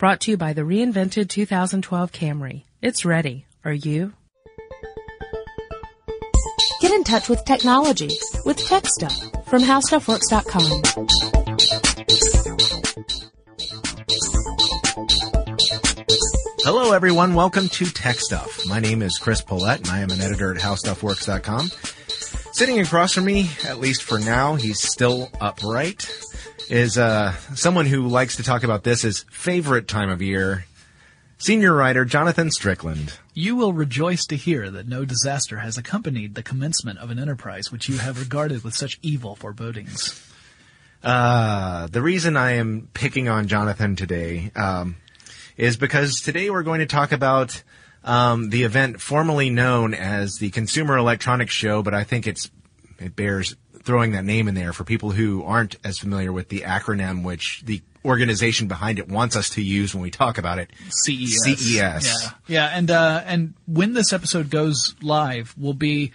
Brought 0.00 0.20
to 0.20 0.30
you 0.30 0.38
by 0.38 0.54
the 0.54 0.62
reinvented 0.62 1.28
2012 1.28 2.10
Camry. 2.10 2.62
It's 2.80 3.04
ready. 3.04 3.44
Are 3.66 3.72
you? 3.74 4.14
Get 6.80 6.92
in 6.92 7.04
touch 7.04 7.28
with 7.28 7.44
technology 7.44 8.08
with 8.46 8.56
Tech 8.56 8.86
Stuff 8.86 9.14
from 9.44 9.60
HowStuffWorks.com. 9.60 10.82
Hello, 16.64 16.92
everyone. 16.92 17.34
Welcome 17.34 17.68
to 17.68 17.84
Tech 17.84 18.20
Stuff. 18.20 18.62
My 18.66 18.80
name 18.80 19.02
is 19.02 19.18
Chris 19.18 19.42
Pollette, 19.42 19.80
and 19.80 19.90
I 19.90 19.98
am 19.98 20.08
an 20.08 20.22
editor 20.22 20.50
at 20.54 20.62
HowStuffWorks.com. 20.62 21.70
Sitting 22.54 22.80
across 22.80 23.12
from 23.12 23.26
me, 23.26 23.50
at 23.66 23.80
least 23.80 24.02
for 24.04 24.18
now, 24.18 24.54
he's 24.54 24.80
still 24.80 25.30
upright, 25.42 26.10
is 26.70 26.96
uh, 26.96 27.34
someone 27.54 27.86
who 27.86 28.06
likes 28.06 28.36
to 28.36 28.44
talk 28.44 28.62
about 28.62 28.84
this 28.84 29.04
as 29.04 29.24
favorite 29.30 29.88
time 29.88 30.08
of 30.08 30.22
year. 30.22 30.64
Senior 31.36 31.74
writer 31.74 32.04
Jonathan 32.04 32.50
Strickland. 32.50 33.14
You 33.34 33.56
will 33.56 33.72
rejoice 33.72 34.24
to 34.26 34.36
hear 34.36 34.70
that 34.70 34.86
no 34.86 35.04
disaster 35.04 35.58
has 35.58 35.76
accompanied 35.76 36.34
the 36.34 36.42
commencement 36.42 36.98
of 36.98 37.10
an 37.10 37.18
enterprise 37.18 37.72
which 37.72 37.88
you 37.88 37.98
have 37.98 38.20
regarded 38.20 38.62
with 38.62 38.74
such 38.74 38.98
evil 39.02 39.34
forebodings. 39.34 40.22
Uh, 41.02 41.86
the 41.88 42.02
reason 42.02 42.36
I 42.36 42.52
am 42.52 42.88
picking 42.92 43.28
on 43.28 43.48
Jonathan 43.48 43.96
today 43.96 44.52
um, 44.54 44.96
is 45.56 45.76
because 45.76 46.20
today 46.20 46.50
we're 46.50 46.62
going 46.62 46.80
to 46.80 46.86
talk 46.86 47.10
about 47.10 47.62
um, 48.04 48.50
the 48.50 48.64
event 48.64 49.00
formerly 49.00 49.50
known 49.50 49.94
as 49.94 50.36
the 50.36 50.50
Consumer 50.50 50.98
Electronics 50.98 51.54
Show, 51.54 51.82
but 51.82 51.94
I 51.94 52.04
think 52.04 52.26
it's 52.26 52.50
it 52.98 53.16
bears 53.16 53.56
throwing 53.82 54.12
that 54.12 54.24
name 54.24 54.48
in 54.48 54.54
there 54.54 54.72
for 54.72 54.84
people 54.84 55.10
who 55.10 55.42
aren't 55.42 55.76
as 55.84 55.98
familiar 55.98 56.32
with 56.32 56.48
the 56.48 56.60
acronym 56.60 57.22
which 57.22 57.62
the 57.64 57.82
organization 58.04 58.68
behind 58.68 58.98
it 58.98 59.08
wants 59.08 59.36
us 59.36 59.50
to 59.50 59.62
use 59.62 59.94
when 59.94 60.02
we 60.02 60.10
talk 60.10 60.38
about 60.38 60.58
it. 60.58 60.70
CES. 60.88 61.42
CES. 61.44 61.74
Yeah, 61.74 62.30
yeah, 62.46 62.66
and 62.66 62.90
uh, 62.90 63.22
and 63.26 63.54
when 63.66 63.92
this 63.92 64.12
episode 64.12 64.50
goes 64.50 64.94
live 65.02 65.54
will 65.58 65.74
be 65.74 66.12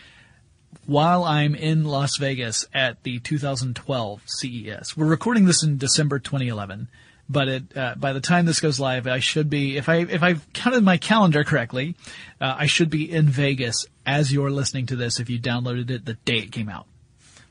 while 0.85 1.23
I'm 1.23 1.55
in 1.55 1.83
Las 1.83 2.17
Vegas 2.17 2.65
at 2.73 3.03
the 3.03 3.19
2012 3.19 4.21
CES. 4.25 4.97
We're 4.97 5.05
recording 5.05 5.45
this 5.45 5.63
in 5.63 5.77
December 5.77 6.19
2011, 6.19 6.89
but 7.27 7.47
it, 7.47 7.77
uh, 7.77 7.95
by 7.97 8.13
the 8.13 8.19
time 8.19 8.45
this 8.45 8.59
goes 8.59 8.79
live, 8.79 9.07
I 9.07 9.19
should 9.19 9.49
be 9.49 9.77
if 9.77 9.89
I 9.89 9.97
if 9.97 10.21
I've 10.23 10.51
counted 10.53 10.83
my 10.83 10.97
calendar 10.97 11.43
correctly, 11.43 11.95
uh, 12.39 12.55
I 12.57 12.65
should 12.65 12.89
be 12.89 13.11
in 13.11 13.27
Vegas 13.27 13.85
as 14.05 14.31
you're 14.31 14.51
listening 14.51 14.85
to 14.87 14.95
this 14.95 15.19
if 15.19 15.29
you 15.29 15.39
downloaded 15.39 15.89
it 15.89 16.05
the 16.05 16.13
day 16.13 16.37
it 16.37 16.51
came 16.51 16.69
out. 16.69 16.87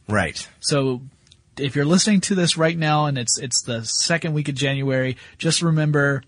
Right. 0.08 0.48
So 0.60 1.02
if 1.58 1.76
you're 1.76 1.84
listening 1.84 2.20
to 2.22 2.34
this 2.34 2.56
right 2.56 2.76
now 2.76 3.06
and 3.06 3.18
it's 3.18 3.38
it's 3.38 3.62
the 3.62 3.84
second 3.84 4.34
week 4.34 4.48
of 4.48 4.54
January, 4.54 5.16
just 5.38 5.62
remember 5.62 6.22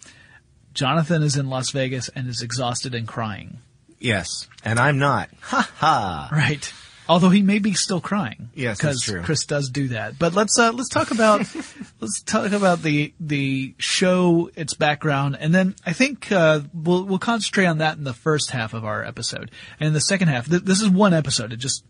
Jonathan 0.74 1.22
is 1.22 1.36
in 1.36 1.48
Las 1.48 1.70
Vegas 1.70 2.08
and 2.08 2.28
is 2.28 2.42
exhausted 2.42 2.94
and 2.94 3.08
crying. 3.08 3.58
Yes. 3.98 4.46
And 4.64 4.78
I'm 4.78 4.98
not. 4.98 5.30
Ha 5.40 5.70
ha. 5.76 6.28
Right. 6.32 6.72
Although 7.08 7.30
he 7.30 7.42
may 7.42 7.60
be 7.60 7.72
still 7.74 8.00
crying. 8.00 8.50
Yes, 8.54 8.78
because. 8.78 9.14
Chris 9.22 9.44
does 9.46 9.70
do 9.70 9.88
that. 9.88 10.18
But 10.18 10.34
let's 10.34 10.58
uh, 10.58 10.72
let's 10.72 10.88
talk 10.88 11.12
about 11.12 11.40
let's 12.00 12.20
talk 12.22 12.52
about 12.52 12.82
the 12.82 13.14
the 13.20 13.74
show, 13.78 14.50
its 14.56 14.74
background, 14.74 15.36
and 15.38 15.54
then 15.54 15.76
I 15.86 15.92
think 15.92 16.32
uh, 16.32 16.60
we'll 16.74 17.04
we'll 17.04 17.20
concentrate 17.20 17.66
on 17.66 17.78
that 17.78 17.96
in 17.96 18.04
the 18.04 18.12
first 18.12 18.50
half 18.50 18.74
of 18.74 18.84
our 18.84 19.04
episode. 19.04 19.52
And 19.78 19.86
in 19.88 19.92
the 19.92 20.00
second 20.00 20.28
half, 20.28 20.48
th- 20.48 20.62
this 20.62 20.80
is 20.82 20.90
one 20.90 21.14
episode. 21.14 21.52
It 21.52 21.58
just 21.58 21.84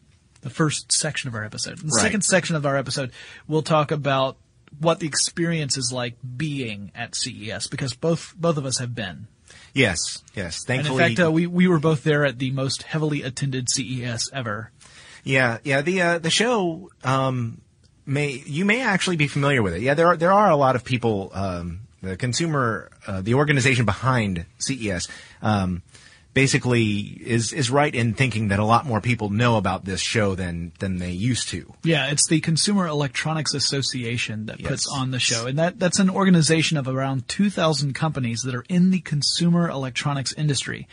the 0.46 0.54
first 0.54 0.92
section 0.92 1.28
of 1.28 1.34
our 1.34 1.44
episode. 1.44 1.80
In 1.80 1.88
the 1.88 1.92
Right. 1.96 2.02
second 2.02 2.22
section 2.22 2.54
of 2.56 2.64
our 2.64 2.76
episode, 2.76 3.10
we'll 3.48 3.62
talk 3.62 3.90
about 3.90 4.36
what 4.78 5.00
the 5.00 5.06
experience 5.06 5.76
is 5.76 5.90
like 5.92 6.16
being 6.36 6.92
at 6.94 7.14
CES 7.16 7.66
because 7.66 7.94
both 7.94 8.32
both 8.38 8.56
of 8.56 8.64
us 8.64 8.78
have 8.78 8.94
been. 8.94 9.26
Yes. 9.74 10.22
Yes. 10.34 10.64
And 10.68 10.86
in 10.86 10.96
fact, 10.96 11.18
uh, 11.20 11.30
we 11.30 11.46
we 11.46 11.66
were 11.68 11.78
both 11.80 12.04
there 12.04 12.24
at 12.24 12.38
the 12.38 12.50
most 12.52 12.84
heavily 12.84 13.22
attended 13.22 13.68
CES 13.68 14.30
ever. 14.32 14.70
Yeah, 15.24 15.58
yeah. 15.64 15.82
The 15.82 16.00
uh, 16.02 16.18
the 16.18 16.30
show 16.30 16.90
um, 17.02 17.60
may 18.06 18.42
you 18.46 18.64
may 18.64 18.82
actually 18.82 19.16
be 19.16 19.26
familiar 19.26 19.62
with 19.62 19.74
it. 19.74 19.82
Yeah, 19.82 19.94
there 19.94 20.06
are 20.06 20.16
there 20.16 20.32
are 20.32 20.48
a 20.50 20.56
lot 20.56 20.76
of 20.76 20.84
people. 20.84 21.30
Um, 21.34 21.80
the 22.02 22.16
consumer, 22.16 22.90
uh, 23.08 23.20
the 23.20 23.34
organization 23.34 23.84
behind 23.84 24.44
CES, 24.58 25.08
um, 25.42 25.82
basically 26.36 26.90
is 27.24 27.54
is 27.54 27.70
right 27.70 27.94
in 27.94 28.12
thinking 28.12 28.48
that 28.48 28.58
a 28.58 28.64
lot 28.64 28.84
more 28.84 29.00
people 29.00 29.30
know 29.30 29.56
about 29.56 29.86
this 29.86 30.02
show 30.02 30.34
than 30.34 30.70
than 30.80 30.98
they 30.98 31.10
used 31.10 31.48
to. 31.48 31.72
Yeah, 31.82 32.10
it's 32.10 32.28
the 32.28 32.40
Consumer 32.40 32.86
Electronics 32.86 33.54
Association 33.54 34.44
that 34.44 34.60
Yes. 34.60 34.68
puts 34.68 34.86
on 34.92 35.12
the 35.12 35.18
show, 35.18 35.46
and 35.46 35.58
that 35.58 35.78
that's 35.78 35.98
an 35.98 36.10
organization 36.10 36.76
of 36.76 36.88
around 36.88 37.26
2,000 37.28 37.94
companies 37.94 38.42
that 38.42 38.54
are 38.54 38.66
in 38.68 38.90
the 38.90 39.00
consumer 39.00 39.66
electronics 39.70 40.34
industry. 40.34 40.86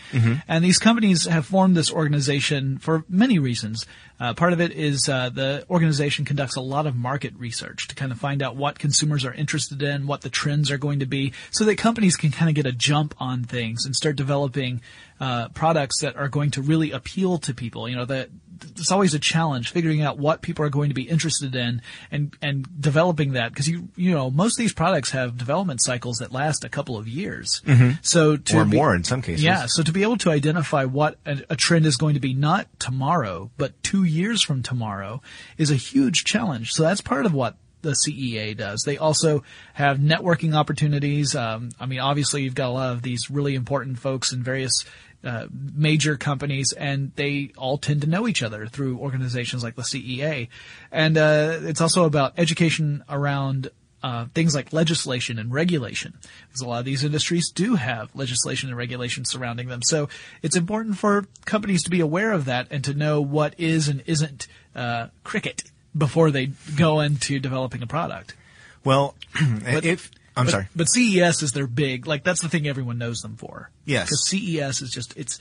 And 0.48 0.64
these 0.64 0.80
companies 0.80 1.26
have 1.26 1.46
formed 1.46 1.76
this 1.76 1.92
organization 1.92 2.78
for 2.78 3.04
many 3.10 3.38
reasons. 3.38 3.86
Uh, 4.20 4.34
part 4.34 4.54
of 4.54 4.62
it 4.62 4.72
is 4.72 5.10
uh, 5.10 5.30
the 5.30 5.66
organization 5.70 6.24
conducts 6.24 6.56
a 6.56 6.62
lot 6.62 6.88
of 6.88 6.96
market 6.96 7.34
research 7.38 7.90
to 7.90 7.96
kind 7.96 8.12
of 8.12 8.18
find 8.18 8.42
out 8.42 8.56
what 8.56 8.80
consumers 8.80 9.26
are 9.26 9.34
interested 9.34 9.82
in, 9.84 10.08
what 10.08 10.22
the 10.22 10.30
trends 10.30 10.72
are 10.72 10.78
going 10.78 11.00
to 11.00 11.06
be, 11.06 11.34
so 11.52 11.66
that 11.66 11.78
companies 11.78 12.16
can 12.16 12.32
kind 12.32 12.48
of 12.48 12.56
get 12.56 12.66
a 12.66 12.72
jump 12.72 13.14
on 13.20 13.44
things 13.44 13.86
and 13.86 13.94
start 13.96 14.16
developing 14.16 14.80
uh, 15.20 15.50
products 15.50 16.02
that 16.02 16.16
are 16.16 16.30
going 16.30 16.52
to 16.52 16.62
really 16.62 16.92
appeal 16.92 17.38
to 17.40 17.54
people. 17.54 17.88
You 17.90 17.96
know, 17.96 18.06
that 18.06 18.30
it's 18.78 18.92
always 18.92 19.14
a 19.14 19.20
challenge 19.20 19.72
figuring 19.72 20.02
out 20.02 20.18
what 20.18 20.42
people 20.42 20.64
are 20.64 20.70
going 20.70 20.90
to 20.90 20.94
be 20.96 21.04
interested 21.04 21.54
in 21.56 21.82
and 22.12 22.36
and 22.42 22.66
developing 22.80 23.34
that 23.34 23.50
because 23.50 23.68
you 23.68 23.90
you 23.96 24.12
know 24.12 24.30
most 24.32 24.58
of 24.58 24.64
these 24.64 24.74
products 24.74 25.12
have 25.12 25.38
development 25.38 25.82
cycles 25.82 26.18
that 26.18 26.32
last 26.32 26.64
a 26.64 26.70
couple 26.70 26.98
of 26.98 27.08
years. 27.08 27.62
So 28.02 28.38
to 28.38 28.60
Or 28.60 28.66
be- 28.66 28.78
more 28.78 28.96
in 28.96 29.04
some 29.04 29.22
cases. 29.22 29.44
yeah, 29.44 29.66
so 29.68 29.84
to 29.84 29.92
be 29.92 30.04
able 30.04 30.18
to 30.18 30.32
identify 30.32 30.86
what 30.86 31.18
a, 31.26 31.42
a 31.50 31.56
trend 31.56 31.86
is 31.86 31.98
going 31.98 32.14
to 32.14 32.20
be 32.20 32.34
not 32.34 32.68
tomorrow, 32.80 33.52
but 33.58 33.82
two 33.84 34.04
years 34.04 34.42
from 34.42 34.62
tomorrow 34.64 35.22
is 35.58 35.70
a 35.72 35.76
huge 35.76 36.24
challenge. 36.24 36.74
So 36.74 36.84
that's 36.84 37.02
part 37.02 37.26
of 37.26 37.34
what 37.34 37.58
the 37.84 37.92
CEA 37.92 38.58
does. 38.58 38.82
They 38.86 38.98
also 38.98 39.44
have 39.74 40.00
networking 40.00 40.56
opportunities. 40.56 41.36
Um, 41.36 41.70
I 41.80 41.86
mean, 41.86 42.00
obviously 42.00 42.44
you've 42.44 42.56
got 42.56 42.70
a 42.70 42.72
lot 42.72 42.94
of 42.94 43.04
these 43.04 43.30
really 43.30 43.54
important 43.54 44.00
folks 44.00 44.34
in 44.34 44.42
various 44.42 44.86
uh, 45.24 45.48
major 45.52 46.18
companies, 46.18 46.74
and 46.74 47.12
they 47.16 47.52
all 47.58 47.78
tend 47.78 48.02
to 48.02 48.08
know 48.08 48.28
each 48.28 48.44
other 48.44 48.68
through 48.68 48.98
organizations 48.98 49.64
like 49.64 49.76
the 49.76 49.84
CEA. 49.84 50.50
And 50.92 51.18
uh, 51.18 51.60
it's 51.62 51.80
also 51.82 52.06
about 52.06 52.34
education 52.38 53.04
around 53.08 53.70
uh, 54.02 54.26
things 54.34 54.54
like 54.54 54.74
legislation 54.74 55.40
and 55.40 55.54
regulation, 55.54 56.14
because 56.48 56.60
a 56.60 56.68
lot 56.68 56.80
of 56.80 56.86
these 56.86 57.06
industries 57.06 57.50
do 57.52 57.76
have 57.76 58.14
legislation 58.14 58.68
and 58.68 58.78
regulation 58.78 59.24
surrounding 59.24 59.70
them. 59.70 59.82
So 59.82 60.10
it's 60.42 60.58
important 60.58 60.98
for 60.98 61.26
companies 61.46 61.84
to 61.84 61.90
be 61.90 62.02
aware 62.02 62.34
of 62.34 62.44
that 62.46 62.68
and 62.70 62.84
to 62.84 62.94
know 62.94 63.22
what 63.22 63.56
is 63.58 63.88
and 63.88 64.04
isn't 64.06 64.48
uh, 64.76 65.08
cricket 65.24 65.64
before 65.98 66.32
they 66.32 66.48
go 66.76 67.00
into 67.00 67.40
developing 67.40 67.82
a 67.84 67.88
product. 67.88 68.36
Well, 68.84 69.16
if 69.36 70.12
I'm 70.36 70.46
but, 70.46 70.52
sorry. 70.52 70.68
but 70.76 70.86
CES 70.86 71.42
is 71.44 71.52
their 71.52 71.68
big 71.68 72.08
like 72.08 72.24
that's 72.24 72.42
the 72.42 72.50
thing 72.50 72.68
everyone 72.68 72.98
knows 72.98 73.20
them 73.22 73.36
for. 73.38 73.70
Yes. 73.86 74.06
because 74.08 74.28
CES 74.28 74.82
is 74.82 74.92
just 74.92 75.16
it's 75.18 75.40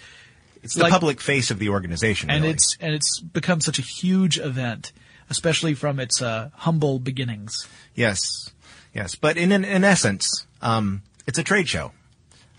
It's 0.62 0.74
the 0.74 0.82
like- 0.84 0.92
public 0.92 1.20
face 1.20 1.50
of 1.50 1.58
the 1.58 1.70
organization, 1.70 2.30
and 2.30 2.42
really. 2.42 2.54
it's 2.54 2.76
and 2.80 2.94
it's 2.94 3.20
become 3.20 3.60
such 3.60 3.78
a 3.78 3.82
huge 3.82 4.38
event, 4.38 4.92
especially 5.30 5.74
from 5.74 5.98
its 5.98 6.20
uh, 6.22 6.50
humble 6.54 6.98
beginnings. 6.98 7.66
Yes, 7.94 8.50
yes, 8.94 9.14
but 9.16 9.36
in 9.36 9.50
in, 9.52 9.64
in 9.64 9.82
essence, 9.84 10.46
um, 10.60 11.02
it's 11.26 11.38
a 11.38 11.42
trade 11.42 11.68
show. 11.68 11.92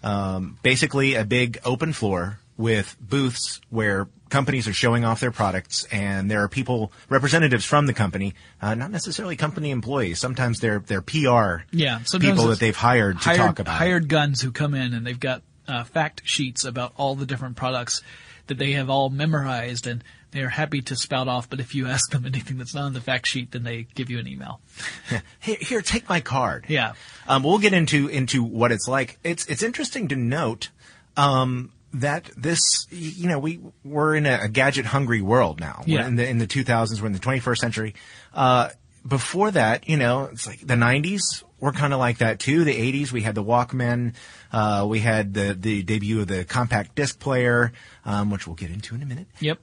Um, 0.03 0.57
basically, 0.63 1.15
a 1.15 1.23
big 1.23 1.59
open 1.63 1.93
floor 1.93 2.39
with 2.57 2.97
booths 2.99 3.61
where 3.69 4.07
companies 4.33 4.67
are 4.67 4.73
showing 4.73 5.05
off 5.05 5.19
their 5.21 5.31
products, 5.31 5.85
and 5.91 6.29
there 6.29 6.41
are 6.43 6.49
people, 6.49 6.91
representatives 7.07 7.63
from 7.63 7.85
the 7.85 7.93
company, 7.93 8.33
uh, 8.61 8.73
not 8.75 8.89
necessarily 8.91 9.35
company 9.37 9.69
employees. 9.69 10.19
Sometimes 10.19 10.59
they're 10.59 10.79
they're 10.79 11.01
PR 11.03 11.63
Yeah, 11.71 11.99
people 12.19 12.47
that 12.47 12.59
they've 12.59 12.75
hired 12.75 13.19
to 13.21 13.25
hired, 13.29 13.37
talk 13.37 13.59
about. 13.59 13.75
it. 13.75 13.77
hired 13.77 14.09
guns 14.09 14.41
who 14.41 14.51
come 14.51 14.73
in 14.73 14.93
and 14.93 15.05
they've 15.07 15.19
got 15.19 15.43
uh, 15.67 15.83
fact 15.83 16.23
sheets 16.25 16.65
about 16.65 16.91
all 16.97 17.15
the 17.15 17.25
different 17.27 17.55
products 17.55 18.01
that 18.47 18.57
they 18.57 18.73
have 18.73 18.89
all 18.89 19.09
memorized 19.09 19.87
and 19.87 20.03
they 20.31 20.41
are 20.41 20.49
happy 20.49 20.81
to 20.81 20.95
spout 20.95 21.27
off. 21.27 21.47
But 21.49 21.59
if 21.59 21.75
you 21.75 21.87
ask 21.95 22.09
them 22.09 22.25
anything 22.25 22.57
that's 22.57 22.73
not 22.73 22.85
on 22.85 22.93
the 22.93 23.01
fact 23.01 23.27
sheet, 23.27 23.51
then 23.51 23.63
they 23.63 23.87
give 23.93 24.09
you 24.09 24.17
an 24.19 24.27
email. 24.27 24.59
Here, 25.39 25.57
here, 25.61 25.81
take 25.83 26.09
my 26.09 26.21
card. 26.21 26.65
Yeah. 26.67 26.93
Um, 27.27 27.43
we'll 27.43 27.59
get 27.59 27.73
into 27.73 28.07
into 28.07 28.43
what 28.43 28.71
it's 28.71 28.87
like. 28.87 29.19
It's 29.23 29.45
it's 29.45 29.61
interesting 29.61 30.07
to 30.07 30.15
note 30.15 30.69
um, 31.17 31.71
that 31.93 32.29
this, 32.35 32.59
you 32.89 33.27
know, 33.27 33.39
we 33.39 33.59
we're 33.83 34.15
in 34.15 34.25
a, 34.25 34.47
gadget 34.47 34.85
hungry 34.85 35.21
world 35.21 35.59
now. 35.59 35.83
We're 35.87 35.99
Yeah. 35.99 36.07
in 36.07 36.15
the 36.15 36.27
in 36.27 36.37
the 36.39 36.47
2000s, 36.47 36.99
we're 37.01 37.07
in 37.07 37.13
the 37.13 37.19
21st 37.19 37.57
century. 37.57 37.95
Uh, 38.33 38.69
before 39.07 39.51
that, 39.51 39.87
you 39.89 39.97
know, 39.97 40.25
it's 40.31 40.47
like 40.47 40.65
the 40.65 40.75
90s 40.75 41.19
were 41.59 41.71
kind 41.73 41.93
of 41.93 41.99
like 41.99 42.19
that 42.19 42.39
too. 42.39 42.63
The 42.63 42.73
80s, 42.73 43.11
we 43.11 43.21
had 43.21 43.35
the 43.35 43.43
Walkman. 43.43 44.13
Uh, 44.51 44.85
we 44.87 44.99
had 44.99 45.33
the 45.33 45.53
the 45.59 45.83
debut 45.83 46.21
of 46.21 46.27
the 46.27 46.45
compact 46.45 46.95
disc 46.95 47.19
player, 47.19 47.73
um, 48.05 48.29
which 48.31 48.47
we'll 48.47 48.55
get 48.55 48.71
into 48.71 48.95
in 48.95 49.01
a 49.03 49.05
minute 49.05 49.27
Yep. 49.39 49.59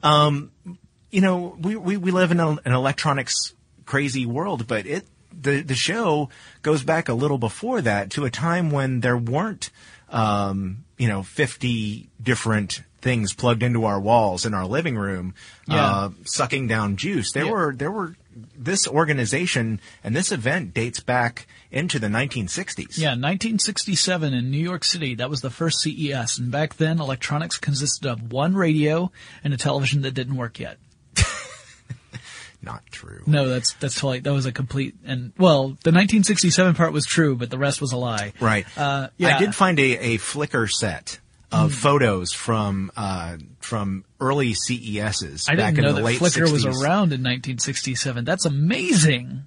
you 1.11 1.21
know, 1.21 1.57
we, 1.61 1.75
we, 1.77 1.97
we 1.97 2.11
live 2.13 2.31
in 2.31 2.39
a, 2.39 2.51
an 2.51 2.73
electronics 2.73 3.35
crazy 3.87 4.25
world, 4.27 4.67
but 4.69 4.87
it, 4.87 5.05
the, 5.33 5.63
the 5.63 5.75
show 5.75 6.29
goes 6.63 6.85
back 6.85 7.09
a 7.09 7.15
little 7.15 7.39
before 7.39 7.81
that 7.81 8.11
to 8.11 8.25
a 8.25 8.31
time 8.31 8.71
when 8.71 9.01
there 9.01 9.17
weren't, 9.17 9.71
um, 10.11 10.85
you 11.01 11.09
know, 11.09 11.23
50 11.23 12.11
different 12.23 12.83
things 13.01 13.33
plugged 13.33 13.63
into 13.63 13.87
our 13.87 13.99
walls 13.99 14.45
in 14.45 14.53
our 14.53 14.67
living 14.67 14.97
room, 14.99 15.33
Yeah. 15.67 15.77
uh, 15.87 16.11
sucking 16.27 16.67
down 16.69 16.97
juice. 16.97 17.33
There 17.33 17.47
Yeah. 17.47 17.51
were, 17.51 17.75
there 17.75 17.91
were, 17.91 18.17
this 18.55 18.87
organization 18.87 19.81
and 20.05 20.15
this 20.15 20.31
event 20.31 20.75
dates 20.75 21.01
back 21.01 21.47
into 21.71 21.99
the 21.99 22.09
1960s. 22.09 22.99
Yeah, 22.99 23.15
1967 23.15 24.35
in 24.35 24.51
New 24.51 24.59
York 24.59 24.85
City. 24.85 25.15
That 25.15 25.31
was 25.31 25.41
the 25.41 25.49
first 25.49 25.81
CES, 25.81 26.39
and 26.39 26.51
back 26.51 26.77
then, 26.77 27.01
electronics 27.01 27.57
consisted 27.57 28.07
of 28.07 28.31
one 28.31 28.55
radio 28.55 29.11
and 29.43 29.55
a 29.55 29.57
television 29.57 30.03
that 30.03 30.13
didn't 30.13 30.37
work 30.37 30.61
yet. 30.61 30.77
Not 32.63 32.85
true. 32.91 33.23
No, 33.27 33.49
that's 33.49 33.73
that's 33.75 33.95
totally 33.95 34.21
that 34.21 34.33
was 34.33 34.45
a 34.47 34.53
complete 34.53 34.95
and 35.05 35.33
well, 35.39 35.69
the 35.69 35.93
1967 35.93 36.75
part 36.75 36.93
was 36.93 37.07
true, 37.07 37.35
but 37.37 37.51
the 37.51 37.59
rest 37.59 37.81
was 37.81 37.93
a 37.93 37.97
lie. 37.97 38.33
Right. 38.41 38.67
Uh, 38.77 39.09
yeah. 39.17 39.37
I 39.37 39.39
did 39.39 39.55
find 39.55 39.79
a, 39.81 40.15
a 40.15 40.19
Flickr 40.19 40.69
set 40.71 41.21
of 41.53 41.75
photos 41.75 42.33
from 42.33 42.93
uh, 42.97 43.37
from 43.61 44.05
early 44.21 44.53
CESs 44.55 45.47
I 45.49 45.57
back 45.57 45.75
didn't 45.75 45.85
know 45.85 45.89
in 45.91 45.95
the 45.97 46.01
that 46.03 46.07
late 46.07 46.21
Flickr 46.21 46.47
60s. 46.47 46.53
was 46.53 46.65
around 46.67 47.13
in 47.13 47.23
1967. 47.23 48.25
That's 48.25 48.45
amazing. 48.45 49.47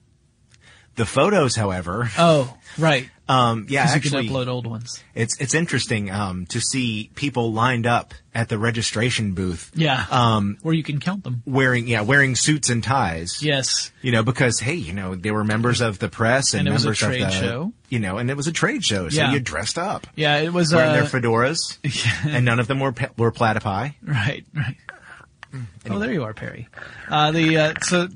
The 0.95 1.06
photos, 1.06 1.56
however, 1.56 2.10
Oh, 2.18 2.56
right. 2.77 3.10
Um, 3.30 3.68
yeah, 3.70 3.84
actually, 3.84 4.24
you 4.25 4.30
can 4.30 4.36
upload 4.38 4.48
old 4.48 4.68
ones. 4.68 5.02
it's 5.16 5.40
it's 5.40 5.54
interesting 5.54 6.12
um, 6.12 6.46
to 6.48 6.60
see 6.60 7.10
people 7.16 7.54
lined 7.54 7.88
up 7.88 8.14
at 8.36 8.50
the 8.50 8.58
registration 8.58 9.34
booth. 9.34 9.72
Yeah. 9.75 10.06
Um, 10.12 10.58
Where 10.62 10.74
you 10.74 10.84
can 10.84 11.00
count 11.00 11.24
them. 11.24 11.42
wearing 11.46 11.88
yeah 11.88 12.02
wearing 12.02 12.36
suits 12.36 12.70
and 12.70 12.84
ties. 12.84 13.42
Yes. 13.42 13.92
You 14.02 14.12
know, 14.12 14.24
because 14.24 14.60
hey, 14.60 14.75
you 14.75 14.92
know, 14.94 15.16
they 15.16 15.31
were 15.31 15.44
members 15.44 15.80
of 15.81 16.00
the 16.00 16.10
press 16.10 16.54
and, 16.54 16.62
And 16.62 16.68
it 16.70 16.72
was 16.72 16.84
a 16.84 16.88
members 16.88 17.00
trade 17.00 17.22
of 17.22 17.28
the 17.30 17.40
show. 17.40 17.74
You 17.90 18.00
know, 18.00 18.18
and 18.18 18.30
it 18.30 18.36
was 18.36 18.48
a 18.48 18.52
trade 18.52 18.84
show, 18.84 19.08
so 19.10 19.16
Yeah. 19.22 19.31
you 19.34 19.40
dressed 19.40 19.78
up. 19.78 20.08
Yeah, 20.16 20.38
it 20.40 20.52
was 20.52 20.74
Wearing 20.74 20.94
their 20.94 21.04
uh, 21.04 21.08
fedoras, 21.08 21.78
and 22.28 22.44
none 22.44 22.60
of 22.60 22.68
them 22.68 22.80
were 22.80 22.94
were 23.18 23.31
platypi. 23.31 23.94
Right, 24.04 24.46
right. 24.54 24.75
Oh, 25.89 26.00
there 26.00 26.11
you 26.11 26.23
are, 26.23 26.33
Perry. 26.33 26.67
Uh, 27.07 27.31
the 27.31 27.57
uh, 27.57 27.74
so 27.81 28.07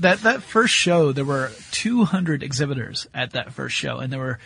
that 0.00 0.20
that 0.22 0.42
first 0.42 0.74
show, 0.74 1.12
there 1.12 1.24
were 1.24 1.50
200 1.70 2.42
exhibitors 2.42 3.06
at 3.14 3.32
that 3.32 3.52
first 3.52 3.76
show, 3.76 3.98
and 3.98 4.12
there 4.12 4.18
were 4.20 4.38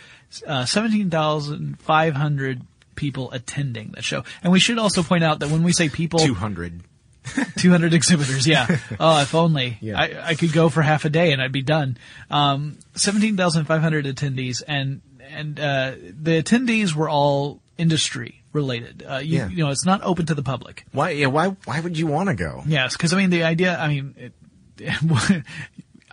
uh, 0.45 0.65
17,500 0.65 2.61
people 2.95 3.31
attending 3.31 3.91
that 3.95 4.03
show. 4.03 4.23
And 4.43 4.51
we 4.53 4.59
should 4.59 4.77
also 4.77 5.03
point 5.03 5.23
out 5.23 5.39
that 5.39 5.49
when 5.49 5.63
we 5.63 5.73
say 5.73 5.89
people, 5.89 6.19
Two 6.19 6.33
hundred. 6.33 6.81
200 7.57 7.93
exhibitors. 7.93 8.45
Yeah. 8.47 8.67
Oh, 8.99 9.19
if 9.21 9.33
only 9.33 9.77
Yeah. 9.81 9.99
I, 9.99 10.29
I 10.29 10.35
could 10.35 10.53
go 10.53 10.69
for 10.69 10.83
half 10.83 11.05
a 11.05 11.09
day 11.09 11.31
and 11.33 11.41
I'd 11.41 11.51
be 11.51 11.63
done. 11.63 11.97
Um, 12.29 12.77
17,500 12.93 14.05
attendees 14.05 14.61
and, 14.67 15.01
and, 15.19 15.59
uh, 15.59 15.93
the 16.21 16.43
attendees 16.43 16.93
were 16.93 17.09
all 17.09 17.61
industry 17.77 18.43
related. 18.53 19.03
Uh, 19.07 19.17
you, 19.17 19.37
Yeah. 19.37 19.49
you 19.49 19.63
know, 19.63 19.69
it's 19.69 19.85
not 19.85 20.01
open 20.03 20.25
to 20.27 20.33
the 20.35 20.43
public. 20.43 20.85
Why? 20.91 21.09
Yeah. 21.11 21.27
Why? 21.27 21.49
Why 21.65 21.79
would 21.79 21.97
you 21.97 22.07
want 22.07 22.29
to 22.29 22.35
go? 22.35 22.63
Yes. 22.65 22.95
Cause 22.95 23.13
I 23.13 23.17
mean, 23.17 23.29
the 23.29 23.43
idea, 23.43 23.77
I 23.77 23.87
mean, 23.89 24.15
it, 24.17 24.33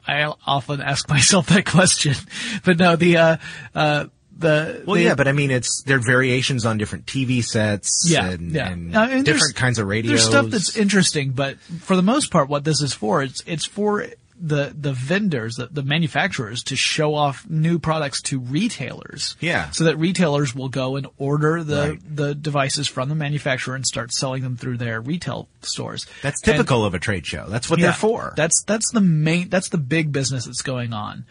I 0.06 0.24
often 0.46 0.80
ask 0.80 1.08
myself 1.08 1.46
that 1.48 1.64
question, 1.64 2.14
but 2.64 2.78
no, 2.78 2.96
the, 2.96 3.16
uh, 3.18 3.36
uh, 3.74 4.06
the, 4.36 4.82
Well, 4.84 4.96
the- 4.96 5.02
yeah, 5.02 5.14
but 5.14 5.28
I 5.28 5.32
mean, 5.32 5.50
it's 5.52 5.82
there 5.84 5.98
are 5.98 6.00
variations 6.00 6.66
on 6.66 6.76
different 6.78 7.06
TV 7.06 7.44
sets 7.44 8.06
yeah, 8.10 8.30
and, 8.30 8.50
yeah. 8.50 8.68
and 8.70 8.96
I 8.96 9.14
mean, 9.14 9.24
different 9.24 9.54
kinds 9.54 9.78
of 9.78 9.86
radios. 9.86 10.10
There's 10.18 10.24
stuff 10.28 10.46
that's 10.46 10.76
interesting, 10.76 11.30
but 11.32 11.60
for 11.60 11.94
the 11.94 12.02
most 12.02 12.32
part, 12.32 12.48
what 12.48 12.64
this 12.64 12.80
is 12.82 12.92
for, 12.92 13.22
it's 13.22 13.42
it's 13.46 13.64
for 13.66 14.04
the 14.44 14.74
the 14.78 14.92
vendors, 14.92 15.54
the, 15.56 15.68
the 15.68 15.82
manufacturers, 15.84 16.64
to 16.64 16.76
show 16.76 17.14
off 17.14 17.48
new 17.48 17.78
products 17.78 18.20
to 18.22 18.40
retailers. 18.40 19.36
Yeah. 19.40 19.70
So 19.70 19.84
that 19.84 19.96
retailers 19.96 20.54
will 20.54 20.68
go 20.68 20.96
and 20.96 21.06
order 21.16 21.62
the 21.62 21.90
Right. 21.90 22.16
the 22.16 22.34
devices 22.34 22.88
from 22.88 23.08
the 23.08 23.14
manufacturer 23.14 23.74
and 23.76 23.86
start 23.86 24.12
selling 24.12 24.42
them 24.42 24.56
through 24.56 24.78
their 24.78 25.00
retail 25.00 25.48
stores. 25.62 26.06
That's 26.22 26.42
And- 26.42 26.56
typical 26.56 26.84
of 26.84 26.94
a 26.94 26.98
trade 26.98 27.24
show. 27.26 27.46
That's 27.48 27.70
what 27.70 27.78
yeah, 27.78 27.86
they're 27.86 27.92
for. 27.94 28.34
That's 28.36 28.62
that's 28.64 28.90
the 28.90 29.00
main 29.00 29.48
that's 29.48 29.68
the 29.68 29.78
big 29.78 30.10
business 30.12 30.46
that's 30.46 30.62
going 30.62 30.92
on 30.92 31.24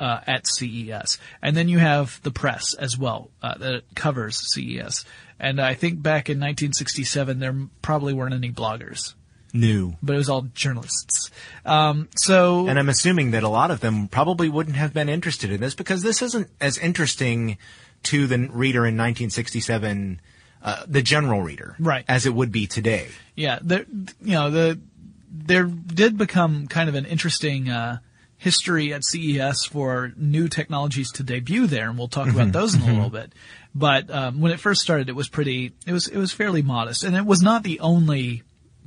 uh, 0.00 0.20
at 0.26 0.46
CES, 0.48 1.18
and 1.42 1.56
then 1.56 1.68
you 1.68 1.78
have 1.78 2.20
the 2.24 2.30
press 2.32 2.74
as 2.74 2.98
well 2.98 3.30
uh, 3.42 3.56
that 3.58 3.82
covers 3.94 4.38
CES, 4.52 5.04
And 5.38 5.60
I 5.60 5.74
think 5.74 6.02
back 6.02 6.28
in 6.30 6.38
1967, 6.40 7.38
there 7.38 7.54
probably 7.82 8.12
weren't 8.14 8.34
any 8.34 8.50
bloggers, 8.50 9.14
New. 9.56 9.94
but 10.02 10.14
it 10.14 10.18
was 10.18 10.28
all 10.28 10.42
journalists. 10.54 11.30
Um, 11.64 12.08
so 12.16 12.66
And 12.68 12.78
I'm 12.78 12.88
assuming 12.88 13.30
that 13.32 13.42
a 13.42 13.48
lot 13.48 13.70
of 13.70 13.80
them 13.80 14.08
probably 14.08 14.48
wouldn't 14.48 14.76
have 14.76 14.92
been 14.94 15.08
interested 15.08 15.50
in 15.50 15.60
this 15.60 15.74
because 15.74 16.02
this 16.02 16.22
isn't 16.22 16.48
as 16.60 16.78
interesting 16.78 17.58
to 18.04 18.26
the 18.26 18.38
reader 18.52 18.86
in 18.86 18.96
1967, 18.96 20.20
uh, 20.62 20.84
the 20.86 21.02
general 21.02 21.42
reader, 21.42 21.76
Right. 21.78 22.04
as 22.08 22.26
it 22.26 22.34
would 22.34 22.52
be 22.52 22.66
today. 22.66 23.08
yeah, 23.34 23.58
there, 23.62 23.84
you 24.22 24.32
know, 24.32 24.50
the 24.50 24.78
there 25.38 25.64
did 25.64 26.16
become 26.16 26.66
kind 26.66 26.88
of 26.88 26.94
an 26.94 27.04
interesting 27.04 27.68
uh, 27.68 27.98
history 28.38 28.92
at 28.94 29.04
CES 29.04 29.64
for 29.66 30.12
new 30.16 30.48
technologies 30.48 31.10
to 31.12 31.22
debut 31.22 31.66
there, 31.66 31.88
and 31.90 31.98
we'll 31.98 32.08
talk 32.08 32.28
about 32.28 32.52
those 32.52 32.74
in 32.74 32.80
a 32.82 32.86
little 32.86 33.10
bit. 33.10 33.32
But 33.74 34.10
um, 34.10 34.40
when 34.40 34.50
it 34.52 34.60
first 34.60 34.80
started, 34.80 35.08
it 35.08 35.14
was 35.14 35.28
pretty, 35.28 35.72
it 35.86 35.92
was 35.92 36.08
it 36.08 36.16
was 36.16 36.32
fairly 36.32 36.62
modest, 36.62 37.04
and 37.04 37.14
it 37.16 37.26
was 37.26 37.42
not 37.42 37.62
the 37.64 37.80
only 37.80 38.42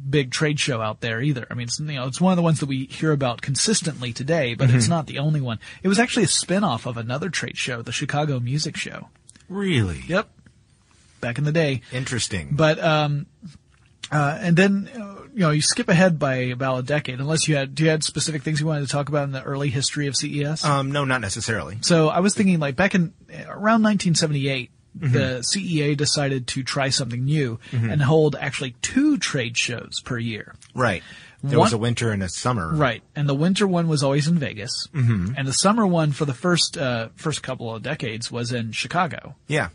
big 0.10 0.32
trade 0.32 0.60
show 0.60 0.82
out 0.82 1.02
there 1.02 1.22
either. 1.22 1.46
I 1.50 1.54
mean, 1.54 1.68
it's, 1.68 1.80
you 1.80 1.86
know, 1.88 2.08
it's 2.08 2.22
one 2.22 2.32
of 2.32 2.38
the 2.38 2.44
ones 2.44 2.60
that 2.60 2.68
we 2.68 2.86
hear 2.86 3.12
about 3.12 3.42
consistently 3.42 4.14
today, 4.14 4.54
but 4.54 4.70
it's 4.70 4.88
not 4.88 5.08
the 5.08 5.20
only 5.20 5.42
one. 5.42 5.60
It 5.84 5.88
was 5.88 6.00
actually 6.00 6.24
a 6.24 6.28
spin-off 6.30 6.86
of 6.86 6.98
another 6.98 7.30
trade 7.30 7.58
show, 7.58 7.82
the 7.82 7.92
Chicago 7.92 8.40
Music 8.40 8.76
Show. 8.78 9.10
Really? 9.48 10.02
Yep. 10.08 10.30
Back 11.22 11.38
in 11.38 11.44
the 11.44 11.52
day. 11.52 11.82
Interesting. 11.92 12.50
But 12.52 12.80
um, 12.82 13.26
uh, 14.12 14.38
and 14.40 14.56
then 14.56 14.90
uh, 14.96 15.24
you 15.34 15.40
know 15.42 15.52
you 15.52 15.62
skip 15.62 15.90
ahead 15.90 16.18
by 16.18 16.36
about 16.36 16.78
a 16.78 16.84
decade, 16.84 17.20
unless 17.20 17.48
you 17.48 17.56
had 17.56 17.76
do 17.76 17.84
you 17.84 17.90
had 17.90 18.04
specific 18.04 18.42
things 18.42 18.60
you 18.60 18.66
wanted 18.66 18.86
to 18.86 18.92
talk 18.92 19.10
about 19.10 19.26
in 19.26 19.32
the 19.32 19.44
early 19.44 19.70
history 19.70 20.08
of 20.08 20.16
CES? 20.16 20.64
um, 20.64 20.92
no, 20.92 21.04
not 21.06 21.22
necessarily. 21.22 21.78
so 21.82 22.08
I 22.08 22.20
was 22.22 22.34
thinking 22.36 22.60
like 22.60 22.76
back 22.76 22.96
in 22.96 23.14
around 23.48 23.84
1978. 23.84 24.72
The 24.96 25.40
CEA 25.42 25.96
decided 25.96 26.48
to 26.48 26.64
try 26.64 26.90
something 26.90 27.24
new 27.24 27.60
and 27.72 28.02
hold 28.02 28.36
actually 28.36 28.76
two 28.82 29.18
trade 29.18 29.58
shows 29.58 30.02
per 30.04 30.18
year. 30.18 30.56
Right. 30.74 31.04
There 31.44 31.60
was 31.60 31.74
a 31.74 31.78
winter 31.78 32.12
and 32.12 32.22
a 32.22 32.30
summer. 32.30 32.74
Right, 32.74 33.02
and 33.16 33.28
the 33.28 33.36
winter 33.36 33.66
one 33.66 33.88
was 33.88 34.04
always 34.04 34.28
in 34.28 34.38
Vegas, 34.38 34.88
mm-hmm. 34.94 35.36
and 35.38 35.48
the 35.48 35.54
summer 35.54 35.88
one 35.88 36.12
for 36.12 36.26
the 36.26 36.34
first 36.34 36.78
uh, 36.78 37.10
first 37.16 37.42
couple 37.44 37.74
of 37.74 37.82
decades 37.82 38.30
was 38.30 38.52
in 38.52 38.74
Chicago. 38.74 39.36
Yeah. 39.48 39.70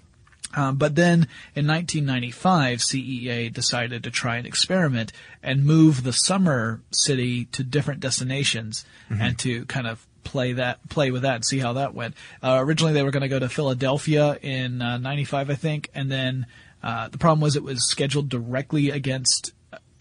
Um, 0.56 0.76
but 0.76 0.94
then 0.94 1.26
in 1.54 1.66
1995, 1.66 2.78
CEA 2.78 3.52
decided 3.52 4.04
to 4.04 4.10
try 4.10 4.36
an 4.36 4.46
experiment 4.46 5.12
and 5.42 5.64
move 5.64 6.04
the 6.04 6.12
summer 6.12 6.80
city 6.92 7.46
to 7.46 7.64
different 7.64 8.00
destinations 8.00 8.84
and 9.10 9.38
to 9.40 9.64
kind 9.66 9.86
of 9.86 10.06
play 10.24 10.54
that, 10.54 10.88
play 10.88 11.10
with 11.10 11.22
that 11.22 11.36
and 11.36 11.44
see 11.44 11.58
how 11.58 11.74
that 11.74 11.94
went. 11.94 12.14
Uh, 12.42 12.58
originally 12.60 12.92
they 12.92 13.02
were 13.02 13.10
going 13.10 13.22
to 13.22 13.28
go 13.28 13.38
to 13.38 13.48
Philadelphia 13.48 14.38
in 14.42 14.82
uh, 14.82 14.98
95, 14.98 15.50
I 15.50 15.54
think, 15.54 15.90
and 15.94 16.10
then 16.10 16.46
uh, 16.82 17.08
the 17.08 17.18
problem 17.18 17.40
was 17.40 17.56
it 17.56 17.62
was 17.62 17.88
scheduled 17.88 18.28
directly 18.28 18.90
against 18.90 19.52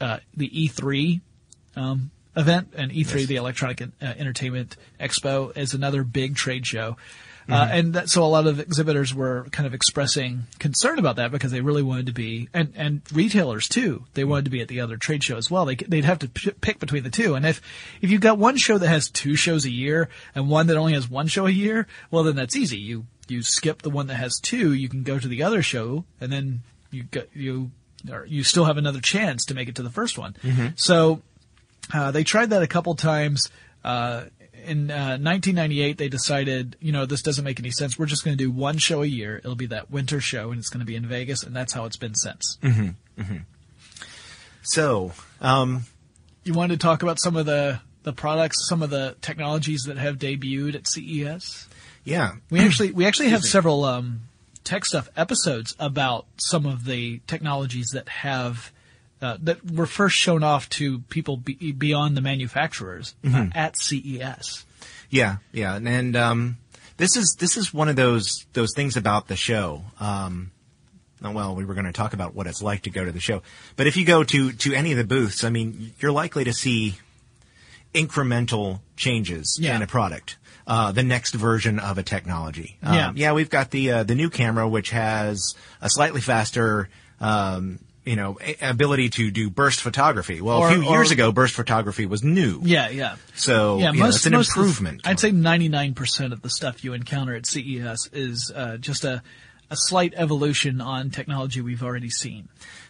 uh, 0.01 0.19
the 0.35 0.49
E3 0.49 1.21
um, 1.75 2.11
event, 2.35 2.73
and 2.75 2.91
E3, 2.91 3.25
the 3.27 3.35
Electronic 3.37 3.81
uh, 3.81 3.85
Entertainment 4.01 4.75
Expo, 4.99 5.55
is 5.57 5.73
another 5.73 6.03
big 6.03 6.35
trade 6.35 6.65
show. 6.65 6.97
Uh, 7.49 7.67
and 7.71 7.93
that, 7.93 8.09
so 8.09 8.23
a 8.23 8.25
lot 8.25 8.47
of 8.47 8.59
exhibitors 8.59 9.13
were 9.13 9.45
kind 9.51 9.67
of 9.67 9.73
expressing 9.73 10.43
concern 10.59 10.99
about 10.99 11.17
that 11.17 11.31
because 11.31 11.51
they 11.51 11.61
really 11.61 11.83
wanted 11.83 12.05
to 12.05 12.13
be, 12.13 12.47
and, 12.53 12.73
and 12.75 13.01
retailers 13.13 13.67
too, 13.67 14.05
they 14.13 14.23
wanted 14.23 14.45
to 14.45 14.51
be 14.51 14.61
at 14.61 14.67
the 14.67 14.79
other 14.79 14.97
trade 14.97 15.23
show 15.23 15.37
as 15.37 15.51
well. 15.51 15.65
They, 15.65 15.75
they'd 15.75 16.05
have 16.05 16.19
to 16.19 16.29
p- 16.29 16.51
pick 16.61 16.79
between 16.79 17.03
the 17.03 17.09
two. 17.09 17.35
And 17.35 17.45
if, 17.45 17.61
if 18.01 18.09
you've 18.09 18.21
got 18.21 18.37
one 18.37 18.57
show 18.57 18.77
that 18.77 18.87
has 18.87 19.09
two 19.09 19.35
shows 19.35 19.65
a 19.65 19.71
year 19.71 20.09
and 20.33 20.49
one 20.49 20.67
that 20.67 20.77
only 20.77 20.93
has 20.93 21.09
one 21.09 21.27
show 21.27 21.45
a 21.45 21.51
year, 21.51 21.87
well 22.11 22.23
then 22.23 22.35
that's 22.35 22.55
easy. 22.55 22.77
You, 22.77 23.05
you 23.27 23.41
skip 23.43 23.81
the 23.81 23.89
one 23.89 24.07
that 24.07 24.15
has 24.15 24.39
two, 24.39 24.73
you 24.73 24.87
can 24.87 25.03
go 25.03 25.19
to 25.19 25.27
the 25.27 25.43
other 25.43 25.61
show 25.61 26.05
and 26.21 26.31
then 26.31 26.61
you 26.91 27.03
go, 27.03 27.23
you, 27.33 27.71
or 28.09 28.25
you 28.25 28.43
still 28.43 28.65
have 28.65 28.77
another 28.77 29.01
chance 29.01 29.45
to 29.45 29.53
make 29.53 29.67
it 29.67 29.75
to 29.75 29.83
the 29.83 29.89
first 29.89 30.17
one. 30.17 30.35
So, 30.75 31.21
uh, 31.93 32.11
they 32.11 32.23
tried 32.23 32.51
that 32.51 32.63
a 32.63 32.67
couple 32.67 32.95
times. 32.95 33.49
Uh, 33.83 34.23
in 34.65 34.89
uh, 34.91 35.17
1998, 35.19 35.97
they 35.97 36.09
decided, 36.09 36.75
you 36.79 36.91
know, 36.91 37.05
this 37.05 37.21
doesn't 37.21 37.43
make 37.43 37.59
any 37.59 37.71
sense. 37.71 37.97
We're 37.99 38.05
just 38.05 38.23
going 38.23 38.37
to 38.37 38.43
do 38.43 38.51
one 38.51 38.77
show 38.77 39.01
a 39.01 39.05
year. 39.05 39.37
It'll 39.37 39.55
be 39.55 39.67
that 39.67 39.91
winter 39.91 40.19
show, 40.19 40.51
and 40.51 40.59
it's 40.59 40.69
going 40.69 40.79
to 40.79 40.85
be 40.85 40.95
in 40.95 41.05
Vegas, 41.05 41.43
and 41.43 41.55
that's 41.55 41.73
how 41.73 41.85
it's 41.85 41.97
been 41.97 42.15
since. 42.15 42.57
So, 44.63 45.11
um, 45.41 45.83
You 46.43 46.53
wanted 46.53 46.79
to 46.79 46.83
talk 46.85 47.03
about 47.03 47.19
some 47.19 47.35
of 47.35 47.45
the 47.45 47.79
the 48.03 48.13
products, 48.13 48.67
some 48.67 48.81
of 48.83 48.89
the 48.89 49.15
technologies 49.21 49.83
that 49.83 49.97
have 49.97 50.17
debuted 50.17 50.75
at 50.75 50.87
CES. 50.87 51.67
yeah. 52.03 52.33
We 52.49 52.59
actually 52.59 52.91
we 52.91 53.05
actually 53.05 53.29
have 53.29 53.43
several 53.43 53.85
um, 53.85 54.21
tech 54.63 54.83
stuff 54.85 55.09
episodes 55.15 55.75
about 55.79 56.25
some 56.37 56.65
of 56.65 56.85
the 56.85 57.21
technologies 57.27 57.87
that 57.93 58.09
have. 58.09 58.71
Uh, 59.23 59.37
that 59.41 59.71
were 59.71 59.85
first 59.85 60.17
shown 60.17 60.43
off 60.43 60.67
to 60.69 60.99
people 61.09 61.37
be, 61.37 61.71
beyond 61.71 62.17
the 62.17 62.21
manufacturers 62.21 63.15
uh, 63.25 63.47
at 63.55 63.75
E 63.91 64.19
CES. 64.19 64.65
Yeah, 65.09 65.37
yeah, 65.53 65.75
and, 65.75 65.87
and 65.87 66.15
um, 66.17 66.57
this 66.97 67.15
is 67.15 67.37
this 67.39 67.55
is 67.55 67.73
one 67.73 67.87
of 67.87 67.95
those 67.95 68.45
those 68.51 68.73
things 68.75 68.97
about 68.97 69.29
the 69.29 69.37
show. 69.37 69.83
Um, 69.99 70.51
oh, 71.23 71.31
well, 71.31 71.55
we 71.55 71.63
were 71.63 71.73
going 71.73 71.85
to 71.85 71.93
talk 71.93 72.13
about 72.13 72.35
what 72.35 72.47
it's 72.47 72.61
like 72.61 72.81
to 72.81 72.89
go 72.89 73.05
to 73.05 73.13
the 73.13 73.21
show, 73.21 73.41
but 73.77 73.87
if 73.87 73.95
you 73.95 74.03
go 74.05 74.23
to 74.25 74.51
to 74.51 74.73
any 74.73 74.91
of 74.91 74.97
the 74.97 75.05
booths, 75.05 75.45
I 75.45 75.49
mean, 75.49 75.93
you're 75.99 76.11
likely 76.11 76.43
to 76.43 76.53
see 76.53 76.95
incremental 77.93 78.81
changes 78.97 79.57
Yeah. 79.59 79.75
in 79.75 79.81
a 79.81 79.87
product. 79.87 80.37
Uh, 80.65 80.91
the 80.91 81.03
next 81.03 81.33
version 81.35 81.77
of 81.79 81.97
a 81.97 82.03
technology. 82.03 82.77
Um, 82.81 82.93
Yeah. 82.95 83.11
yeah, 83.15 83.31
we've 83.33 83.49
got 83.49 83.71
the 83.71 83.91
uh, 83.91 84.03
the 84.03 84.15
new 84.15 84.29
camera, 84.29 84.67
which 84.67 84.89
has 84.91 85.55
a 85.81 85.89
slightly 85.89 86.21
faster. 86.21 86.89
Um, 87.19 87.79
you 88.05 88.15
know, 88.15 88.37
ability 88.61 89.09
to 89.11 89.31
do 89.31 89.49
burst 89.49 89.81
photography. 89.81 90.41
Well, 90.41 90.57
Or- 90.59 90.69
a 90.69 90.73
few 90.73 90.83
years 90.89 91.11
ago, 91.11 91.31
burst 91.31 91.55
photography 91.55 92.05
was 92.05 92.23
new. 92.23 92.59
Yeah, 92.63 92.89
yeah. 92.89 93.15
So, 93.35 93.77
yeah, 93.79 93.91
you 93.91 93.99
know, 93.99 94.05
most, 94.05 94.15
it's 94.17 94.25
an 94.25 94.33
most 94.33 94.51
of- 94.51 94.57
improvement. 94.57 95.01
I'd 95.05 95.19
say 95.19 95.31
99% 95.31 96.33
of 96.33 96.41
the 96.41 96.49
stuff 96.49 96.83
you 96.83 96.93
encounter 96.93 97.35
at 97.35 97.45
CES 97.45 98.09
is 98.11 98.51
uh, 98.55 98.77
just 98.77 99.03
a, 99.05 99.23
a 99.69 99.75
slight 99.75 100.13
evolution 100.17 100.81
on 100.81 101.09
technology 101.11 101.61
we've 101.61 101.81
already 101.83 102.09
seen. 102.09 102.49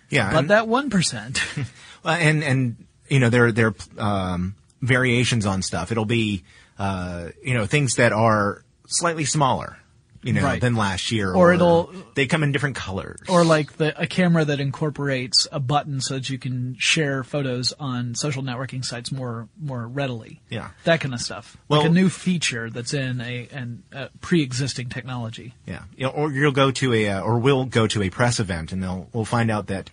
yeah, 0.10 0.32
But 0.32 0.40
and- 0.40 0.50
that 0.50 0.66
1%, 0.66 1.68
and 2.04 2.44
and 2.44 2.86
you 3.10 3.20
know 3.20 3.30
there 3.30 3.52
there 3.52 3.76
are 4.00 4.34
um, 4.34 4.56
variations 4.82 5.46
on 5.46 5.62
stuff. 5.62 5.92
It'll 5.92 6.06
be 6.06 6.44
uh, 6.80 7.30
you 7.44 7.54
know 7.54 7.66
things 7.68 7.96
that 7.96 8.12
are 8.14 8.64
slightly 8.88 9.26
smaller, 9.26 9.78
you 10.24 10.34
know, 10.34 10.42
Right. 10.44 10.60
than 10.62 10.76
last 10.76 11.12
year, 11.12 11.34
Or 11.34 11.54
it'll- 11.54 11.94
they 12.16 12.26
come 12.28 12.44
in 12.44 12.52
different 12.52 12.76
colors, 12.76 13.20
or 13.28 13.44
like 13.44 13.78
the, 13.78 14.00
a 14.02 14.08
camera 14.08 14.46
that 14.46 14.60
incorporates 14.60 15.48
a 15.52 15.60
button 15.60 16.00
so 16.02 16.16
that 16.16 16.30
you 16.30 16.38
can 16.40 16.76
share 16.80 17.24
photos 17.24 17.74
on 17.80 18.16
social 18.16 18.42
networking 18.42 18.84
sites 18.86 19.12
more 19.12 19.48
more 19.62 19.88
readily. 19.88 20.40
Yeah. 20.50 20.70
That 20.86 21.02
kind 21.02 21.14
of 21.14 21.22
stuff. 21.22 21.58
like 21.70 21.86
a 21.86 21.90
new 21.90 22.10
feature 22.10 22.70
that's 22.70 22.94
in 22.94 23.20
a, 23.22 23.48
an, 23.52 23.84
a 23.92 24.10
pre-existing 24.22 24.90
technology. 24.90 25.54
yeah, 25.66 25.84
you 25.98 26.06
know, 26.06 26.12
or 26.12 26.32
you'll 26.32 26.52
go 26.52 26.72
to 26.72 26.94
a 26.94 27.10
uh, 27.10 27.22
or 27.22 27.38
we'll 27.40 27.66
go 27.66 27.86
to 27.88 28.02
a 28.02 28.10
press 28.10 28.40
event 28.40 28.72
and 28.72 28.82
they'll 28.82 29.10
we'll 29.14 29.26
find 29.26 29.52
out 29.52 29.68
that 29.68 29.90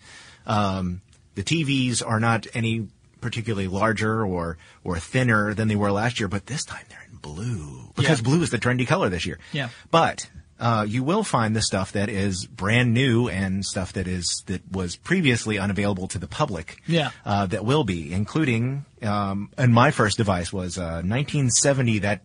um, 0.47 1.01
the 1.35 1.43
TVs 1.43 2.03
are 2.07 2.21
not 2.21 2.47
any 2.55 2.89
particularly 3.21 3.69
larger 3.69 4.25
or 4.25 4.57
or 4.85 4.99
thinner 4.99 5.53
than 5.55 5.69
they 5.69 5.77
were 5.77 5.93
last 5.93 6.19
year, 6.21 6.29
but 6.29 6.47
this 6.47 6.65
time 6.65 6.85
they're 6.89 7.00
blue 7.23 7.91
because 7.97 8.19
Yeah. 8.19 8.25
blue 8.25 8.43
is 8.43 8.51
the 8.51 8.59
trendy 8.59 8.87
color 8.87 9.09
this 9.09 9.27
year. 9.27 9.39
Yeah. 9.53 9.69
But 9.91 10.29
uh, 10.59 10.85
you 10.89 11.03
will 11.03 11.23
find 11.25 11.57
the 11.57 11.63
stuff 11.63 11.93
that 11.93 12.09
is 12.11 12.45
brand 12.47 12.93
new 12.93 13.29
and 13.29 13.65
stuff 13.65 13.95
that 13.95 14.07
is 14.07 14.43
that 14.47 14.61
was 14.71 14.95
previously 14.97 15.59
unavailable 15.59 16.07
to 16.09 16.19
the 16.19 16.27
public. 16.27 16.77
Yeah. 16.87 17.11
Uh, 17.25 17.47
that 17.47 17.65
will 17.65 17.85
be, 17.85 18.13
including, 18.13 18.85
um, 19.03 19.49
and 19.57 19.73
my 19.73 19.91
first 19.91 20.19
device 20.19 20.53
was 20.53 20.77
uh, 20.77 21.01
1970. 21.05 22.01
That 22.01 22.21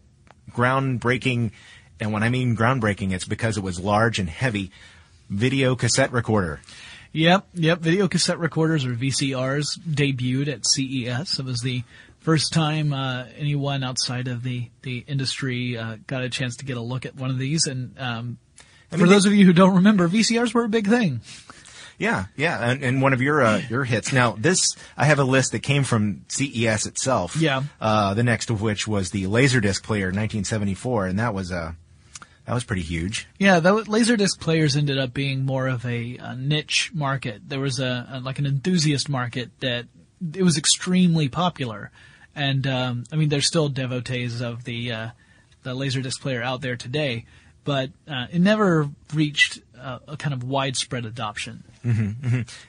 groundbreaking, 0.52 1.52
and 2.00 2.12
when 2.12 2.24
I 2.24 2.30
mean 2.30 2.56
groundbreaking, 2.58 3.14
it's 3.14 3.26
because 3.26 3.58
it 3.58 3.64
was 3.64 3.80
large 3.80 4.20
and 4.20 4.30
heavy. 4.30 4.72
Video 5.30 5.76
cassette 5.76 6.12
recorder. 6.12 6.60
Yep, 7.14 7.48
yep. 7.54 7.80
Video 7.80 8.08
cassette 8.10 8.40
recorders 8.40 8.86
or 8.86 8.94
VCRs 8.94 9.80
debuted 9.80 10.48
at 10.52 10.68
CES. 10.68 11.40
It 11.40 11.46
was 11.46 11.62
the 11.62 11.84
first 12.26 12.52
time 12.52 12.92
uh, 12.92 13.26
anyone 13.38 13.84
outside 13.84 14.28
of 14.28 14.42
the 14.44 14.70
the 14.82 15.06
industry 15.08 15.78
uh, 15.78 15.98
got 16.08 16.24
a 16.24 16.30
chance 16.30 16.58
to 16.58 16.66
get 16.66 16.76
a 16.76 16.82
look 16.82 17.06
at 17.06 17.16
one 17.16 17.30
of 17.30 17.38
these. 17.38 17.68
And 17.68 17.98
um, 18.00 18.38
for 18.90 18.98
mean, 18.98 19.08
those 19.08 19.26
of 19.26 19.34
you 19.34 19.46
who 19.46 19.54
don't 19.54 19.76
remember, 19.76 20.10
VCRs 20.10 20.54
were 20.54 20.66
a 20.66 20.70
big 20.70 20.88
thing. 20.88 21.22
Yeah, 21.98 22.26
yeah, 22.36 22.72
and, 22.72 22.84
and 22.84 23.02
one 23.02 23.14
of 23.14 23.22
your 23.22 23.42
uh, 23.42 23.62
your 23.70 23.86
hits. 23.86 24.12
Now, 24.12 24.36
this 24.38 24.76
I 24.98 25.06
have 25.06 25.20
a 25.20 25.24
list 25.24 25.54
that 25.54 25.60
came 25.60 25.84
from 25.84 26.26
CES 26.28 26.88
itself. 26.88 27.38
Yeah. 27.38 27.64
Uh, 27.80 28.14
the 28.16 28.24
next 28.24 28.50
of 28.50 28.62
which 28.62 28.88
was 28.88 29.12
the 29.12 29.26
Laserdisc 29.26 29.82
player, 29.84 30.08
1974, 30.08 31.06
and 31.06 31.20
that 31.20 31.34
was 31.34 31.52
uh, 31.52 31.72
that 32.46 32.54
was 32.54 32.64
pretty 32.64 32.82
huge. 32.82 33.28
Yeah, 33.38 33.60
that 33.60 33.74
was, 33.74 33.88
Laserdisc 33.88 34.40
players 34.40 34.76
ended 34.76 34.98
up 34.98 35.14
being 35.14 35.46
more 35.46 35.68
of 35.68 35.86
a, 35.86 36.18
a 36.18 36.36
niche 36.36 36.92
market. 36.94 37.48
There 37.48 37.62
was 37.62 37.80
a, 37.80 38.08
a 38.12 38.20
like 38.20 38.40
an 38.40 38.46
enthusiast 38.46 39.08
market 39.08 39.52
that 39.62 39.86
it 40.34 40.44
was 40.44 40.58
extremely 40.58 41.30
popular, 41.30 41.92
and 42.36 42.66
um, 42.68 43.04
I 43.12 43.16
mean 43.16 43.30
there's 43.30 43.48
still 43.48 43.70
devotees 43.70 44.42
of 44.42 44.64
the 44.66 44.92
uh, 44.92 45.08
the 45.64 45.74
Laserdisc 45.76 46.20
player 46.22 46.44
out 46.44 46.62
there 46.62 46.76
today, 46.76 47.26
but 47.64 47.90
uh, 48.08 48.28
it 48.32 48.40
never 48.40 48.90
reached 49.14 49.60
a, 49.78 50.00
a 50.10 50.18
kind 50.18 50.34
of 50.34 50.44
widespread 50.44 51.06
adoption. 51.06 51.64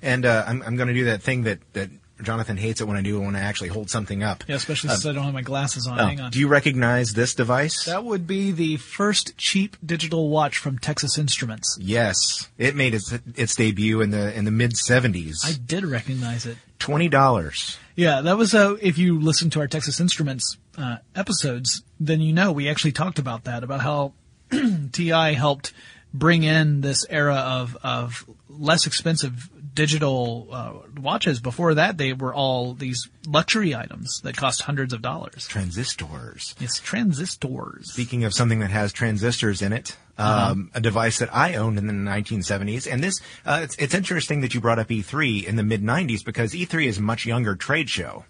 And 0.02 0.26
uh, 0.26 0.44
I'm, 0.46 0.62
I'm 0.62 0.76
going 0.76 0.88
to 0.88 0.94
do 0.94 1.04
that 1.06 1.22
thing 1.22 1.44
that, 1.44 1.58
that 1.72 1.88
Jonathan 2.22 2.56
hates 2.56 2.80
it 2.80 2.84
when 2.84 2.96
I 2.96 3.02
do 3.02 3.20
when 3.20 3.34
I 3.36 3.40
actually 3.40 3.68
hold 3.68 3.90
something 3.90 4.22
up. 4.22 4.44
Yeah, 4.48 4.56
especially 4.56 4.90
since 4.90 5.04
I 5.06 5.12
don't 5.12 5.24
have 5.24 5.34
my 5.34 5.42
glasses 5.42 5.86
on. 5.86 5.98
Oh, 5.98 6.06
Hang 6.06 6.20
on. 6.20 6.30
Do 6.30 6.38
you 6.38 6.48
recognize 6.48 7.12
this 7.12 7.34
device? 7.34 7.84
that 7.84 8.04
would 8.04 8.26
be 8.26 8.52
the 8.52 8.76
first 8.76 9.36
cheap 9.36 9.76
digital 9.84 10.28
watch 10.30 10.58
from 10.58 10.78
Texas 10.78 11.18
Instruments. 11.18 11.76
yes, 11.80 12.48
it 12.58 12.74
made 12.74 12.94
its 12.94 13.12
its 13.34 13.54
debut 13.54 14.00
in 14.00 14.10
the 14.10 14.34
in 14.34 14.44
the 14.46 14.50
mid 14.50 14.72
'70s. 14.72 15.36
I 15.44 15.52
did 15.52 15.84
recognize 15.84 16.46
it. 16.46 16.56
Twenty 16.78 17.08
dollars. 17.08 17.78
Yeah, 17.96 18.20
that 18.20 18.36
was 18.36 18.54
uh, 18.54 18.76
if 18.82 18.98
you 18.98 19.18
listen 19.18 19.48
to 19.50 19.60
our 19.60 19.66
Texas 19.66 20.00
Instruments 20.00 20.58
uh, 20.76 20.98
episodes, 21.14 21.82
then 21.98 22.20
you 22.20 22.34
know 22.34 22.52
we 22.52 22.68
actually 22.68 22.92
talked 22.92 23.18
about 23.18 23.44
that 23.44 23.64
about 23.64 23.80
how 23.80 24.12
TI 24.92 25.32
helped 25.32 25.72
bring 26.12 26.42
in 26.42 26.82
this 26.82 27.06
era 27.08 27.36
of 27.36 27.76
of 27.82 28.28
less 28.50 28.86
expensive 28.86 29.48
digital 29.76 30.48
uh, 30.50 30.72
watches. 31.00 31.38
Before 31.38 31.74
that, 31.74 31.96
they 31.98 32.12
were 32.12 32.34
all 32.34 32.74
these 32.74 33.08
luxury 33.28 33.76
items 33.76 34.20
that 34.24 34.36
cost 34.36 34.62
hundreds 34.62 34.92
of 34.92 35.02
dollars. 35.02 35.46
Transistors. 35.46 36.56
It's 36.60 36.80
transistors. 36.80 37.92
Speaking 37.92 38.24
of 38.24 38.34
something 38.34 38.58
that 38.60 38.70
has 38.70 38.92
transistors 38.92 39.62
in 39.62 39.72
it, 39.72 39.96
Uh-huh. 40.18 40.52
um, 40.52 40.70
a 40.74 40.80
device 40.80 41.18
that 41.20 41.28
I 41.34 41.54
owned 41.54 41.78
in 41.78 41.86
the 41.86 41.92
1970s, 41.92 42.90
and 42.90 43.04
this, 43.04 43.20
uh, 43.44 43.60
it's, 43.62 43.76
it's 43.76 43.94
interesting 43.94 44.40
that 44.40 44.54
you 44.54 44.60
brought 44.60 44.78
up 44.80 44.88
E3 44.88 45.44
in 45.44 45.56
the 45.56 45.62
mid 45.62 45.82
90s 45.82 46.24
because 46.24 46.52
E3 46.54 46.86
is 46.86 46.98
a 46.98 47.02
much 47.02 47.26
younger 47.26 47.54
trade 47.54 47.88
show. 47.90 48.24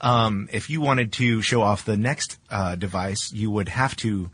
Um, 0.00 0.48
if 0.52 0.68
you 0.68 0.80
wanted 0.80 1.12
to 1.14 1.42
show 1.42 1.62
off 1.62 1.84
the 1.84 1.96
next 1.96 2.38
uh, 2.50 2.74
device, 2.74 3.32
you 3.32 3.50
would 3.50 3.68
have 3.70 3.94
to 3.96 4.30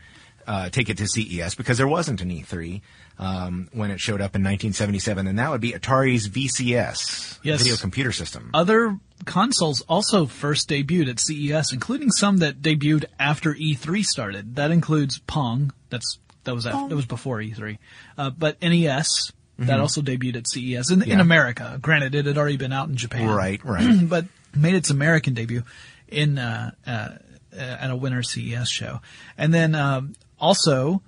uh, 0.47 0.71
take 0.71 0.89
it 0.89 0.97
to 0.97 1.07
CES 1.07 1.55
because 1.55 1.77
there 1.77 1.87
wasn't 1.87 2.21
an 2.23 2.31
E3 2.31 2.81
um, 3.19 3.69
when 3.73 3.91
it 3.91 4.01
showed 4.01 4.21
up 4.21 4.37
in 4.37 4.43
1977, 4.43 5.27
and 5.27 5.39
that 5.39 5.51
would 5.51 5.61
be 5.61 5.73
Atari's 5.73 6.29
VCS, 6.29 7.39
Yes. 7.43 7.63
video 7.63 7.77
computer 7.77 8.13
system. 8.13 8.51
Other 8.55 8.99
consoles 9.25 9.81
also 9.83 10.27
first 10.27 10.69
debuted 10.69 11.09
at 11.09 11.21
CES, 11.21 11.73
including 11.73 12.11
some 12.11 12.39
that 12.39 12.63
debuted 12.63 13.07
after 13.19 13.55
E3 13.55 14.05
started. 14.05 14.57
That 14.57 14.71
includes 14.71 15.19
Pong. 15.19 15.73
That's 15.91 16.19
that 16.45 16.55
was 16.55 16.67
after, 16.67 16.89
that 16.89 16.97
was 16.97 17.07
before 17.07 17.39
E3. 17.39 17.79
Uh, 18.17 18.31
but 18.31 18.61
NES 18.63 19.33
that 19.59 19.81
also 19.81 20.01
debuted 20.01 20.37
at 20.37 20.49
CES 20.49 20.91
in, 20.93 21.03
in 21.03 21.09
Mm-hmm. 21.09 21.21
America. 21.21 21.79
Granted, 21.83 22.15
it 22.15 22.27
had 22.27 22.39
already 22.39 22.57
been 22.57 22.73
out 22.73 22.89
in 22.89 22.97
Japan. 22.97 23.29
Right, 23.29 23.61
right. 23.65 24.09
but 24.09 24.27
made 24.55 24.75
its 24.77 24.91
American 24.91 25.35
debut 25.35 25.65
in 26.07 26.39
uh, 26.39 26.71
uh, 26.87 26.91
uh, 26.91 27.57
at 27.57 27.91
a 27.91 27.97
winter 27.97 28.23
CES 28.23 28.69
show, 28.71 29.01
and 29.37 29.53
then 29.53 29.75
um, 29.75 30.15
also 30.39 31.03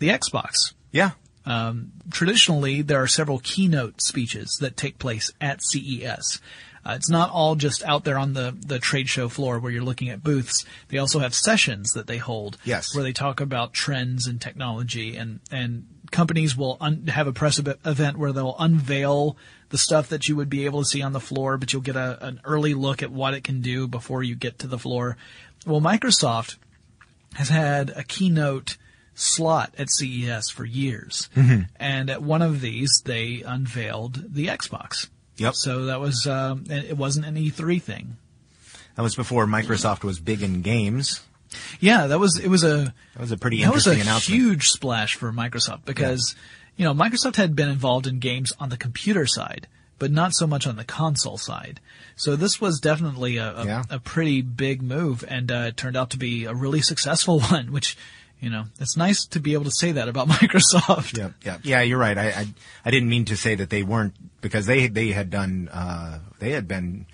the 0.00 0.08
Xbox. 0.10 0.74
yeah. 0.92 1.12
Um, 1.48 1.92
traditionally, 2.10 2.82
there 2.82 3.02
are 3.02 3.06
several 3.06 3.38
keynote 3.38 4.02
speeches 4.02 4.58
that 4.60 4.76
take 4.76 4.98
place 4.98 5.32
at 5.40 5.62
CES. 5.62 6.40
Uh, 6.84 6.92
it's 6.92 7.08
not 7.08 7.30
all 7.30 7.54
just 7.54 7.82
out 7.84 8.04
there 8.04 8.18
on 8.18 8.34
the, 8.34 8.54
the 8.66 8.78
trade 8.78 9.08
show 9.08 9.28
floor 9.28 9.58
where 9.58 9.72
you're 9.72 9.82
looking 9.82 10.10
at 10.10 10.22
booths. 10.22 10.66
They 10.88 10.98
also 10.98 11.20
have 11.20 11.34
sessions 11.34 11.92
that 11.92 12.06
they 12.06 12.18
hold. 12.18 12.58
Yes. 12.64 12.94
Where 12.94 13.02
they 13.02 13.12
talk 13.12 13.40
about 13.40 13.72
trends 13.72 14.26
and 14.26 14.40
technology 14.40 15.16
and, 15.16 15.40
and 15.50 15.86
companies 16.10 16.56
will 16.56 16.76
un- 16.80 17.06
have 17.06 17.26
a 17.26 17.32
press 17.32 17.58
ev- 17.58 17.78
event 17.84 18.18
where 18.18 18.32
they'll 18.32 18.56
unveil 18.58 19.36
the 19.70 19.78
stuff 19.78 20.08
that 20.10 20.28
you 20.28 20.36
would 20.36 20.50
be 20.50 20.66
able 20.66 20.80
to 20.80 20.86
see 20.86 21.02
on 21.02 21.12
the 21.12 21.20
floor, 21.20 21.56
but 21.56 21.72
you'll 21.72 21.82
get 21.82 21.96
a, 21.96 22.24
an 22.26 22.40
early 22.44 22.74
look 22.74 23.02
at 23.02 23.10
what 23.10 23.34
it 23.34 23.42
can 23.42 23.60
do 23.60 23.88
before 23.88 24.22
you 24.22 24.34
get 24.34 24.58
to 24.58 24.66
the 24.66 24.78
floor. 24.78 25.16
Well, 25.66 25.80
Microsoft 25.80 26.56
has 27.34 27.48
had 27.48 27.90
a 27.90 28.04
keynote 28.04 28.76
slot 29.18 29.74
at 29.76 29.90
CES 29.90 30.48
for 30.50 30.64
years. 30.64 31.28
And 31.78 32.08
at 32.10 32.22
one 32.22 32.40
of 32.42 32.60
these, 32.60 33.02
they 33.04 33.42
unveiled 33.44 34.32
the 34.34 34.46
Xbox. 34.46 35.08
Yep. 35.38 35.54
So 35.56 35.86
that 35.86 36.00
was, 36.00 36.26
um, 36.26 36.64
it 36.70 36.96
wasn't 36.96 37.26
an 37.26 37.34
E3 37.36 37.82
thing. 37.82 38.16
That 38.94 39.02
was 39.02 39.14
before 39.14 39.46
Microsoft 39.46 40.02
was 40.04 40.18
big 40.18 40.42
in 40.42 40.62
games. 40.62 41.20
Yeah, 41.80 42.08
that 42.08 42.18
was, 42.18 42.38
it 42.38 42.48
was 42.48 42.62
a, 42.64 42.92
That 43.14 43.20
was 43.20 43.32
a 43.32 43.36
pretty 43.36 43.62
that 43.62 43.72
was 43.72 43.86
a 43.86 43.90
interesting 43.92 44.10
announcement. 44.10 44.40
huge 44.42 44.68
splash 44.68 45.14
for 45.14 45.32
Microsoft 45.32 45.84
because, 45.84 46.34
you 46.76 46.84
know, 46.84 46.92
Microsoft 46.94 47.36
had 47.36 47.56
been 47.56 47.68
involved 47.68 48.06
in 48.06 48.18
games 48.18 48.52
on 48.60 48.68
the 48.68 48.76
computer 48.76 49.26
side, 49.26 49.66
but 49.98 50.10
not 50.10 50.32
so 50.34 50.46
much 50.46 50.66
on 50.66 50.76
the 50.76 50.84
console 50.84 51.38
side. 51.38 51.80
So 52.16 52.36
this 52.36 52.60
was 52.60 52.80
definitely 52.80 53.36
a, 53.38 53.54
a, 53.56 53.64
Yeah. 53.64 53.82
a 53.90 53.98
pretty 53.98 54.42
big 54.42 54.82
move 54.82 55.24
and, 55.28 55.50
uh, 55.50 55.64
it 55.68 55.76
turned 55.76 55.96
out 55.96 56.10
to 56.10 56.18
be 56.18 56.44
a 56.44 56.54
really 56.54 56.82
successful 56.82 57.40
one, 57.50 57.72
which, 57.72 57.96
you 58.40 58.50
know, 58.50 58.64
it's 58.78 58.96
nice 58.96 59.26
to 59.26 59.40
be 59.40 59.54
able 59.54 59.64
to 59.64 59.70
say 59.70 59.92
that 59.92 60.08
about 60.08 60.28
Microsoft. 60.38 61.16
Yeah, 61.16 61.30
yeah, 61.44 61.58
yeah. 61.62 61.80
You're 61.82 61.98
right. 61.98 62.16
I, 62.16 62.28
I, 62.28 62.46
I 62.84 62.90
didn't 62.90 63.08
mean 63.08 63.24
to 63.26 63.36
say 63.36 63.54
that 63.56 63.70
they 63.70 63.82
weren't 63.82 64.14
because 64.40 64.66
they 64.66 64.86
they 64.88 65.08
had 65.08 65.30
done 65.30 65.68
uh, 65.72 66.20
they 66.38 66.52
had 66.52 66.68
been 66.68 67.06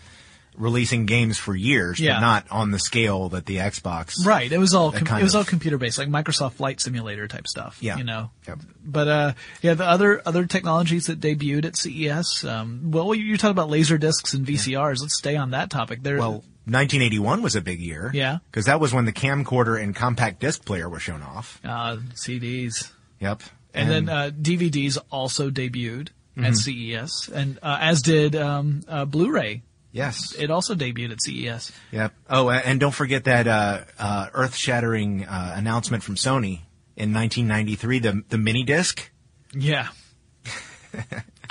releasing 0.56 1.06
games 1.06 1.36
for 1.38 1.54
years, 1.54 1.98
Yeah. 1.98 2.14
but 2.14 2.20
not 2.20 2.46
on 2.50 2.70
the 2.70 2.78
scale 2.78 3.28
that 3.30 3.46
the 3.46 3.56
Xbox. 3.56 4.24
Right. 4.24 4.50
It 4.50 4.58
was 4.58 4.74
all 4.74 4.92
com- 4.92 5.18
it 5.18 5.22
was 5.22 5.34
all 5.34 5.44
computer 5.44 5.78
based, 5.78 5.98
like 5.98 6.08
Microsoft 6.08 6.52
Flight 6.54 6.80
Simulator 6.80 7.26
type 7.28 7.46
stuff. 7.48 7.78
Yeah. 7.80 7.96
You 7.96 8.04
know. 8.04 8.30
Yep. 8.46 8.58
But 8.84 9.08
uh, 9.08 9.32
yeah, 9.62 9.74
the 9.74 9.84
other 9.86 10.22
other 10.26 10.46
technologies 10.46 11.06
that 11.06 11.20
debuted 11.20 11.64
at 11.64 11.76
CES. 11.76 12.44
Um, 12.44 12.90
well, 12.90 13.14
you- 13.14 13.24
you're 13.24 13.50
about 13.50 13.68
laser 13.70 13.98
discs 13.98 14.32
and 14.34 14.46
VCRs. 14.46 15.00
Let's 15.00 15.16
stay 15.18 15.36
on 15.36 15.50
that 15.50 15.70
topic. 15.70 16.02
There. 16.02 16.18
Well, 16.18 16.44
1981 16.66 17.42
was 17.42 17.56
a 17.56 17.60
big 17.60 17.80
year. 17.80 18.10
Yeah. 18.14 18.38
because 18.50 18.64
that 18.66 18.80
was 18.80 18.92
when 18.94 19.04
the 19.04 19.12
camcorder 19.12 19.80
and 19.82 19.94
compact 19.94 20.40
disc 20.40 20.64
player 20.64 20.88
were 20.88 21.00
shown 21.00 21.20
off. 21.22 21.60
uh, 21.64 21.96
CDs. 22.14 22.90
Yep. 23.20 23.42
And, 23.74 23.90
then 23.90 24.08
uh, 24.08 24.30
DVDs 24.30 24.98
also 25.10 25.50
debuted 25.50 26.08
Mm-hmm. 26.36 26.46
at 26.46 26.56
CES, 26.56 27.28
and 27.32 27.58
uh, 27.62 27.78
as 27.80 28.02
did 28.02 28.34
um, 28.34 28.80
uh, 28.88 29.04
Blu-ray. 29.04 29.62
Yes. 29.94 30.34
It 30.38 30.50
also 30.50 30.74
debuted 30.74 31.12
at 31.12 31.22
CES. 31.22 31.72
Yep. 31.92 32.12
Oh, 32.28 32.50
and 32.50 32.78
don't 32.78 32.92
forget 32.94 33.24
that 33.24 33.46
uh, 33.46 33.80
uh, 33.98 34.28
earth-shattering 34.34 35.24
uh, 35.24 35.54
announcement 35.56 36.02
from 36.02 36.16
Sony 36.16 36.60
in 36.96 37.14
1993, 37.14 37.98
the 38.00 38.22
the 38.28 38.36
mini 38.38 38.64
disc. 38.64 39.10
Yeah. 39.54 39.88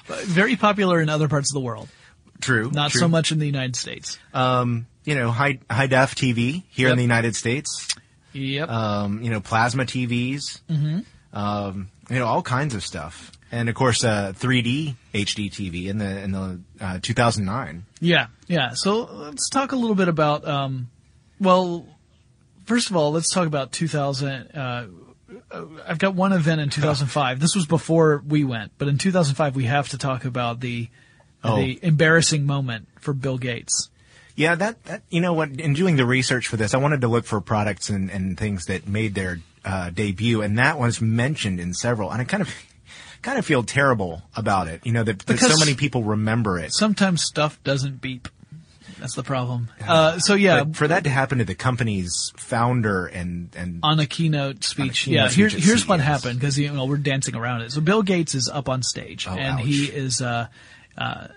Very 0.06 0.56
popular 0.56 1.02
in 1.02 1.10
other 1.10 1.28
parts 1.28 1.52
of 1.52 1.54
the 1.56 1.66
world, 1.66 1.88
True. 2.42 2.70
not 2.72 2.92
true. 2.92 3.00
so 3.00 3.08
much 3.08 3.32
in 3.32 3.40
the 3.40 3.46
United 3.46 3.76
States. 3.76 4.20
Um, 4.34 4.86
you 5.06 5.16
know, 5.16 5.32
high 5.32 5.60
high 5.70 5.88
def 5.88 6.16
TV 6.16 6.64
here 6.70 6.88
Yep. 6.88 6.92
in 6.92 6.98
the 6.98 7.04
United 7.04 7.36
States. 7.36 7.88
Yep. 8.34 8.68
um, 8.70 9.22
you 9.22 9.30
know, 9.30 9.40
plasma 9.42 9.86
TVs, 9.86 10.62
mm-hmm. 10.70 11.00
um, 11.38 11.90
you 12.10 12.18
know, 12.20 12.26
all 12.26 12.42
kinds 12.42 12.74
of 12.74 12.84
stuff, 12.84 13.32
and 13.54 13.70
of 13.70 13.76
course, 13.76 14.04
uh, 14.04 14.34
3D 14.36 14.96
HD 15.14 15.50
TV 15.52 15.88
in 15.88 15.98
the 16.00 16.20
in 16.22 16.32
the 16.32 16.60
uh, 16.82 17.00
2009. 17.02 17.86
Yeah, 18.02 18.28
yeah. 18.48 18.72
So 18.74 19.04
let's 19.06 19.50
talk 19.50 19.72
a 19.72 19.76
little 19.76 19.96
bit 19.96 20.08
about. 20.08 20.48
Um, 20.48 20.90
well, 21.40 21.86
first 22.66 22.90
of 22.90 22.96
all, 22.96 23.12
let's 23.12 23.32
talk 23.34 23.48
about 23.48 23.72
2000. 23.72 24.30
Uh, 24.30 24.88
uh, 25.52 25.66
I've 25.88 26.00
got 26.00 26.16
one 26.16 26.34
event 26.34 26.62
in 26.62 26.70
2005. 26.70 27.40
This 27.44 27.56
was 27.56 27.66
before 27.66 28.24
we 28.28 28.44
went, 28.44 28.72
but 28.78 28.88
in 28.88 28.98
2005 28.98 29.56
we 29.56 29.66
have 29.66 29.90
to 29.90 29.98
talk 29.98 30.26
about 30.26 30.60
the 30.60 30.90
Oh. 31.46 31.58
the 31.58 31.78
embarrassing 31.84 32.46
moment 32.46 32.88
for 33.02 33.14
Bill 33.14 33.38
Gates. 33.38 33.90
Yeah, 34.36 34.56
that, 34.56 34.82
that 34.86 35.04
you 35.10 35.20
know 35.20 35.34
what? 35.34 35.50
In 35.60 35.74
doing 35.74 35.98
the 35.98 36.06
research 36.06 36.48
for 36.48 36.56
this, 36.56 36.74
I 36.74 36.78
wanted 36.78 37.02
to 37.02 37.10
look 37.10 37.26
for 37.26 37.42
products 37.42 37.90
and, 37.90 38.10
and 38.10 38.38
things 38.38 38.66
that 38.68 38.88
made 38.88 39.14
their 39.14 39.42
uh, 39.66 39.90
debut, 39.90 40.42
and 40.42 40.58
that 40.58 40.80
was 40.80 41.02
mentioned 41.02 41.60
in 41.60 41.74
several, 41.74 42.12
and 42.12 42.22
I 42.22 42.24
kind 42.24 42.42
of 42.42 42.50
kind 43.24 43.40
of 43.40 43.46
feel 43.46 43.64
terrible 43.64 44.22
about 44.36 44.68
it. 44.68 44.86
You 44.86 44.92
know 44.92 45.04
that, 45.04 45.20
that 45.20 45.40
so 45.40 45.58
many 45.58 45.74
people 45.76 46.04
remember 46.04 46.60
it. 46.60 46.74
Sometimes 46.74 47.24
stuff 47.24 47.62
doesn't 47.64 48.02
beep. 48.02 48.28
That's 49.00 49.16
the 49.16 49.24
problem. 49.24 49.70
Uh, 49.86 50.20
so 50.20 50.34
yeah, 50.36 50.64
But 50.64 50.78
for 50.78 50.88
that 50.88 51.04
to 51.04 51.10
happen 51.10 51.40
to 51.40 51.44
the 51.46 51.56
company's 51.56 52.32
founder 52.38 53.06
and 53.08 53.50
and 53.58 53.80
on 53.84 54.00
a 54.00 54.06
keynote 54.06 54.64
speech. 54.64 55.06
keynote 55.06 55.16
yeah, 55.24 55.28
speech 55.28 55.38
here's 55.54 55.66
here's 55.66 55.88
what 55.88 56.00
happened 56.00 56.40
because 56.40 56.58
you 56.58 56.72
know 56.72 56.86
we're 56.86 56.98
dancing 56.98 57.36
around 57.36 57.62
it. 57.64 57.72
So 57.72 57.82
Bill 57.82 58.02
Gates 58.04 58.34
is 58.36 58.48
up 58.48 58.70
on 58.70 58.82
stage 58.84 59.28
Oh, 59.28 59.32
and 59.32 59.60
ouch. 59.60 59.66
he 59.66 59.86
is 59.86 60.22
uh, 60.22 60.48
uh, 60.98 61.28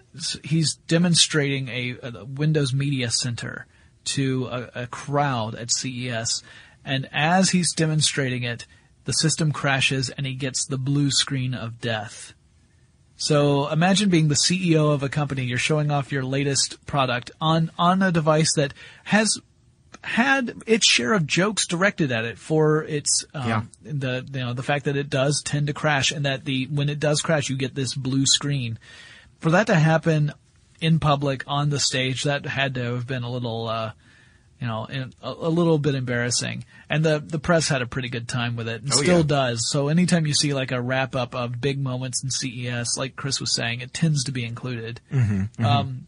he's 0.44 0.75
demonstrating 0.87 1.68
a, 1.68 1.96
a 2.03 2.25
Windows 2.25 2.72
Media 2.75 3.11
Center 3.11 3.66
to 4.07 4.46
a, 4.46 4.83
a 4.83 4.87
crowd 4.87 5.55
at 5.57 5.72
CES, 5.72 6.42
and 6.85 7.09
as 7.11 7.51
he's 7.51 7.72
demonstrating 7.72 8.44
it, 8.44 8.66
the 9.07 9.12
system 9.12 9.51
crashes 9.53 10.11
and 10.11 10.27
he 10.27 10.35
gets 10.35 10.66
the 10.66 10.79
blue 10.79 11.11
screen 11.11 11.55
of 11.55 11.81
death. 11.81 12.35
So 13.16 13.69
imagine 13.69 14.11
being 14.11 14.29
the 14.29 14.35
CEO 14.35 14.92
of 14.92 15.03
a 15.03 15.09
company. 15.09 15.45
You're 15.45 15.57
showing 15.59 15.90
off 15.90 16.12
your 16.12 16.23
latest 16.23 16.85
product 16.87 17.31
on 17.40 17.71
on 17.79 18.03
a 18.03 18.12
device 18.12 18.53
that 18.57 18.75
has 19.05 19.38
had 20.05 20.55
its 20.66 20.87
share 20.87 21.14
of 21.14 21.27
jokes 21.27 21.66
directed 21.66 22.12
at 22.12 22.25
it 22.25 22.37
for 22.38 22.85
its 22.85 23.25
um, 23.33 23.49
Yeah. 23.49 23.62
the 23.83 24.27
you 24.31 24.40
know 24.40 24.53
the 24.53 24.62
fact 24.62 24.85
that 24.85 24.97
it 24.97 25.09
does 25.09 25.40
tend 25.42 25.69
to 25.69 25.73
crash 25.73 26.12
and 26.12 26.27
that 26.27 26.45
the 26.45 26.66
when 26.66 26.88
it 26.90 27.01
does 27.01 27.23
crash 27.23 27.49
you 27.49 27.57
get 27.57 27.75
this 27.75 27.95
blue 27.95 28.27
screen. 28.27 28.79
For 29.40 29.51
that 29.51 29.66
to 29.69 29.75
happen 29.77 30.33
in 30.81 30.99
public 31.01 31.42
on 31.47 31.71
the 31.71 31.81
stage, 31.81 32.25
that 32.25 32.45
had 32.45 32.75
to 32.75 32.83
have 32.83 33.07
been 33.07 33.23
a 33.23 33.31
little 33.31 33.66
uh, 33.69 33.92
You 34.61 34.66
know, 34.66 34.87
a, 35.23 35.29
a 35.31 35.51
little 35.51 35.79
bit 35.79 35.95
embarrassing. 35.95 36.64
And 36.88 37.05
the 37.05 37.19
the 37.19 37.38
press 37.38 37.69
had 37.69 37.83
a 37.83 37.87
pretty 37.87 38.09
good 38.09 38.27
time 38.29 38.57
with 38.57 38.69
it, 38.69 38.83
and 38.83 38.92
Oh, 38.92 38.97
still 38.97 39.19
yeah. 39.19 39.25
does. 39.27 39.69
So 39.71 39.88
anytime 39.88 40.27
you 40.27 40.35
see 40.35 40.55
like 40.55 40.73
a 40.73 40.81
wrap 40.81 41.14
up 41.14 41.35
of 41.35 41.61
big 41.61 41.79
moments 41.79 42.23
in 42.25 42.31
CES, 42.31 42.97
like 42.97 43.16
Chris 43.16 43.40
was 43.40 43.55
saying, 43.55 43.81
it 43.81 43.92
tends 43.92 44.25
to 44.25 44.33
be 44.33 44.45
included. 44.45 45.01
Um, 45.59 46.07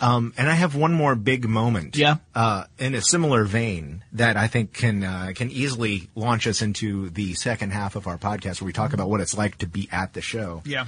Um, 0.00 0.34
and 0.36 0.50
I 0.50 0.54
have 0.54 0.74
one 0.74 0.92
more 0.92 1.14
big 1.14 1.48
moment. 1.48 1.96
Yeah. 1.96 2.16
Uh, 2.34 2.64
in 2.78 2.94
a 2.96 3.00
similar 3.00 3.44
vein 3.44 4.02
that 4.12 4.36
I 4.36 4.48
think 4.48 4.72
can 4.72 5.04
uh, 5.04 5.32
can 5.34 5.50
easily 5.52 6.08
launch 6.16 6.46
us 6.48 6.62
into 6.62 7.10
the 7.10 7.34
second 7.34 7.70
half 7.70 7.94
of 7.94 8.06
our 8.08 8.18
podcast, 8.18 8.60
where 8.60 8.66
we 8.66 8.72
talk 8.72 8.92
about 8.92 9.08
what 9.08 9.20
it's 9.20 9.36
like 9.38 9.56
to 9.58 9.66
be 9.68 9.88
at 9.92 10.12
the 10.12 10.20
show. 10.20 10.62
yeah. 10.64 10.86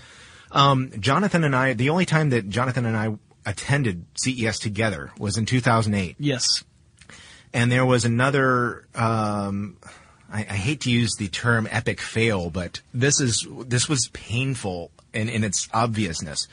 Um, 0.50 0.90
Jonathan 1.00 1.42
and 1.44 1.54
I, 1.56 1.72
the 1.74 1.90
only 1.90 2.06
time 2.06 2.30
that 2.30 2.48
Jonathan 2.48 2.86
and 2.86 2.96
I 2.96 3.16
attended 3.44 4.06
CES 4.16 4.58
together 4.60 5.10
was 5.18 5.36
in 5.36 5.44
2008. 5.46 6.16
Yes. 6.18 6.64
And 7.52 7.70
there 7.70 7.86
was 7.86 8.04
another 8.04 8.86
um, 8.94 9.76
I, 10.32 10.40
I 10.40 10.56
hate 10.56 10.80
to 10.82 10.90
use 10.90 11.14
the 11.18 11.28
term 11.28 11.68
epic 11.70 12.00
fail 12.00 12.50
but 12.50 12.80
this 12.92 13.20
is 13.20 13.46
this 13.66 13.88
was 13.88 14.08
painful 14.12 14.90
in, 15.12 15.28
in 15.28 15.44
its 15.44 15.68
obviousness 15.72 16.48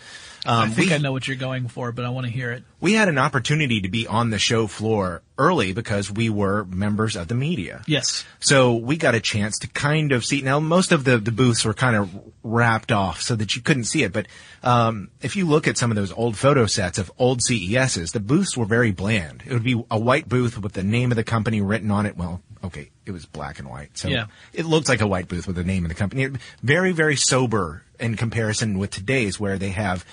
um, 0.45 0.69
I 0.69 0.69
think 0.69 0.89
we, 0.89 0.95
I 0.95 0.97
know 0.97 1.11
what 1.11 1.27
you're 1.27 1.37
going 1.37 1.67
for, 1.67 1.91
but 1.91 2.03
I 2.05 2.09
want 2.09 2.25
to 2.25 2.31
hear 2.31 2.51
it. 2.51 2.63
we 2.81 2.93
had 2.93 3.07
an 3.07 3.17
opportunity 3.17 3.81
to 3.81 3.89
be 3.89 4.07
on 4.07 4.29
the 4.29 4.39
show 4.39 4.67
floor 4.67 5.21
early 5.37 5.73
because 5.73 6.11
we 6.11 6.29
were 6.29 6.63
members 6.65 7.15
of 7.15 7.27
the 7.27 7.33
media 7.33 7.81
Yes. 7.87 8.23
so 8.39 8.75
we 8.75 8.97
got 8.97 9.15
a 9.15 9.19
chance 9.19 9.57
to 9.59 9.67
kind 9.67 10.11
of 10.11 10.23
see. 10.25 10.41
Now, 10.41 10.59
most 10.59 10.91
of 10.91 11.03
the, 11.05 11.17
the 11.17 11.31
booths 11.31 11.65
were 11.65 11.73
kind 11.73 11.95
of 11.95 12.09
wrapped 12.43 12.91
off 12.91 13.21
so 13.21 13.35
that 13.35 13.55
you 13.55 13.61
couldn't 13.61 13.85
see 13.85 14.03
it. 14.03 14.11
But 14.13 14.27
um, 14.63 15.09
if 15.21 15.35
you 15.35 15.47
look 15.47 15.67
at 15.67 15.77
some 15.77 15.89
of 15.91 15.95
those 15.95 16.11
old 16.11 16.37
photo 16.37 16.65
sets 16.65 16.97
of 16.97 17.11
old 17.17 17.41
CESs, 17.41 18.11
the 18.11 18.19
booths 18.19 18.55
were 18.57 18.65
very 18.65 18.91
bland. 18.91 19.43
It 19.45 19.53
would 19.53 19.63
be 19.63 19.81
a 19.89 19.99
white 19.99 20.29
booth 20.29 20.59
with 20.59 20.73
the 20.73 20.83
name 20.83 21.11
of 21.11 21.15
the 21.15 21.23
company 21.23 21.61
written 21.61 21.89
on 21.89 22.05
it. 22.05 22.15
Well, 22.17 22.41
okay, 22.63 22.89
it 23.05 23.11
was 23.11 23.25
black 23.25 23.59
and 23.59 23.67
white, 23.69 23.97
so 23.97 24.07
Yeah. 24.09 24.25
it 24.53 24.65
looked 24.65 24.87
like 24.87 25.01
a 25.01 25.07
white 25.07 25.27
booth 25.27 25.47
with 25.47 25.55
the 25.55 25.63
name 25.63 25.83
of 25.85 25.89
the 25.89 25.95
company. 25.95 26.29
Very, 26.61 26.91
very 26.91 27.15
sober 27.15 27.83
in 27.99 28.15
comparison 28.17 28.77
with 28.77 28.91
today's, 28.91 29.39
where 29.39 29.57
they 29.57 29.69
have 29.69 30.05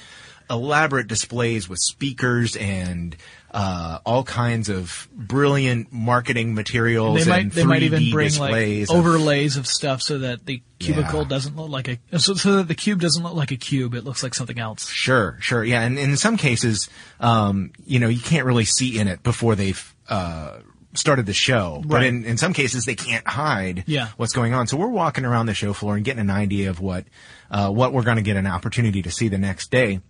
elaborate 0.50 1.06
displays 1.06 1.68
with 1.68 1.78
speakers 1.78 2.56
and 2.56 3.16
uh, 3.52 3.98
all 4.04 4.22
kinds 4.24 4.68
of 4.68 5.08
brilliant 5.12 5.92
marketing 5.92 6.54
materials 6.54 7.24
They 7.24 7.30
might 7.30 7.42
and 7.42 7.52
they 7.52 7.64
might 7.64 7.82
even 7.82 8.10
bring 8.10 8.28
displays 8.28 8.88
like 8.90 8.98
of- 8.98 9.06
overlays 9.06 9.56
of 9.56 9.66
stuff 9.66 10.02
so 10.02 10.18
that 10.18 10.46
the 10.46 10.62
cubicle 10.78 11.22
Yeah. 11.22 11.28
doesn't 11.28 11.56
look 11.56 11.68
like 11.70 11.88
a 12.12 12.18
so, 12.18 12.34
so 12.34 12.56
that 12.56 12.68
the 12.68 12.74
cube 12.74 13.00
doesn't 13.00 13.22
look 13.22 13.34
like 13.34 13.50
a 13.50 13.56
cube. 13.56 13.94
It 13.94 14.04
looks 14.04 14.22
like 14.22 14.34
something 14.34 14.58
else. 14.58 14.88
Sure, 14.88 15.36
sure, 15.40 15.64
yeah, 15.64 15.82
and, 15.82 15.98
in 15.98 16.16
some 16.16 16.36
cases, 16.36 16.88
um, 17.20 17.72
you 17.86 17.98
know, 17.98 18.08
you 18.08 18.20
can't 18.20 18.44
really 18.46 18.64
see 18.66 18.98
in 18.98 19.08
it 19.08 19.22
before 19.22 19.54
they've 19.56 19.94
uh, 20.08 20.58
started 20.94 21.26
the 21.26 21.32
show. 21.32 21.82
But 21.86 22.02
in, 22.04 22.24
in 22.24 22.36
some 22.36 22.52
cases, 22.52 22.84
they 22.84 22.96
can't 22.96 23.26
hide 23.26 23.84
Yeah. 23.86 24.08
what's 24.16 24.32
going 24.32 24.54
on. 24.54 24.66
So 24.66 24.76
we're 24.76 24.88
walking 24.88 25.24
around 25.24 25.46
the 25.46 25.54
show 25.54 25.72
floor 25.72 25.94
and 25.96 26.04
getting 26.04 26.20
an 26.20 26.30
idea 26.30 26.70
of 26.70 26.80
what 26.80 27.04
uh, 27.50 27.68
what 27.70 27.92
we're 27.92 28.02
going 28.02 28.16
to 28.16 28.22
get 28.22 28.36
an 28.36 28.46
opportunity 28.46 29.02
to 29.02 29.10
see 29.10 29.26
the 29.28 29.38
next 29.38 29.70
day. 29.72 30.00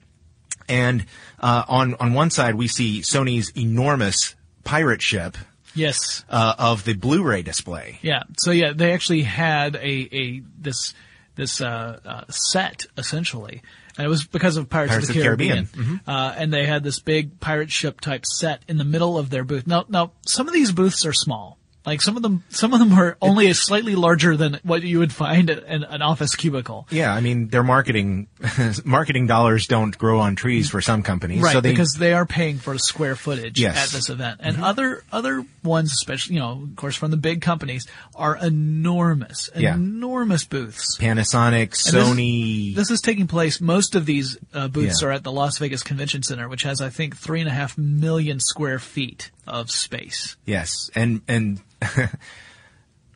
And 0.71 1.05
uh, 1.41 1.65
on 1.69 1.95
on 2.01 2.15
one 2.15 2.31
side, 2.31 2.55
we 2.55 2.69
see 2.69 3.01
Sony's 3.01 3.51
enormous 3.57 4.35
pirate 4.65 5.03
ship 5.03 5.37
Yes. 5.75 6.25
uh, 6.29 6.55
of 6.59 6.85
the 6.85 6.95
Blu-ray 6.95 7.43
display. 7.43 7.99
Yeah. 8.03 8.23
So 8.39 8.51
yeah, 8.51 8.73
they 8.75 8.93
actually 8.93 9.23
had 9.23 9.77
a, 9.77 10.09
a 10.17 10.43
this 10.59 10.95
this 11.37 11.61
uh, 11.61 12.01
uh, 12.05 12.25
set 12.29 12.87
essentially, 12.99 13.63
and 13.97 14.05
it 14.05 14.09
was 14.09 14.27
because 14.27 14.57
of 14.57 14.69
Pirates, 14.69 14.91
Pirates 14.93 15.09
of 15.09 15.15
the 15.15 15.21
of 15.21 15.23
the 15.23 15.29
Caribbean. 15.29 15.67
Caribbean. 15.67 15.99
Mm-hmm. 16.01 16.11
Uh, 16.11 16.35
and 16.37 16.53
they 16.53 16.67
had 16.67 16.83
this 16.83 17.01
big 17.01 17.41
pirate 17.41 17.71
ship 17.71 18.01
type 18.01 18.27
set 18.27 18.63
in 18.69 18.79
the 18.79 18.85
middle 18.85 19.17
of 19.19 19.31
their 19.31 19.45
booth. 19.45 19.67
Now, 19.67 19.85
now 19.89 20.13
some 20.27 20.49
of 20.49 20.55
these 20.55 20.73
booths 20.73 21.05
are 21.07 21.13
small. 21.13 21.57
Like 21.87 22.03
some 22.03 22.17
of 22.17 22.23
them, 22.23 22.45
some 22.51 22.75
of 22.75 22.79
them 22.79 22.93
are 22.93 23.17
only 23.23 23.49
a 23.49 23.55
slightly 23.55 23.95
larger 23.95 24.37
than 24.37 24.61
what 24.65 24.83
you 24.83 24.99
would 24.99 25.15
find 25.15 25.49
in 25.49 25.83
an 25.83 26.03
office 26.03 26.35
cubicle. 26.37 26.87
Yeah, 26.91 27.15
I 27.15 27.21
mean, 27.23 27.49
their 27.49 27.63
marketing 27.63 28.29
marketing 28.85 29.27
dollars 29.27 29.67
don't 29.67 29.97
grow 29.99 30.21
on 30.21 30.35
trees 30.37 30.71
for 30.71 30.81
some 30.81 31.03
companies, 31.03 31.43
Right, 31.43 31.53
so 31.53 31.61
they 31.61 31.71
because 31.71 31.93
they 31.99 32.13
are 32.15 32.25
paying 32.27 32.59
for 32.59 32.79
square 32.79 33.15
footage 33.17 33.61
Yes. 33.61 33.75
Mm-hmm. 33.77 33.85
at 33.85 33.91
this 33.91 34.09
event, 34.11 34.41
and 34.43 34.63
other 34.63 35.05
other 35.13 35.45
ones, 35.63 35.93
especially 35.93 36.35
you 36.35 36.41
know, 36.41 36.63
of 36.65 36.77
course, 36.77 36.97
from 36.97 37.11
the 37.11 37.17
big 37.17 37.43
companies, 37.43 37.87
are 38.15 38.37
enormous, 38.37 39.51
Yeah. 39.55 39.75
enormous 39.75 40.45
booths. 40.45 40.99
Panasonic, 40.99 41.53
And 41.87 41.95
this- 41.97 42.09
Sony. 42.09 42.75
This 42.75 42.91
is 42.91 43.01
taking 43.01 43.27
place. 43.27 43.61
Most 43.61 43.95
of 43.95 44.07
these 44.07 44.39
uh, 44.55 44.69
booths 44.69 45.03
Yeah. 45.03 45.09
are 45.09 45.13
at 45.13 45.23
the 45.25 45.33
Las 45.33 45.59
Vegas 45.59 45.83
Convention 45.83 46.23
Center, 46.23 46.49
which 46.49 46.63
has, 46.63 46.81
I 46.81 46.89
think, 46.89 47.17
three 47.17 47.41
and 47.41 47.49
a 47.49 47.53
half 47.53 47.77
million 47.77 48.41
square 48.41 48.79
feet 48.79 49.31
of 49.47 49.71
space. 49.71 50.37
yes, 50.47 50.91
and 50.95 51.21
and 51.29 51.61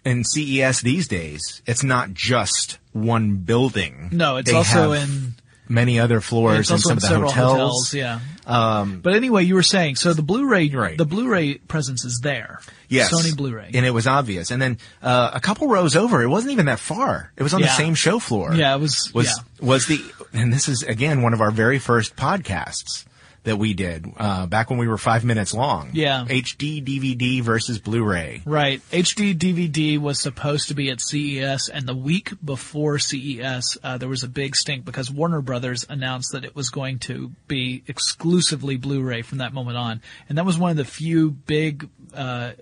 in 0.04 0.24
CES 0.24 0.80
these 0.82 1.08
days, 1.08 1.62
it's 1.66 1.82
not 1.82 2.12
just 2.14 2.78
one 2.92 3.36
building. 3.36 4.08
No, 4.12 4.36
it's 4.36 4.50
They 4.50 4.56
also 4.56 4.92
in 4.92 5.34
many 5.68 5.98
other 5.98 6.20
floors 6.20 6.70
and 6.70 6.80
some 6.80 6.98
of 6.98 7.00
the 7.02 7.08
hotels. 7.08 7.32
hotels. 7.34 7.94
Yeah. 7.94 8.20
Um, 8.46 9.00
But 9.00 9.14
anyway, 9.14 9.44
you 9.44 9.54
were 9.54 9.62
saying 9.62 9.96
so 9.96 10.12
the 10.12 10.22
Blu-ray, 10.22 10.68
Right. 10.68 10.98
the 10.98 11.06
Blu-ray 11.06 11.54
presence 11.54 12.04
is 12.04 12.20
there. 12.22 12.60
yes, 12.88 13.10
Sony 13.12 13.34
Blu-ray. 13.34 13.70
and 13.72 13.86
it 13.86 13.90
was 13.90 14.06
obvious. 14.06 14.50
And 14.50 14.60
then 14.60 14.76
uh, 15.02 15.30
a 15.32 15.40
couple 15.40 15.66
rows 15.68 15.96
over, 15.96 16.22
it 16.22 16.28
wasn't 16.28 16.52
even 16.52 16.66
that 16.66 16.78
far. 16.80 17.32
It 17.38 17.42
was 17.42 17.54
on 17.54 17.62
the 17.62 17.68
same 17.68 17.94
show 17.94 18.18
floor. 18.18 18.54
Yeah, 18.54 18.74
it 18.74 18.80
was- 18.80 19.10
Was 19.14 19.26
yeah. 19.28 19.66
was 19.66 19.86
the 19.86 19.98
and 20.34 20.52
this 20.52 20.68
is 20.68 20.82
again 20.82 21.22
one 21.22 21.32
of 21.32 21.40
our 21.40 21.50
very 21.50 21.78
first 21.78 22.14
podcasts 22.16 23.04
that 23.44 23.56
we 23.56 23.74
did 23.74 24.06
uh, 24.16 24.46
back 24.46 24.70
when 24.70 24.78
we 24.78 24.88
were 24.88 24.98
five 24.98 25.24
minutes 25.24 25.54
long. 25.54 25.90
Yeah. 25.92 26.24
HD 26.26 26.82
DVD 26.84 27.40
versus 27.42 27.78
Blu-ray. 27.78 28.42
Right. 28.44 28.80
HD 28.90 29.36
DVD 29.36 29.98
was 29.98 30.18
supposed 30.20 30.68
to 30.68 30.74
be 30.74 30.90
at 30.90 31.00
CES, 31.00 31.68
and 31.68 31.86
the 31.86 31.94
week 31.94 32.32
before 32.44 32.98
CES, 32.98 33.78
uh, 33.84 33.98
there 33.98 34.08
was 34.08 34.22
a 34.22 34.28
big 34.28 34.56
stink 34.56 34.84
because 34.84 35.10
Warner 35.10 35.40
Brothers 35.42 35.84
announced 35.88 36.32
that 36.32 36.44
it 36.44 36.56
was 36.56 36.70
going 36.70 36.98
to 37.00 37.32
be 37.46 37.82
exclusively 37.86 38.76
Blu-ray 38.76 39.22
from 39.22 39.38
that 39.38 39.52
moment 39.52 39.76
on, 39.76 40.00
and 40.28 40.38
that 40.38 40.44
was 40.44 40.58
one 40.58 40.70
of 40.70 40.76
the 40.76 40.84
few 40.84 41.30
big 41.30 41.88
uh, 42.14 42.52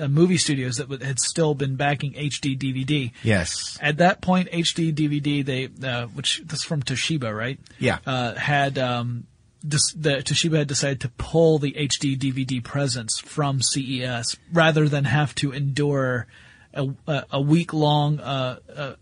uh, 0.00 0.08
movie 0.08 0.38
studios 0.38 0.76
that 0.76 0.88
would- 0.88 1.02
had 1.02 1.18
still 1.20 1.54
been 1.54 1.76
backing 1.76 2.12
HD 2.14 2.56
DVD. 2.58 3.12
Yes. 3.22 3.78
At 3.80 3.98
that 3.98 4.20
point, 4.20 4.50
HD 4.50 4.92
DVD, 4.92 5.44
they 5.44 5.68
uh, 5.86 6.06
which 6.08 6.42
this 6.44 6.60
is 6.60 6.64
from 6.64 6.82
Toshiba, 6.82 7.34
right? 7.36 7.58
Yeah. 7.78 7.98
uh, 8.06 8.34
had 8.34 8.78
um, 8.78 9.26
dis- 9.66 9.92
the 9.94 10.16
Toshiba 10.16 10.58
had 10.58 10.68
decided 10.68 11.00
to 11.00 11.08
pull 11.10 11.58
the 11.58 11.72
HD 11.72 12.18
DVD 12.18 12.62
presence 12.62 13.18
from 13.20 13.62
CES 13.62 14.36
rather 14.52 14.88
than 14.88 15.04
have 15.04 15.34
to 15.36 15.52
endure 15.52 16.26
a, 16.74 16.88
a, 17.06 17.24
a 17.32 17.40
week 17.40 17.72
long 17.72 18.20
uh, 18.20 18.58
uh, 18.74 18.94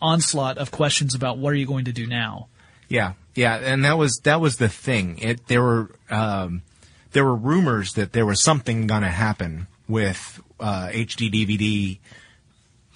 onslaught 0.00 0.58
of 0.58 0.70
questions 0.70 1.14
about 1.14 1.38
what 1.38 1.52
are 1.52 1.56
you 1.56 1.66
going 1.66 1.86
to 1.86 1.92
do 1.92 2.06
now. 2.06 2.48
Yeah, 2.88 3.14
yeah, 3.34 3.56
and 3.56 3.84
that 3.84 3.96
was 3.98 4.20
that 4.24 4.40
was 4.40 4.56
the 4.56 4.68
thing. 4.68 5.18
It 5.18 5.46
there 5.46 5.62
were 5.62 5.90
um, 6.10 6.62
there 7.12 7.24
were 7.24 7.34
rumors 7.36 7.92
that 7.92 8.12
there 8.12 8.26
was 8.26 8.42
something 8.42 8.86
going 8.86 9.02
to 9.02 9.08
happen 9.08 9.66
with 9.88 10.40
uh, 10.60 10.88
HD 10.88 11.30
DVD. 11.32 11.98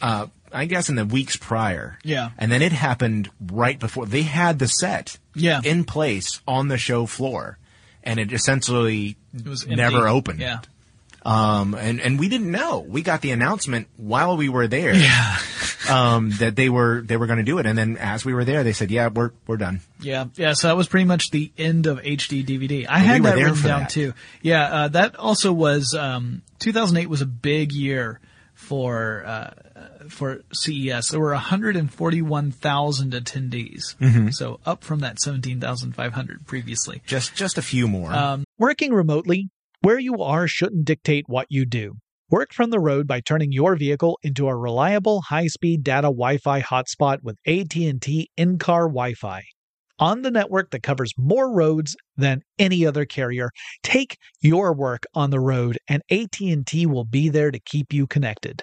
Uh, 0.00 0.26
I 0.52 0.64
guess 0.66 0.88
in 0.88 0.94
the 0.94 1.04
weeks 1.04 1.36
prior. 1.36 1.98
Yeah. 2.04 2.30
and 2.38 2.50
then 2.50 2.62
it 2.62 2.72
happened 2.72 3.28
right 3.50 3.78
before 3.78 4.06
they 4.06 4.22
had 4.22 4.58
the 4.58 4.66
set. 4.66 5.18
Yeah. 5.38 5.60
in 5.64 5.84
place 5.84 6.40
on 6.46 6.68
the 6.68 6.78
show 6.78 7.06
floor, 7.06 7.58
and 8.04 8.18
it 8.20 8.32
essentially 8.32 9.16
It 9.34 9.46
was 9.46 9.66
never 9.66 9.96
empty. 10.06 10.10
opened. 10.10 10.40
Yeah. 10.40 10.58
Um, 11.24 11.74
and, 11.74 12.00
and 12.00 12.18
we 12.18 12.28
didn't 12.28 12.50
know. 12.50 12.78
We 12.80 13.02
got 13.02 13.20
the 13.20 13.32
announcement 13.32 13.88
while 13.96 14.36
we 14.36 14.48
were 14.48 14.66
there. 14.68 14.94
Yeah. 14.94 15.36
um, 15.90 16.30
that 16.38 16.56
they 16.56 16.68
were, 16.70 17.02
they 17.02 17.16
were 17.16 17.26
going 17.26 17.38
to 17.38 17.44
do 17.44 17.58
it. 17.58 17.66
And 17.66 17.76
then 17.76 17.96
as 17.98 18.24
we 18.24 18.32
were 18.32 18.44
there, 18.44 18.62
they 18.64 18.72
said, 18.72 18.90
yeah, 18.90 19.08
we're, 19.08 19.32
we're 19.46 19.56
done. 19.58 19.80
Yeah, 20.00 20.26
yeah. 20.36 20.52
So 20.54 20.68
that 20.68 20.76
was 20.76 20.86
pretty 20.88 21.04
much 21.04 21.30
the 21.30 21.50
end 21.58 21.86
of 21.86 21.98
HD 21.98 22.44
DVD. 22.46 22.86
I 22.88 23.00
we 23.00 23.06
had 23.06 23.22
were 23.22 23.28
that 23.30 23.36
written 23.36 23.62
down 23.62 23.80
that. 23.80 23.90
too. 23.90 24.14
Yeah, 24.42 24.62
uh, 24.64 24.88
that 24.88 25.16
also 25.16 25.52
was 25.52 25.92
um, 25.94 26.42
2008 26.60 27.08
was 27.10 27.20
a 27.20 27.26
big 27.26 27.72
year 27.72 28.20
for 28.54 29.24
uh, 29.26 29.50
for 30.08 30.40
CES. 30.52 31.08
There 31.08 31.20
were 31.20 31.32
141,000 31.32 33.12
attendees, 33.12 33.96
Mm-hmm. 33.96 34.28
so 34.30 34.60
up 34.66 34.84
from 34.84 35.00
that 35.00 35.20
17,500 35.20 36.46
previously. 36.46 37.02
Just, 37.06 37.34
just 37.34 37.58
a 37.58 37.62
few 37.62 37.88
more. 37.88 38.12
Um, 38.12 38.44
Working 38.58 38.92
remotely, 38.92 39.50
where 39.80 39.98
you 39.98 40.22
are 40.22 40.46
shouldn't 40.48 40.84
dictate 40.84 41.24
what 41.28 41.46
you 41.50 41.64
do. 41.66 41.94
Work 42.30 42.52
from 42.52 42.70
the 42.70 42.80
road 42.80 43.06
by 43.06 43.20
turning 43.20 43.52
your 43.52 43.74
vehicle 43.76 44.18
into 44.22 44.48
a 44.48 44.56
reliable 44.56 45.22
high-speed 45.22 45.82
data 45.82 46.08
Wi-Fi 46.08 46.60
hotspot 46.60 47.18
with 47.22 47.36
AT&T 47.46 48.30
in-car 48.36 48.82
Wi-Fi. 48.88 49.42
On 50.00 50.22
the 50.22 50.30
network 50.30 50.70
that 50.70 50.82
covers 50.82 51.12
more 51.16 51.52
roads 51.52 51.96
than 52.16 52.42
any 52.58 52.86
other 52.86 53.04
carrier, 53.04 53.50
take 53.82 54.16
your 54.40 54.72
work 54.74 55.04
on 55.14 55.30
the 55.30 55.40
road 55.40 55.78
and 55.88 56.02
AT&T 56.10 56.86
will 56.86 57.04
be 57.04 57.28
there 57.30 57.50
to 57.50 57.58
keep 57.58 57.92
you 57.92 58.06
connected. 58.06 58.62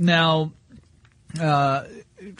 Now, 0.00 0.52
uh, 1.38 1.84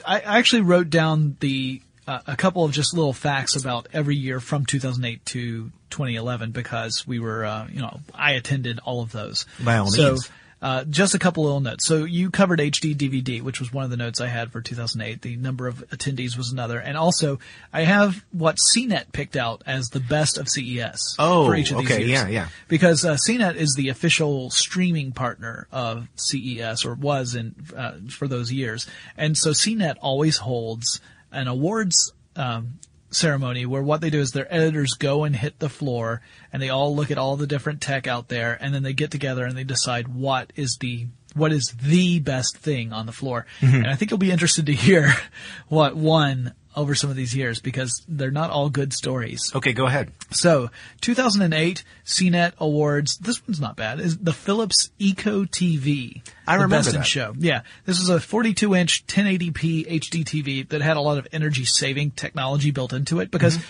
I 0.06 0.20
actually 0.20 0.62
wrote 0.62 0.88
down 0.88 1.36
the 1.40 1.82
uh, 2.06 2.20
a 2.26 2.36
couple 2.36 2.64
of 2.64 2.72
just 2.72 2.94
little 2.94 3.12
facts 3.12 3.54
about 3.54 3.86
every 3.92 4.16
year 4.16 4.40
from 4.40 4.64
2008 4.64 5.24
to 5.26 5.70
2011 5.90 6.52
because 6.52 7.06
we 7.06 7.20
were, 7.20 7.44
uh, 7.44 7.68
you 7.70 7.80
know, 7.80 8.00
I 8.14 8.32
attended 8.32 8.80
all 8.80 9.02
of 9.02 9.12
those. 9.12 9.44
By 9.62 9.76
all 9.76 9.88
so, 9.88 10.08
means. 10.12 10.30
Uh, 10.62 10.84
just 10.84 11.14
a 11.14 11.18
couple 11.18 11.44
little 11.44 11.60
notes. 11.60 11.86
So 11.86 12.04
you 12.04 12.30
covered 12.30 12.58
HD 12.58 12.94
DVD, 12.94 13.40
which 13.40 13.60
was 13.60 13.72
one 13.72 13.84
of 13.84 13.90
the 13.90 13.96
notes 13.96 14.20
I 14.20 14.26
had 14.26 14.52
for 14.52 14.60
2008. 14.60 15.22
The 15.22 15.36
number 15.36 15.66
of 15.66 15.78
attendees 15.88 16.36
was 16.36 16.52
another, 16.52 16.78
and 16.78 16.98
also 16.98 17.38
I 17.72 17.82
have 17.82 18.22
what 18.30 18.58
CNET 18.74 19.12
picked 19.12 19.36
out 19.36 19.62
as 19.66 19.88
the 19.88 20.00
best 20.00 20.36
of 20.36 20.48
CES. 20.50 21.16
Oh, 21.18 21.46
for 21.46 21.54
each 21.54 21.70
of 21.70 21.78
these 21.78 21.90
okay, 21.90 22.00
years. 22.00 22.10
yeah, 22.10 22.28
yeah. 22.28 22.48
Because 22.68 23.06
uh, 23.06 23.16
CNET 23.16 23.54
is 23.56 23.74
the 23.74 23.88
official 23.88 24.50
streaming 24.50 25.12
partner 25.12 25.66
of 25.72 26.08
CES, 26.16 26.84
or 26.84 26.94
was 26.94 27.34
in 27.34 27.54
uh, 27.74 27.92
for 28.10 28.28
those 28.28 28.52
years, 28.52 28.86
and 29.16 29.38
so 29.38 29.50
CNET 29.50 29.96
always 30.00 30.36
holds 30.36 31.00
an 31.32 31.48
awards. 31.48 32.12
Um, 32.36 32.74
ceremony 33.10 33.66
where 33.66 33.82
what 33.82 34.00
they 34.00 34.10
do 34.10 34.20
is 34.20 34.30
their 34.30 34.52
editors 34.52 34.94
go 34.94 35.24
and 35.24 35.36
hit 35.36 35.58
the 35.58 35.68
floor 35.68 36.22
and 36.52 36.62
they 36.62 36.68
all 36.68 36.94
look 36.94 37.10
at 37.10 37.18
all 37.18 37.36
the 37.36 37.46
different 37.46 37.80
tech 37.80 38.06
out 38.06 38.28
there 38.28 38.56
and 38.60 38.74
then 38.74 38.82
they 38.82 38.92
get 38.92 39.10
together 39.10 39.44
and 39.44 39.56
they 39.56 39.64
decide 39.64 40.08
what 40.08 40.52
is 40.56 40.76
the 40.80 41.06
what 41.34 41.52
is 41.52 41.74
the 41.80 42.18
best 42.18 42.56
thing 42.56 42.92
on 42.92 43.06
the 43.06 43.12
floor. 43.12 43.46
Mm-hmm. 43.60 43.76
And 43.76 43.86
I 43.86 43.94
think 43.94 44.10
you'll 44.10 44.18
be 44.18 44.32
interested 44.32 44.66
to 44.66 44.74
hear 44.74 45.12
what 45.68 45.96
won 45.96 46.54
over 46.76 46.94
some 46.94 47.10
of 47.10 47.16
these 47.16 47.34
years 47.34 47.60
because 47.60 48.04
they're 48.08 48.30
not 48.30 48.50
all 48.50 48.70
good 48.70 48.92
stories. 48.92 49.52
Okay, 49.54 49.72
go 49.72 49.86
ahead. 49.86 50.12
So, 50.30 50.70
2008 51.00 51.84
CNET 52.04 52.52
Awards. 52.58 53.18
This 53.18 53.46
one's 53.46 53.60
not 53.60 53.76
bad. 53.76 54.00
Is 54.00 54.18
the 54.18 54.32
Philips 54.32 54.90
Eco 54.98 55.44
TV? 55.44 56.22
I 56.46 56.54
remember 56.54 56.76
best 56.76 56.88
in 56.88 57.00
that. 57.00 57.06
show. 57.06 57.34
Yeah, 57.36 57.62
this 57.84 57.98
was 57.98 58.08
a 58.08 58.20
42 58.20 58.74
inch 58.74 59.06
1080p 59.06 59.88
HD 59.88 60.24
TV 60.24 60.68
that 60.68 60.80
had 60.80 60.96
a 60.96 61.00
lot 61.00 61.18
of 61.18 61.26
energy 61.32 61.64
saving 61.64 62.12
technology 62.12 62.70
built 62.70 62.92
into 62.92 63.20
it 63.20 63.30
because. 63.30 63.56
Mm-hmm. 63.56 63.66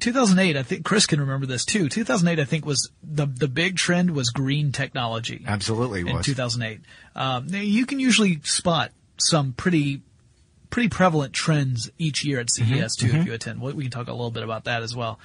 2008, 0.00 0.56
I 0.56 0.64
think 0.64 0.84
Chris 0.84 1.06
can 1.06 1.20
remember 1.20 1.46
this 1.46 1.64
too. 1.64 1.88
2008, 1.88 2.40
I 2.40 2.44
think 2.44 2.66
was 2.66 2.90
the 3.04 3.26
the 3.26 3.46
big 3.46 3.76
trend 3.76 4.10
was 4.10 4.30
green 4.30 4.72
technology 4.72 5.44
Absolutely 5.46 6.00
in 6.00 6.16
was. 6.16 6.26
2008. 6.26 6.80
Um, 7.14 7.46
you 7.48 7.86
can 7.86 8.00
usually 8.00 8.40
spot 8.42 8.90
some 9.18 9.52
pretty 9.52 10.02
pretty 10.74 10.88
prevalent 10.88 11.32
trends 11.32 11.88
each 11.98 12.24
year 12.24 12.40
at 12.40 12.48
Mm-hmm. 12.48 12.74
CES 12.74 12.96
too 12.96 13.06
if 13.06 13.24
you 13.26 13.32
attend. 13.32 13.60
We, 13.60 13.72
we 13.74 13.84
can 13.84 13.92
talk 13.92 14.08
a 14.08 14.12
little 14.12 14.32
bit 14.32 14.42
about 14.42 14.64
that 14.64 14.82
as 14.82 14.94
well. 14.94 15.20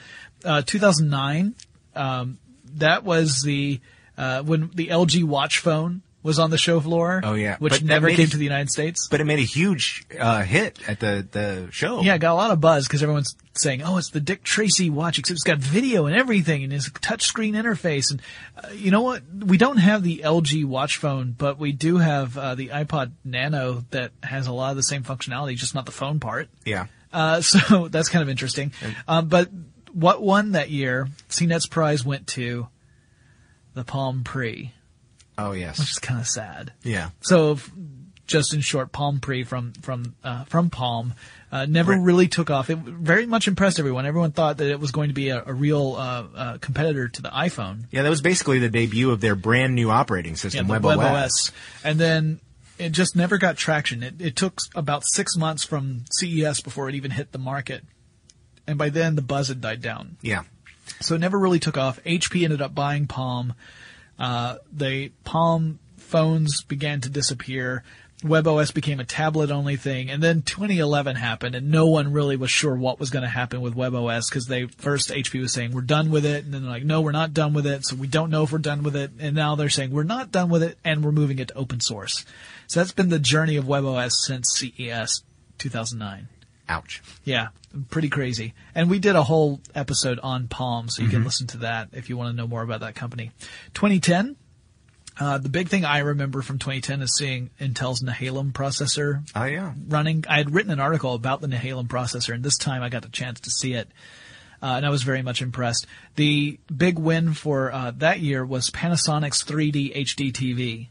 Uh, 0.45 0.61
2009, 0.61 1.55
um, 1.95 2.37
that 2.75 3.03
was 3.03 3.41
the 3.43 3.79
uh, 4.15 4.43
when 4.43 4.69
the 4.75 4.89
LG 4.89 5.23
watch 5.23 5.57
phone 5.57 6.03
was 6.21 6.37
on 6.39 6.49
the 6.49 6.57
show 6.57 6.79
floor. 6.81 7.21
Oh, 7.23 7.33
yeah. 7.33 7.55
which 7.59 7.73
But 7.73 7.83
never 7.83 8.09
came 8.09 8.25
a- 8.25 8.29
to 8.29 8.37
the 8.37 8.43
United 8.43 8.69
States. 8.69 9.07
But 9.09 9.21
it 9.21 9.23
made 9.25 9.39
a 9.39 9.43
huge 9.43 10.05
uh, 10.19 10.41
hit 10.43 10.77
at 10.87 10.99
the, 10.99 11.25
the 11.31 11.69
show. 11.71 12.01
Yeah, 12.01 12.15
it 12.15 12.19
got 12.19 12.33
a 12.33 12.35
lot 12.35 12.51
of 12.51 12.59
buzz 12.59 12.87
because 12.87 13.01
everyone's 13.03 13.35
saying, 13.53 13.81
"Oh, 13.83 13.97
it's 13.97 14.09
the 14.09 14.19
Dick 14.19 14.43
Tracy 14.43 14.89
watch, 14.89 15.17
except 15.17 15.35
it's 15.35 15.43
got 15.43 15.57
video 15.59 16.05
and 16.07 16.15
everything, 16.15 16.63
and 16.63 16.73
it's 16.73 16.87
a 16.87 16.91
touchscreen 16.91 17.53
interface." 17.53 18.11
And 18.11 18.21
uh, 18.61 18.69
you 18.73 18.91
know 18.91 19.01
what? 19.01 19.23
We 19.33 19.57
don't 19.57 19.77
have 19.77 20.03
the 20.03 20.17
LG 20.25 20.65
watch 20.65 20.97
phone, 20.97 21.33
but 21.37 21.57
we 21.57 21.71
do 21.71 21.97
have 21.97 22.37
uh, 22.37 22.55
the 22.55 22.67
iPod 22.69 23.11
Nano 23.23 23.85
that 23.91 24.11
has 24.21 24.47
a 24.47 24.51
lot 24.53 24.71
of 24.71 24.75
the 24.75 24.83
same 24.83 25.03
functionality, 25.03 25.55
just 25.55 25.73
not 25.75 25.85
the 25.85 25.91
phone 25.93 26.19
part. 26.19 26.49
Yeah. 26.65 26.87
Uh, 27.13 27.39
so 27.41 27.87
that's 27.87 28.09
kind 28.09 28.23
of 28.23 28.29
interesting. 28.29 28.73
Um, 29.07 29.29
but 29.29 29.49
what 29.93 30.21
won 30.21 30.51
that 30.51 30.69
year? 30.69 31.07
CNET's 31.29 31.65
prize 31.67 32.05
went 32.05 32.27
to 32.27 32.67
the 33.73 33.83
Palm 33.83 34.23
Pre, 34.23 34.73
Oh, 35.47 35.51
yes, 35.53 35.79
which 35.79 35.91
is 35.91 35.99
kind 35.99 36.19
of 36.19 36.27
sad. 36.27 36.73
Yeah. 36.83 37.09
So, 37.21 37.53
f- 37.53 37.71
just 38.27 38.53
in 38.53 38.61
short, 38.61 38.91
Palm 38.91 39.19
Pre 39.19 39.43
from 39.43 39.73
from 39.81 40.15
uh, 40.23 40.43
from 40.45 40.69
Palm 40.69 41.13
uh, 41.51 41.65
never 41.65 41.93
Right. 41.93 42.01
really 42.01 42.27
took 42.27 42.49
off. 42.51 42.69
It 42.69 42.77
very 42.77 43.25
much 43.25 43.47
impressed 43.47 43.79
everyone. 43.79 44.05
Everyone 44.05 44.31
thought 44.31 44.57
that 44.57 44.67
it 44.67 44.79
was 44.79 44.91
going 44.91 45.07
to 45.09 45.15
be 45.15 45.29
a, 45.29 45.43
a 45.45 45.53
real 45.53 45.95
uh, 45.97 46.25
uh, 46.35 46.57
competitor 46.59 47.07
to 47.07 47.21
the 47.23 47.29
iPhone. 47.29 47.85
Yeah, 47.91 48.03
that 48.03 48.09
was 48.09 48.21
basically 48.21 48.59
the 48.59 48.69
debut 48.69 49.09
of 49.09 49.19
their 49.21 49.35
brand 49.35 49.73
new 49.73 49.89
operating 49.89 50.35
system, 50.35 50.67
the 50.67 50.75
WebOS. 50.75 50.97
WebOS. 50.97 51.51
And 51.83 51.99
then 51.99 52.39
it 52.77 52.91
just 52.91 53.15
never 53.15 53.39
got 53.39 53.57
traction. 53.57 54.03
It, 54.03 54.21
it 54.21 54.35
took 54.35 54.59
about 54.75 55.03
six 55.05 55.35
months 55.35 55.65
from 55.65 56.05
CES 56.19 56.61
before 56.61 56.87
it 56.87 56.93
even 56.95 57.09
hit 57.11 57.31
the 57.31 57.39
market. 57.39 57.83
And 58.67 58.77
by 58.77 58.89
then, 58.89 59.15
the 59.15 59.23
buzz 59.23 59.47
had 59.47 59.59
died 59.59 59.81
down. 59.81 60.17
Yeah. 60.21 60.43
So 61.01 61.15
it 61.15 61.19
never 61.19 61.39
really 61.39 61.59
took 61.59 61.77
off. 61.77 61.99
HP 62.03 62.43
ended 62.43 62.61
up 62.61 62.75
buying 62.75 63.07
Palm. 63.07 63.53
Uh, 64.19 64.57
they 64.71 65.09
Palm 65.23 65.79
phones 65.97 66.63
began 66.63 67.01
to 67.01 67.09
disappear. 67.09 67.83
WebOS 68.21 68.73
became 68.73 68.99
a 68.99 69.05
tablet 69.05 69.49
only 69.49 69.77
thing, 69.77 70.09
and 70.09 70.21
then 70.21 70.41
2011 70.41 71.15
happened, 71.15 71.55
and 71.55 71.71
no 71.71 71.87
one 71.87 72.11
really 72.11 72.35
was 72.35 72.51
sure 72.51 72.75
what 72.75 72.99
was 72.99 73.11
going 73.11 73.23
to 73.23 73.29
happen 73.29 73.61
with 73.61 73.75
WebOS 73.75 74.29
because 74.29 74.45
they 74.47 74.65
first 74.65 75.09
HP 75.09 75.39
was 75.39 75.53
saying 75.53 75.71
we're 75.71 75.79
done 75.79 76.11
with 76.11 76.25
it, 76.25 76.43
and 76.43 76.53
then 76.53 76.63
they're 76.63 76.71
like, 76.71 76.83
no, 76.83 76.99
we're 76.99 77.13
not 77.13 77.33
done 77.33 77.53
with 77.53 77.65
it, 77.65 77.85
so 77.85 77.95
we 77.95 78.07
don't 78.07 78.29
know 78.29 78.43
if 78.43 78.51
we're 78.51 78.57
done 78.57 78.83
with 78.83 78.97
it, 78.97 79.11
and 79.19 79.37
now 79.37 79.55
they're 79.55 79.69
saying 79.69 79.91
we're 79.91 80.03
not 80.03 80.33
done 80.33 80.49
with 80.49 80.63
it, 80.63 80.77
and 80.83 81.01
we're 81.01 81.13
moving 81.13 81.39
it 81.39 81.47
to 81.47 81.57
open 81.57 81.79
source. 81.79 82.25
So 82.67 82.81
that's 82.81 82.91
been 82.91 83.07
the 83.07 83.19
journey 83.19 83.55
of 83.55 83.63
WebOS 83.63 84.11
since 84.11 84.49
CES 84.49 85.23
2009. 85.57 86.27
Ouch. 86.69 87.01
Yeah, 87.25 87.47
pretty 87.89 88.09
crazy. 88.09 88.53
And 88.75 88.89
we 88.89 88.99
did 88.99 89.15
a 89.15 89.23
whole 89.23 89.59
episode 89.75 90.19
on 90.19 90.47
Palm, 90.47 90.87
so 90.87 91.01
you 91.01 91.09
can 91.09 91.21
Mhm. 91.21 91.25
listen 91.25 91.47
to 91.47 91.57
that 91.57 91.89
if 91.93 92.09
you 92.09 92.15
want 92.17 92.31
to 92.31 92.35
know 92.37 92.47
more 92.47 92.61
about 92.61 92.79
that 92.81 92.93
company. 92.95 93.31
2010, 93.73 94.35
uh, 95.19 95.39
the 95.39 95.49
big 95.49 95.67
thing 95.67 95.83
I 95.83 95.97
remember 95.99 96.41
from 96.43 96.59
2010 96.59 97.01
is 97.01 97.15
seeing 97.17 97.49
Intel's 97.59 98.01
Nehalem 98.03 98.51
processor 98.53 99.27
Oh 99.35 99.45
yeah. 99.45 99.73
running. 99.87 100.23
I 100.29 100.37
had 100.37 100.53
written 100.53 100.71
an 100.71 100.79
article 100.79 101.15
about 101.15 101.41
the 101.41 101.47
Nehalem 101.47 101.87
processor, 101.87 102.33
and 102.35 102.43
this 102.43 102.57
time 102.57 102.83
I 102.83 102.89
got 102.89 103.01
the 103.01 103.09
chance 103.09 103.39
to 103.41 103.49
see 103.49 103.73
it. 103.73 103.89
Uh, 104.61 104.73
and 104.75 104.85
I 104.85 104.89
was 104.89 105.03
very 105.03 105.21
much 105.21 105.41
impressed. 105.41 105.87
The 106.17 106.59
big 106.75 106.99
win 106.99 107.33
for 107.33 107.71
uh, 107.71 107.91
that 107.97 108.19
year 108.19 108.45
was 108.45 108.69
Panasonic's 108.69 109.43
3D 109.43 109.93
HD 109.95 110.31
TV. 110.33 110.87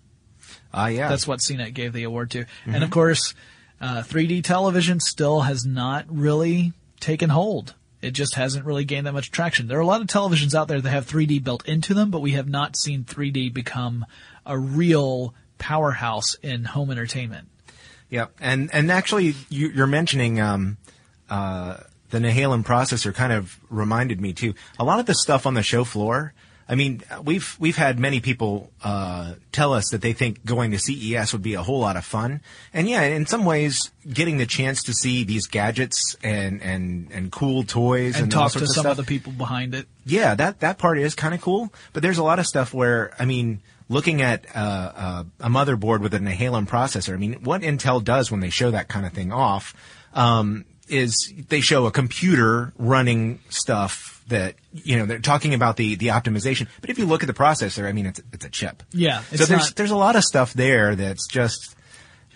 Ah 0.74 0.86
yeah. 0.88 1.08
That's 1.08 1.26
what 1.26 1.40
CNET 1.40 1.72
gave 1.74 1.92
the 1.92 2.02
award 2.02 2.30
to. 2.32 2.46
And 2.66 2.76
Mhm. 2.76 2.82
of 2.82 2.90
course, 2.90 3.34
uh, 3.80 4.02
3D 4.02 4.42
television 4.44 5.00
still 5.00 5.42
has 5.42 5.64
not 5.64 6.04
really 6.08 6.72
taken 7.00 7.30
hold. 7.30 7.74
It 8.00 8.12
just 8.12 8.34
hasn't 8.34 8.64
really 8.64 8.84
gained 8.84 9.06
that 9.06 9.12
much 9.12 9.30
traction. 9.30 9.66
There 9.66 9.78
are 9.78 9.82
a 9.82 9.86
lot 9.86 10.00
of 10.00 10.06
televisions 10.06 10.54
out 10.54 10.68
there 10.68 10.80
that 10.80 10.90
have 10.90 11.06
3D 11.06 11.42
built 11.42 11.66
into 11.66 11.94
them, 11.94 12.10
but 12.10 12.20
we 12.20 12.32
have 12.32 12.48
not 12.48 12.76
seen 12.76 13.04
3D 13.04 13.52
become 13.52 14.06
a 14.46 14.56
real 14.56 15.34
powerhouse 15.58 16.34
in 16.36 16.64
home 16.64 16.90
entertainment. 16.90 17.48
Yeah, 18.08 18.26
and 18.40 18.70
and 18.72 18.90
actually, 18.90 19.34
you, 19.50 19.68
you're 19.68 19.86
mentioning 19.86 20.40
um, 20.40 20.78
uh, 21.28 21.78
the 22.10 22.18
Nehalem 22.18 22.64
processor 22.64 23.14
kind 23.14 23.32
of 23.32 23.58
reminded 23.68 24.20
me 24.20 24.32
too. 24.32 24.54
A 24.78 24.84
lot 24.84 24.98
of 24.98 25.06
the 25.06 25.14
stuff 25.14 25.44
on 25.44 25.54
the 25.54 25.62
show 25.62 25.84
floor. 25.84 26.32
I 26.68 26.74
mean, 26.74 27.02
we've 27.24 27.56
we've 27.58 27.76
had 27.76 27.98
many 27.98 28.20
people 28.20 28.70
uh, 28.84 29.34
tell 29.52 29.72
us 29.72 29.88
that 29.90 30.02
they 30.02 30.12
think 30.12 30.44
going 30.44 30.72
to 30.72 30.78
CES 30.78 31.32
would 31.32 31.42
be 31.42 31.54
a 31.54 31.62
whole 31.62 31.80
lot 31.80 31.96
of 31.96 32.04
fun, 32.04 32.42
and 32.74 32.86
yeah, 32.86 33.02
in 33.02 33.24
some 33.24 33.46
ways, 33.46 33.90
getting 34.12 34.36
the 34.36 34.44
chance 34.44 34.82
to 34.82 34.92
see 34.92 35.24
these 35.24 35.46
gadgets 35.46 36.14
and 36.22 36.60
and 36.60 37.10
and 37.10 37.32
cool 37.32 37.64
toys 37.64 38.16
and, 38.16 38.24
And 38.24 38.32
talk 38.32 38.52
to 38.52 38.58
sorts 38.58 38.74
some 38.74 38.84
of 38.84 38.92
of 38.92 38.96
the 38.98 39.04
people 39.04 39.32
behind 39.32 39.74
it. 39.74 39.86
yeah, 40.04 40.34
that 40.34 40.60
that 40.60 40.76
part 40.76 40.98
is 40.98 41.14
kind 41.14 41.34
of 41.34 41.40
cool. 41.40 41.72
But 41.94 42.02
there's 42.02 42.18
a 42.18 42.22
lot 42.24 42.38
of 42.38 42.46
stuff 42.46 42.74
where 42.74 43.12
I 43.18 43.24
mean, 43.24 43.60
looking 43.88 44.20
at 44.20 44.44
uh, 44.54 44.92
uh, 44.94 45.24
a 45.40 45.48
motherboard 45.48 46.00
with 46.00 46.12
a 46.12 46.18
Nehalem 46.18 46.68
processor. 46.68 47.14
I 47.14 47.16
mean, 47.16 47.44
what 47.44 47.62
Intel 47.62 48.04
does 48.04 48.30
when 48.30 48.40
they 48.40 48.50
show 48.50 48.70
that 48.72 48.88
kind 48.88 49.06
of 49.06 49.14
thing 49.14 49.32
off 49.32 49.74
um, 50.12 50.66
is 50.88 51.32
they 51.48 51.62
show 51.62 51.86
a 51.86 51.90
computer 51.90 52.74
running 52.76 53.40
stuff 53.48 54.17
that 54.28 54.54
you 54.72 54.96
know 54.98 55.06
they're 55.06 55.18
talking 55.18 55.54
about 55.54 55.76
the 55.76 55.96
the 55.96 56.08
optimization. 56.08 56.68
But 56.80 56.90
if 56.90 56.98
you 56.98 57.06
look 57.06 57.22
at 57.22 57.26
the 57.26 57.34
processor, 57.34 57.86
I 57.86 57.92
mean, 57.92 58.06
it's 58.06 58.20
it's 58.32 58.44
a 58.44 58.50
chip. 58.50 58.82
Yeah, 58.92 59.20
so 59.22 59.36
there's 59.46 59.50
not- 59.50 59.76
there's 59.76 59.90
a 59.90 59.96
lot 59.96 60.16
of 60.16 60.24
stuff 60.24 60.52
there 60.54 60.94
that's 60.94 61.26
just. 61.26 61.74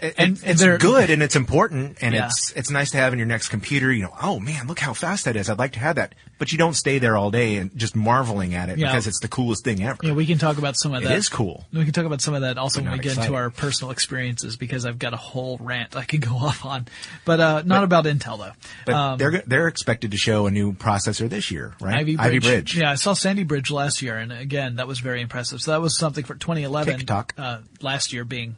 And- 0.03 0.15
and 0.19 0.41
it's 0.45 0.62
good 0.83 1.11
and 1.11 1.23
it's 1.23 1.37
important 1.37 1.99
and 2.01 2.15
Yeah. 2.15 2.27
it's 2.27 2.53
it's 2.57 2.71
nice 2.71 2.91
to 2.91 2.97
have 2.99 3.12
in 3.12 3.19
your 3.19 3.29
next 3.29 3.49
computer. 3.49 3.93
You 3.93 4.03
know, 4.05 4.15
oh 4.21 4.41
man, 4.41 4.67
look 4.67 4.81
how 4.81 4.93
fast 4.95 5.25
that 5.27 5.37
is. 5.37 5.49
I'd 5.49 5.59
like 5.59 5.73
to 5.75 5.79
have 5.79 5.97
that. 5.97 6.15
But 6.38 6.51
you 6.51 6.59
don't 6.59 6.75
stay 6.75 6.99
there 6.99 7.17
all 7.17 7.31
day 7.31 7.57
and 7.57 7.71
just 7.77 7.95
marveling 7.95 8.55
at 8.55 8.69
it 8.69 8.79
Yeah. 8.79 8.88
because 8.88 9.07
it's 9.07 9.21
the 9.21 9.29
coolest 9.29 9.62
thing 9.62 9.83
ever. 9.85 9.99
Yeah, 10.03 10.12
we 10.12 10.27
can 10.27 10.38
talk 10.38 10.59
about 10.59 10.77
some 10.77 10.93
of 10.93 11.05
It 11.05 11.11
It 11.11 11.17
is 11.17 11.29
cool. 11.29 11.65
We 11.73 11.85
can 11.85 11.93
talk 11.93 12.05
about 12.05 12.21
some 12.21 12.35
of 12.35 12.41
that 12.41 12.59
also 12.59 12.83
when 12.83 12.91
we 12.93 12.99
get 12.99 13.17
into 13.17 13.35
our 13.37 13.49
personal 13.51 13.93
experiences 13.93 14.57
because 14.57 14.85
I've 14.85 14.99
got 14.99 15.15
a 15.15 15.19
whole 15.19 15.57
rant 15.61 15.95
I 15.97 16.05
could 16.05 16.21
go 16.21 16.35
off 16.37 16.65
on, 16.65 16.87
but 17.25 17.38
uh, 17.41 17.62
not 17.65 17.85
about 17.85 18.05
Intel 18.07 18.38
though. 18.38 18.53
But 18.87 18.95
Um, 18.95 19.19
they're 19.19 19.43
they're 19.47 19.69
expected 19.69 20.11
to 20.11 20.17
show 20.17 20.47
a 20.47 20.51
new 20.51 20.73
processor 20.73 21.29
this 21.29 21.51
year, 21.53 21.75
right? 21.81 21.95
Ivy 21.99 22.17
Bridge. 22.17 22.43
Bridge. 22.43 22.77
Yeah, 22.77 22.91
I 22.91 22.97
saw 22.97 23.12
Sandy 23.15 23.45
Bridge 23.45 23.71
last 23.71 24.03
year, 24.03 24.17
and 24.19 24.33
again, 24.33 24.77
that 24.77 24.88
was 24.88 24.99
very 24.99 25.21
impressive. 25.21 25.61
So 25.61 25.71
that 25.71 25.81
was 25.81 25.97
something 25.97 26.25
for 26.25 26.35
2011. 26.35 26.99
Tick-tock. 26.99 27.35
Uh, 27.38 27.59
last 27.81 28.12
year 28.12 28.25
being 28.25 28.57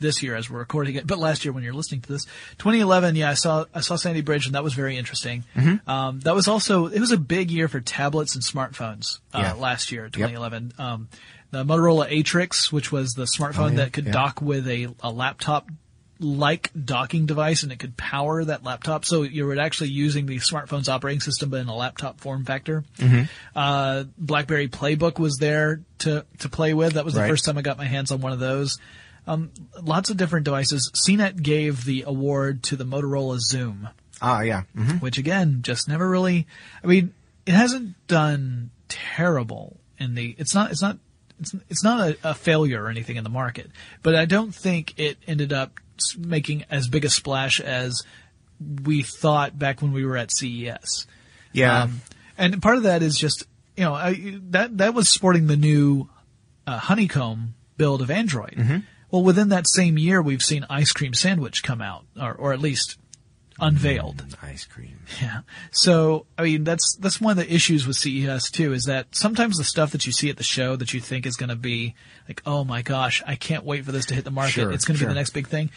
this 0.00 0.22
year 0.22 0.34
as 0.36 0.48
we're 0.50 0.58
recording 0.58 0.94
it, 0.96 1.06
but 1.06 1.18
last 1.18 1.44
year 1.44 1.52
when 1.52 1.62
you're 1.64 1.72
listening 1.72 2.00
to 2.02 2.12
this, 2.12 2.24
2011. 2.58 3.16
Yeah, 3.16 3.30
I 3.30 3.34
saw 3.34 3.64
I 3.74 3.80
saw 3.80 3.96
Sandy 3.96 4.20
Bridge, 4.20 4.46
and 4.46 4.54
that 4.54 4.64
was 4.64 4.74
very 4.74 4.96
interesting. 4.96 5.44
Mhm. 5.56 5.86
Um, 5.88 6.20
that 6.20 6.34
was 6.34 6.48
also 6.48 6.86
it 6.86 7.00
was 7.00 7.12
a 7.12 7.16
big 7.18 7.50
year 7.50 7.68
for 7.68 7.80
tablets 7.80 8.34
and 8.34 8.44
smartphones 8.44 9.18
uh, 9.34 9.38
Yeah. 9.40 9.52
last 9.54 9.90
year, 9.92 10.08
2011. 10.08 10.72
Um, 10.78 11.08
the 11.50 11.64
Motorola 11.64 12.10
Atrix, 12.10 12.70
which 12.70 12.92
was 12.92 13.12
the 13.12 13.24
smartphone 13.24 13.58
Oh, 13.58 13.66
yeah, 13.68 13.76
that 13.76 13.92
could 13.92 14.06
yeah. 14.06 14.12
dock 14.12 14.42
with 14.42 14.68
a, 14.68 14.88
a 15.02 15.10
laptop 15.10 15.68
like 16.20 16.70
docking 16.84 17.26
device 17.26 17.62
and 17.62 17.70
it 17.70 17.78
could 17.78 17.96
power 17.96 18.44
that 18.44 18.64
laptop. 18.64 19.04
So 19.04 19.22
you 19.22 19.46
were 19.46 19.56
actually 19.60 19.90
using 19.90 20.26
the 20.26 20.38
smartphone's 20.38 20.88
operating 20.88 21.20
system 21.20 21.48
but 21.50 21.60
in 21.60 21.68
a 21.68 21.76
laptop 21.76 22.18
form 22.20 22.44
factor. 22.44 22.82
Mhm. 22.98 23.28
Uh, 23.54 24.04
BlackBerry 24.18 24.66
Playbook 24.68 25.20
was 25.20 25.36
there 25.38 25.80
to, 26.00 26.26
to 26.40 26.48
play 26.48 26.74
with. 26.74 26.94
That 26.94 27.04
was 27.04 27.14
the 27.14 27.20
Right. 27.20 27.30
first 27.30 27.44
time 27.44 27.56
I 27.56 27.62
got 27.62 27.78
my 27.78 27.84
hands 27.84 28.10
on 28.10 28.20
one 28.20 28.32
of 28.32 28.40
those. 28.40 28.78
Um, 29.28 29.50
lots 29.82 30.10
of 30.10 30.16
different 30.16 30.44
devices. 30.44 30.90
CNET 31.06 31.42
gave 31.42 31.84
the 31.84 32.04
award 32.06 32.62
to 32.64 32.76
the 32.76 32.84
Motorola 32.84 33.38
Xoom, 33.38 33.90
Ah, 34.22 34.40
yeah. 34.40 34.62
hmm 34.74 34.96
which 34.98 35.18
again, 35.18 35.60
just 35.62 35.86
never 35.88 36.08
really, 36.08 36.46
I 36.82 36.86
mean, 36.86 37.12
it 37.46 37.52
hasn't 37.52 37.94
done 38.08 38.70
terrible 38.88 39.78
in 39.98 40.14
the, 40.14 40.34
it's 40.38 40.54
not, 40.54 40.70
it's 40.70 40.82
not, 40.82 40.98
it's, 41.40 41.54
it's 41.68 41.84
not 41.84 42.08
a, 42.08 42.16
a 42.30 42.34
failure 42.34 42.82
or 42.82 42.88
anything 42.88 43.16
in 43.16 43.24
the 43.24 43.30
market, 43.30 43.70
but 44.02 44.14
I 44.14 44.24
don't 44.24 44.54
think 44.54 44.94
it 44.98 45.18
ended 45.26 45.52
up 45.52 45.78
making 46.18 46.64
as 46.70 46.88
big 46.88 47.04
a 47.04 47.10
splash 47.10 47.60
as 47.60 48.02
we 48.84 49.02
thought 49.02 49.58
back 49.58 49.82
when 49.82 49.92
we 49.92 50.04
were 50.04 50.16
at 50.16 50.30
CES. 50.32 51.06
Yeah. 51.52 51.82
Um, 51.84 52.00
and 52.36 52.60
part 52.62 52.76
of 52.76 52.82
that 52.84 53.02
is 53.02 53.16
just, 53.16 53.44
you 53.76 53.84
know, 53.84 53.94
I, 53.94 54.38
that, 54.50 54.78
that 54.78 54.94
was 54.94 55.08
sporting 55.08 55.46
the 55.46 55.56
new 55.56 56.08
uh, 56.66 56.78
honeycomb 56.78 57.54
build 57.76 58.02
of 58.02 58.10
Android. 58.10 58.54
Mhm. 58.56 58.82
Well, 59.10 59.22
within 59.22 59.48
that 59.48 59.66
same 59.68 59.98
year, 59.98 60.20
we've 60.20 60.42
seen 60.42 60.66
Ice 60.68 60.92
Cream 60.92 61.14
Sandwich 61.14 61.62
come 61.62 61.80
out, 61.80 62.04
or, 62.20 62.34
or 62.34 62.52
at 62.52 62.60
least 62.60 62.98
unveiled. 63.60 64.18
Mm, 64.18 64.48
ice 64.48 64.64
cream. 64.64 65.00
Yeah. 65.20 65.40
So, 65.70 66.26
I 66.36 66.44
mean, 66.44 66.64
that's, 66.64 66.96
that's 67.00 67.20
one 67.20 67.32
of 67.32 67.44
the 67.44 67.52
issues 67.52 67.86
with 67.86 67.96
CES 67.96 68.50
too, 68.50 68.72
is 68.72 68.84
that 68.84 69.14
sometimes 69.14 69.56
the 69.56 69.64
stuff 69.64 69.92
that 69.92 70.06
you 70.06 70.12
see 70.12 70.30
at 70.30 70.36
the 70.36 70.42
show 70.42 70.76
that 70.76 70.94
you 70.94 71.00
think 71.00 71.26
is 71.26 71.36
going 71.36 71.48
to 71.48 71.56
be 71.56 71.94
like, 72.28 72.42
oh 72.46 72.64
my 72.64 72.82
gosh, 72.82 73.22
I 73.26 73.34
can't 73.34 73.64
wait 73.64 73.84
for 73.84 73.92
this 73.92 74.06
to 74.06 74.14
hit 74.14 74.24
the 74.24 74.30
market. 74.30 74.52
Sure, 74.52 74.72
it's 74.72 74.84
going 74.84 74.94
to 74.94 75.00
sure. 75.00 75.08
be 75.08 75.14
the 75.14 75.18
next 75.18 75.30
big 75.30 75.48
thing. 75.48 75.70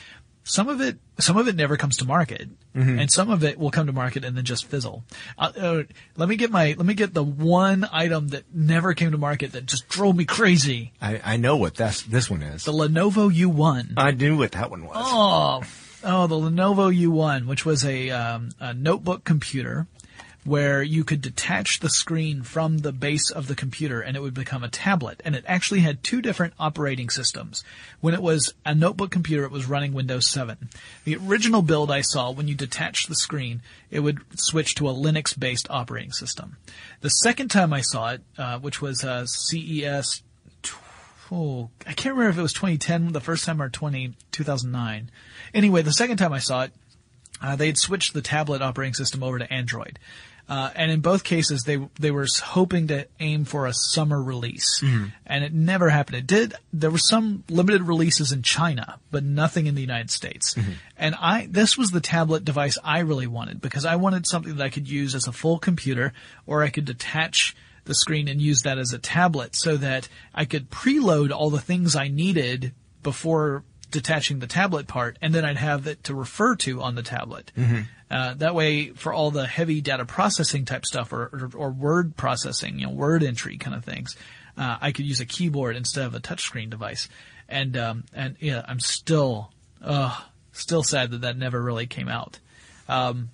Some 0.44 0.68
of 0.70 0.82
it, 0.82 0.98
some 1.20 1.38
of 1.38 1.48
it 1.48 1.56
never 1.56 1.78
comes 1.78 1.98
to 1.98 2.06
market, 2.06 2.50
Mhm. 2.76 3.00
and 3.00 3.12
some 3.12 3.30
of 3.30 3.44
it 3.44 3.60
will 3.60 3.70
come 3.70 3.86
to 3.86 3.94
market 3.94 4.26
and 4.26 4.36
then 4.36 4.44
just 4.44 4.66
fizzle. 4.66 5.04
Uh, 5.38 5.52
uh, 5.56 5.84
let 6.18 6.28
me 6.30 6.36
get 6.36 6.50
my, 6.50 6.74
let 6.78 6.86
me 6.86 6.96
get 6.96 7.14
the 7.14 7.24
one 7.24 7.88
item 7.92 8.30
that 8.30 8.44
never 8.54 8.94
came 8.96 9.12
to 9.12 9.18
market 9.20 9.52
that 9.52 9.68
just 9.68 9.88
drove 9.88 10.16
me 10.16 10.26
crazy. 10.26 10.94
I, 11.02 11.22
I 11.24 11.38
know 11.38 11.58
what 11.58 11.76
that's, 11.76 12.02
this 12.02 12.30
one 12.30 12.42
is. 12.42 12.64
The 12.64 12.72
Lenovo 12.74 13.32
U1. 13.32 13.94
I 13.98 14.12
knew 14.12 14.36
what 14.38 14.54
that 14.54 14.72
one 14.72 14.86
was. 14.86 14.96
Oh, 14.98 15.62
oh, 16.04 16.28
the 16.28 16.36
Lenovo 16.36 16.92
U1, 16.92 17.46
which 17.46 17.64
was 17.66 17.86
a, 17.86 18.10
um, 18.10 18.50
a 18.60 18.74
notebook 18.74 19.24
computer 19.24 19.86
where 20.44 20.82
you 20.82 21.04
could 21.04 21.22
detach 21.22 21.80
the 21.80 21.90
screen 21.90 22.42
from 22.42 22.80
the 22.80 22.92
base 22.92 23.30
of 23.30 23.48
the 23.48 23.56
computer 23.56 24.02
and 24.02 24.18
it 24.18 24.22
would 24.22 24.34
become 24.34 24.64
a 24.64 24.70
tablet. 24.70 25.22
And 25.24 25.36
it 25.36 25.46
actually 25.48 25.82
had 25.82 26.04
two 26.04 26.22
different 26.22 26.54
operating 26.60 27.10
systems. 27.10 27.64
When 28.00 28.14
it 28.14 28.22
was 28.22 28.54
a 28.66 28.74
notebook 28.74 29.12
computer, 29.12 29.44
it 29.44 29.52
was 29.52 29.68
running 29.68 29.94
Windows 29.94 30.30
7. 30.30 30.70
The 31.04 31.18
original 31.18 31.62
build 31.62 31.92
I 31.92 32.02
saw, 32.02 32.32
when 32.32 32.48
you 32.48 32.56
detached 32.56 33.08
the 33.08 33.16
screen, 33.16 33.62
it 33.92 34.00
would 34.00 34.20
switch 34.36 34.74
to 34.76 34.90
a 34.90 34.94
Linux-based 34.94 35.68
operating 35.70 36.12
system. 36.12 36.58
The 37.02 37.10
second 37.10 37.50
time 37.50 37.72
I 37.72 37.82
saw 37.82 38.14
it, 38.14 38.22
uh, 38.38 38.58
which 38.60 38.82
was 38.82 39.04
uh, 39.04 39.26
CES 39.28 40.24
oh, 41.32 41.70
I 41.88 41.94
can't 41.94 42.16
remember 42.16 42.30
if 42.30 42.38
it 42.38 42.42
was 42.42 42.54
2010 42.54 43.14
the 43.14 43.22
first 43.22 43.46
time 43.46 43.62
or 43.62 43.70
20, 43.70 44.14
2009. 44.32 45.10
Anyway, 45.54 45.82
the 45.82 45.94
second 45.94 46.18
time 46.18 46.34
I 46.34 46.40
saw 46.40 46.64
it, 46.64 46.72
uh, 47.42 47.56
they 47.56 47.68
had 47.68 47.78
switched 47.78 48.14
the 48.14 48.22
tablet 48.22 48.62
operating 48.62 48.94
system 48.94 49.24
over 49.24 49.40
to 49.40 49.52
Android. 49.52 49.98
Uh, 50.52 50.70
and 50.76 50.92
in 50.92 51.00
both 51.00 51.24
cases, 51.24 51.64
they 51.64 51.80
they 51.98 52.12
were 52.12 52.28
hoping 52.44 52.88
to 52.88 53.08
aim 53.22 53.46
for 53.46 53.68
a 53.68 53.74
summer 53.74 54.22
release, 54.22 54.82
Mhm. 54.82 55.14
and 55.26 55.46
it 55.46 55.54
never 55.54 55.90
happened. 55.90 56.18
It 56.18 56.28
did. 56.28 56.54
There 56.74 56.92
were 56.92 56.98
some 56.98 57.46
limited 57.50 57.84
releases 57.84 58.34
in 58.34 58.42
China, 58.44 59.00
but 59.12 59.24
nothing 59.24 59.66
in 59.68 59.76
the 59.76 59.82
United 59.82 60.12
States. 60.12 60.54
And 60.98 61.16
I 61.16 61.48
this 61.50 61.78
was 61.78 61.92
the 61.92 62.02
tablet 62.02 62.44
device 62.44 62.78
I 62.84 63.00
really 63.00 63.28
wanted 63.28 63.62
because 63.62 63.86
I 63.86 63.96
wanted 63.96 64.28
something 64.28 64.58
that 64.58 64.64
I 64.66 64.70
could 64.70 64.90
use 64.90 65.16
as 65.16 65.26
a 65.26 65.32
full 65.32 65.58
computer, 65.58 66.12
or 66.46 66.64
I 66.64 66.70
could 66.70 66.84
detach 66.84 67.56
the 67.86 67.96
screen 67.96 68.28
and 68.28 68.42
use 68.42 68.62
that 68.64 68.78
as 68.78 68.92
a 68.92 69.00
tablet, 69.00 69.56
so 69.56 69.78
that 69.78 70.10
I 70.36 70.44
could 70.44 70.70
preload 70.70 71.32
all 71.32 71.50
the 71.50 71.62
things 71.62 71.96
I 71.96 72.10
needed 72.10 72.74
before 73.04 73.64
detaching 73.90 74.40
the 74.40 74.48
tablet 74.48 74.88
part, 74.88 75.18
and 75.22 75.34
then 75.34 75.46
I'd 75.46 75.58
have 75.58 75.88
it 75.88 76.04
to 76.06 76.14
refer 76.14 76.56
to 76.58 76.82
on 76.82 76.96
the 76.96 77.04
tablet. 77.04 77.52
Mhm. 77.58 77.88
Uh, 78.12 78.34
that 78.36 78.54
way, 78.54 78.89
for 78.89 79.13
all 79.13 79.32
the 79.32 79.47
heavy 79.47 79.80
data 79.80 80.04
processing 80.04 80.65
type 80.65 80.86
stuff 80.86 81.13
or, 81.13 81.24
or, 81.32 81.50
or 81.56 81.69
word 81.71 82.17
processing, 82.17 82.80
you 82.80 82.86
know, 82.86 82.91
word 82.91 83.24
entry 83.24 83.57
kind 83.57 83.74
of 83.76 83.86
things, 83.86 84.18
uh, 84.57 84.78
I 84.82 84.91
could 84.91 85.05
use 85.05 85.22
a 85.22 85.26
keyboard 85.26 85.78
instead 85.78 86.05
of 86.05 86.14
a 86.14 86.20
touchscreen 86.20 86.70
device. 86.70 87.07
and 87.47 87.78
um, 87.78 88.03
and 88.14 88.36
yeah, 88.39 88.66
I'm 88.68 88.82
still 88.82 89.51
uh, 89.82 90.20
still 90.51 90.84
sad 90.84 91.12
that 91.12 91.22
that 91.22 91.38
never 91.38 91.62
really 91.62 91.88
came 91.88 92.09
out. 92.09 92.38
Um, 92.89 93.30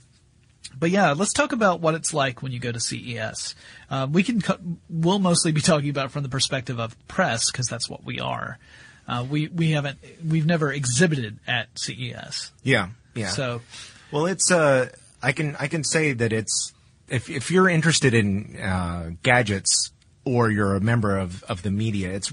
but 0.79 0.91
yeah, 0.91 1.13
let's 1.13 1.33
talk 1.33 1.53
about 1.53 1.79
what 1.79 1.95
it's 1.95 2.13
like 2.13 2.43
when 2.43 2.51
you 2.51 2.59
go 2.59 2.71
to 2.71 2.79
CES. 2.79 3.55
Uh, 3.89 4.07
we 4.09 4.21
can 4.21 4.43
we'll 4.89 5.19
mostly 5.19 5.51
be 5.51 5.61
talking 5.71 5.89
about 5.89 6.05
it 6.05 6.11
from 6.11 6.23
the 6.23 6.29
perspective 6.29 6.79
of 6.79 6.95
press 7.07 7.51
because 7.51 7.67
that's 7.67 7.89
what 7.89 8.03
we 8.03 8.19
are. 8.19 8.59
Uh, 9.07 9.25
we 9.27 9.47
we 9.47 9.71
haven't 9.71 9.99
we've 10.23 10.45
never 10.45 10.71
exhibited 10.71 11.39
at 11.47 11.69
CES. 11.79 12.51
Yeah, 12.63 12.89
yeah. 13.15 13.29
So, 13.29 13.61
well, 14.11 14.25
it's 14.25 14.51
uh, 14.51 14.89
I 15.21 15.31
can 15.31 15.55
I 15.57 15.67
can 15.67 15.83
say 15.83 16.13
that 16.13 16.33
it's 16.33 16.73
if 17.09 17.29
if 17.29 17.51
you're 17.51 17.69
interested 17.69 18.13
in 18.13 18.57
uh, 18.57 19.11
gadgets 19.23 19.91
or 20.25 20.49
you're 20.49 20.75
a 20.75 20.81
member 20.81 21.17
of 21.17 21.43
of 21.43 21.61
the 21.61 21.71
media, 21.71 22.11
it's 22.11 22.31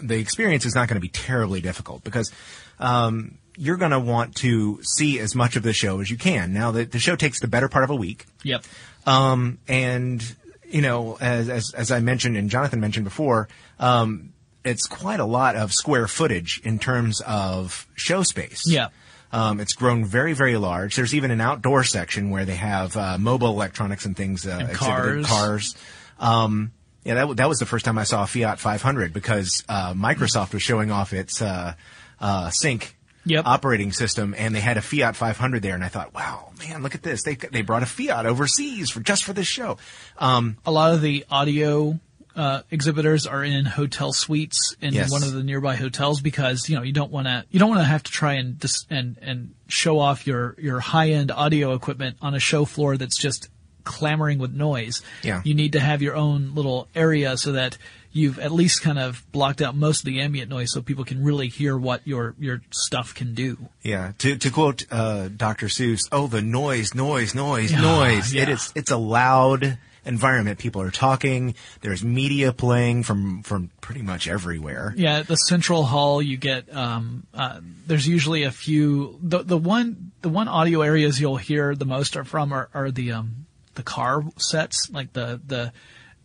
the 0.00 0.16
experience 0.16 0.64
is 0.66 0.74
not 0.74 0.88
going 0.88 0.96
to 0.96 1.00
be 1.00 1.08
terribly 1.08 1.60
difficult 1.60 2.04
because. 2.04 2.32
Um, 2.80 3.38
you're 3.56 3.76
going 3.76 3.92
to 3.92 4.00
want 4.00 4.34
to 4.36 4.80
see 4.82 5.20
as 5.20 5.34
much 5.34 5.54
of 5.54 5.62
the 5.62 5.72
show 5.72 6.00
as 6.00 6.10
you 6.10 6.16
can. 6.16 6.52
Now, 6.52 6.72
the, 6.72 6.84
the 6.84 6.98
show 6.98 7.14
takes 7.16 7.40
the 7.40 7.46
better 7.46 7.68
part 7.68 7.84
of 7.84 7.90
a 7.90 7.94
week. 7.94 8.26
Yep. 8.42 8.64
Um, 9.06 9.58
and, 9.68 10.36
you 10.66 10.82
know, 10.82 11.16
as, 11.20 11.48
as, 11.48 11.72
as, 11.72 11.92
I 11.92 12.00
mentioned 12.00 12.36
and 12.36 12.50
Jonathan 12.50 12.80
mentioned 12.80 13.04
before, 13.04 13.48
um, 13.78 14.32
it's 14.64 14.86
quite 14.86 15.20
a 15.20 15.24
lot 15.24 15.56
of 15.56 15.72
square 15.72 16.08
footage 16.08 16.60
in 16.64 16.78
terms 16.78 17.20
of 17.20 17.86
show 17.94 18.22
space. 18.22 18.62
Yeah. 18.66 18.88
Um, 19.34 19.58
it's 19.58 19.72
grown 19.72 20.04
very, 20.04 20.32
very 20.32 20.56
large. 20.56 20.94
There's 20.94 21.12
even 21.14 21.32
an 21.32 21.40
outdoor 21.40 21.82
section 21.82 22.30
where 22.30 22.44
they 22.44 22.54
have 22.54 22.96
uh, 22.96 23.18
mobile 23.18 23.48
electronics 23.48 24.04
and 24.04 24.16
things 24.16 24.46
uh, 24.46 24.58
and 24.68 24.72
cars. 24.76 25.26
Cars. 25.26 25.76
Um, 26.20 26.70
yeah, 27.04 27.14
that, 27.14 27.20
w- 27.22 27.34
that 27.34 27.48
was 27.48 27.58
the 27.58 27.66
first 27.66 27.84
time 27.84 27.98
I 27.98 28.04
saw 28.04 28.22
a 28.22 28.26
Fiat 28.28 28.60
500 28.60 29.12
because 29.12 29.64
uh, 29.68 29.92
Microsoft 29.92 30.52
was 30.54 30.62
showing 30.62 30.92
off 30.92 31.12
its 31.12 31.42
uh, 31.42 31.74
uh, 32.20 32.50
Sync 32.50 32.96
Yep. 33.26 33.46
operating 33.46 33.90
system, 33.90 34.34
and 34.36 34.54
they 34.54 34.60
had 34.60 34.76
a 34.76 34.82
Fiat 34.82 35.16
500 35.16 35.62
there, 35.62 35.74
and 35.74 35.82
I 35.82 35.88
thought, 35.88 36.12
wow, 36.14 36.52
man, 36.58 36.82
look 36.82 36.94
at 36.94 37.02
this! 37.02 37.22
They 37.22 37.36
they 37.36 37.62
brought 37.62 37.82
a 37.82 37.86
Fiat 37.86 38.26
overseas 38.26 38.90
for 38.90 39.00
just 39.00 39.24
for 39.24 39.32
this 39.32 39.46
show. 39.46 39.78
Um, 40.18 40.58
a 40.66 40.70
lot 40.70 40.92
of 40.92 41.00
the 41.00 41.24
audio 41.30 41.98
uh, 42.36 42.62
exhibitors 42.70 43.26
are 43.26 43.44
in 43.44 43.64
hotel 43.64 44.12
suites 44.12 44.74
in 44.80 44.92
Yes. 44.94 45.10
one 45.10 45.22
of 45.22 45.32
the 45.32 45.42
nearby 45.42 45.76
hotels 45.76 46.20
because 46.20 46.68
you 46.68 46.76
know 46.76 46.82
you 46.82 46.92
don't 46.92 47.12
want 47.12 47.26
to 47.26 47.44
you 47.50 47.58
don't 47.60 47.68
want 47.68 47.80
to 47.80 47.84
have 47.86 48.02
to 48.02 48.10
try 48.12 48.34
and 48.34 48.58
dis- 48.58 48.86
and 48.90 49.16
and 49.22 49.54
show 49.68 49.98
off 49.98 50.26
your 50.26 50.54
your 50.58 50.80
high 50.80 51.10
end 51.10 51.30
audio 51.30 51.72
equipment 51.74 52.16
on 52.20 52.34
a 52.34 52.40
show 52.40 52.64
floor 52.64 52.96
that's 52.96 53.16
just 53.16 53.48
clamoring 53.84 54.38
with 54.38 54.52
noise. 54.52 55.02
Yeah. 55.22 55.42
You 55.44 55.54
need 55.54 55.72
to 55.72 55.80
have 55.80 56.00
your 56.00 56.16
own 56.16 56.54
little 56.54 56.88
area 56.94 57.36
so 57.36 57.52
that 57.52 57.76
you've 58.12 58.38
at 58.38 58.50
least 58.50 58.80
kind 58.80 58.98
of 58.98 59.22
blocked 59.30 59.60
out 59.60 59.76
most 59.76 60.00
of 60.00 60.04
the 60.06 60.20
ambient 60.22 60.48
noise 60.48 60.72
so 60.72 60.80
people 60.80 61.04
can 61.04 61.22
really 61.22 61.48
hear 61.48 61.76
what 61.76 62.00
your 62.06 62.34
your 62.38 62.62
stuff 62.70 63.14
can 63.14 63.34
do. 63.34 63.58
Yeah, 63.82 64.12
to 64.18 64.36
to 64.36 64.50
quote 64.50 64.84
uh, 64.90 65.28
Dr. 65.28 65.66
Seuss, 65.66 66.08
"Oh, 66.10 66.26
the 66.28 66.40
noise, 66.42 66.94
noise, 66.94 67.34
noise, 67.34 67.72
Yeah, 67.72 67.80
noise." 67.82 68.32
It 68.34 68.48
yeah. 68.48 68.54
is 68.54 68.72
it's 68.74 68.90
a 68.90 68.96
loud 68.96 69.76
environment. 70.04 70.58
People 70.58 70.82
are 70.82 70.90
talking. 70.90 71.54
There's 71.80 72.04
media 72.04 72.52
playing 72.52 73.02
from 73.04 73.42
from 73.42 73.70
pretty 73.80 74.02
much 74.02 74.28
everywhere. 74.28 74.94
Yeah, 74.96 75.22
the 75.22 75.36
central 75.36 75.84
hall, 75.84 76.20
you 76.22 76.36
get 76.36 76.74
um, 76.74 77.26
uh, 77.34 77.60
there's 77.86 78.06
usually 78.06 78.42
a 78.44 78.50
few. 78.50 79.18
The 79.22 79.42
the 79.42 79.58
one 79.58 80.12
the 80.22 80.28
one 80.28 80.48
audio 80.48 80.82
areas 80.82 81.20
you'll 81.20 81.36
hear 81.36 81.74
the 81.74 81.84
most 81.86 82.16
are 82.16 82.24
from 82.24 82.52
are, 82.52 82.68
are 82.74 82.90
the 82.90 83.12
um, 83.12 83.46
the 83.74 83.82
car 83.82 84.22
sets, 84.36 84.88
like 84.90 85.12
the 85.12 85.40
the 85.46 85.72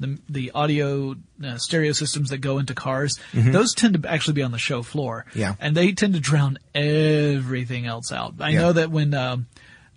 the, 0.01 0.17
the 0.29 0.51
audio 0.51 1.15
uh, 1.43 1.57
stereo 1.57 1.91
systems 1.91 2.29
that 2.29 2.37
go 2.37 2.57
into 2.57 2.73
cars. 2.73 3.19
Mhm. 3.33 3.51
Those 3.51 3.73
tend 3.73 4.01
to 4.01 4.09
actually 4.09 4.35
be 4.35 4.43
on 4.43 4.51
the 4.53 4.57
show 4.57 4.81
floor. 4.81 5.25
Yeah. 5.35 5.55
and 5.59 5.75
they 5.75 5.91
tend 5.91 6.13
to 6.13 6.21
drown 6.21 6.57
everything 6.73 7.85
else 7.85 8.11
out. 8.11 8.35
I 8.39 8.51
Yeah. 8.51 8.59
know 8.61 8.73
that 8.73 8.91
when 8.91 9.13
um, 9.13 9.47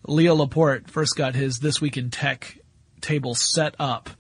Leo 0.06 0.34
Laporte 0.34 0.90
first 0.90 1.16
got 1.16 1.36
his 1.36 1.58
This 1.58 1.80
Week 1.80 1.96
in 1.96 2.10
Tech 2.10 2.58
table 3.02 3.34
set 3.34 3.74
up 3.78 4.10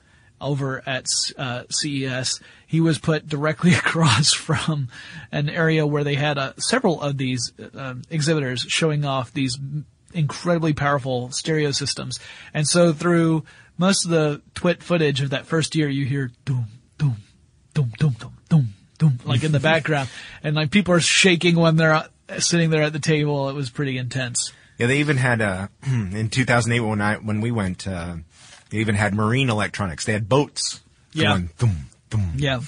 over 0.40 0.82
at 0.86 1.06
uh, 1.38 1.62
CES, 1.70 2.40
he 2.66 2.80
was 2.80 2.98
put 2.98 3.28
directly 3.28 3.74
across 3.74 4.32
from 4.32 4.88
an 5.30 5.48
area 5.48 5.86
where 5.86 6.04
they 6.04 6.16
had 6.16 6.36
uh, 6.36 6.52
several 6.58 7.00
of 7.00 7.16
these 7.16 7.52
uh, 7.74 7.94
exhibitors 8.10 8.60
showing 8.68 9.04
off 9.04 9.32
these 9.32 9.58
incredibly 10.12 10.72
powerful 10.72 11.30
stereo 11.30 11.70
systems. 11.70 12.18
And 12.52 12.66
so 12.66 12.92
through 12.92 13.44
most 13.78 14.04
of 14.04 14.10
the 14.10 14.42
twit 14.54 14.82
footage 14.82 15.20
of 15.20 15.30
that 15.30 15.46
first 15.46 15.74
year, 15.74 15.88
you 15.88 16.04
hear 16.04 16.30
doom, 16.44 16.66
doom, 16.98 17.16
doom, 17.72 17.92
doom, 17.98 18.16
doom, 18.18 18.32
doom, 18.48 18.74
doom, 18.98 19.18
like 19.24 19.44
in 19.44 19.52
the 19.52 19.60
background. 19.72 20.08
And 20.42 20.56
like 20.56 20.70
people 20.70 20.94
are 20.94 21.00
shaking 21.00 21.56
when 21.56 21.76
they're 21.76 21.94
uh, 21.94 22.08
sitting 22.38 22.70
there 22.70 22.82
at 22.82 22.92
the 22.92 22.98
table. 22.98 23.48
It 23.48 23.54
was 23.54 23.70
pretty 23.70 23.96
intense. 23.96 24.52
Yeah, 24.78 24.86
they 24.86 24.98
even 24.98 25.16
had 25.16 25.40
uh, 25.40 25.68
in 25.86 26.28
2008 26.28 26.80
when 26.80 27.00
I 27.00 27.16
when 27.16 27.40
we 27.40 27.50
went, 27.50 27.86
uh, 27.86 28.16
they 28.72 28.78
even 28.78 28.96
had 28.96 29.14
marine 29.14 29.48
electronics. 29.50 30.04
They 30.04 30.12
had 30.12 30.28
boats 30.28 30.80
Yeah. 31.12 31.28
going 31.30 31.48
thum 31.56 31.76
thum. 32.10 32.32
Yeah. 32.36 32.60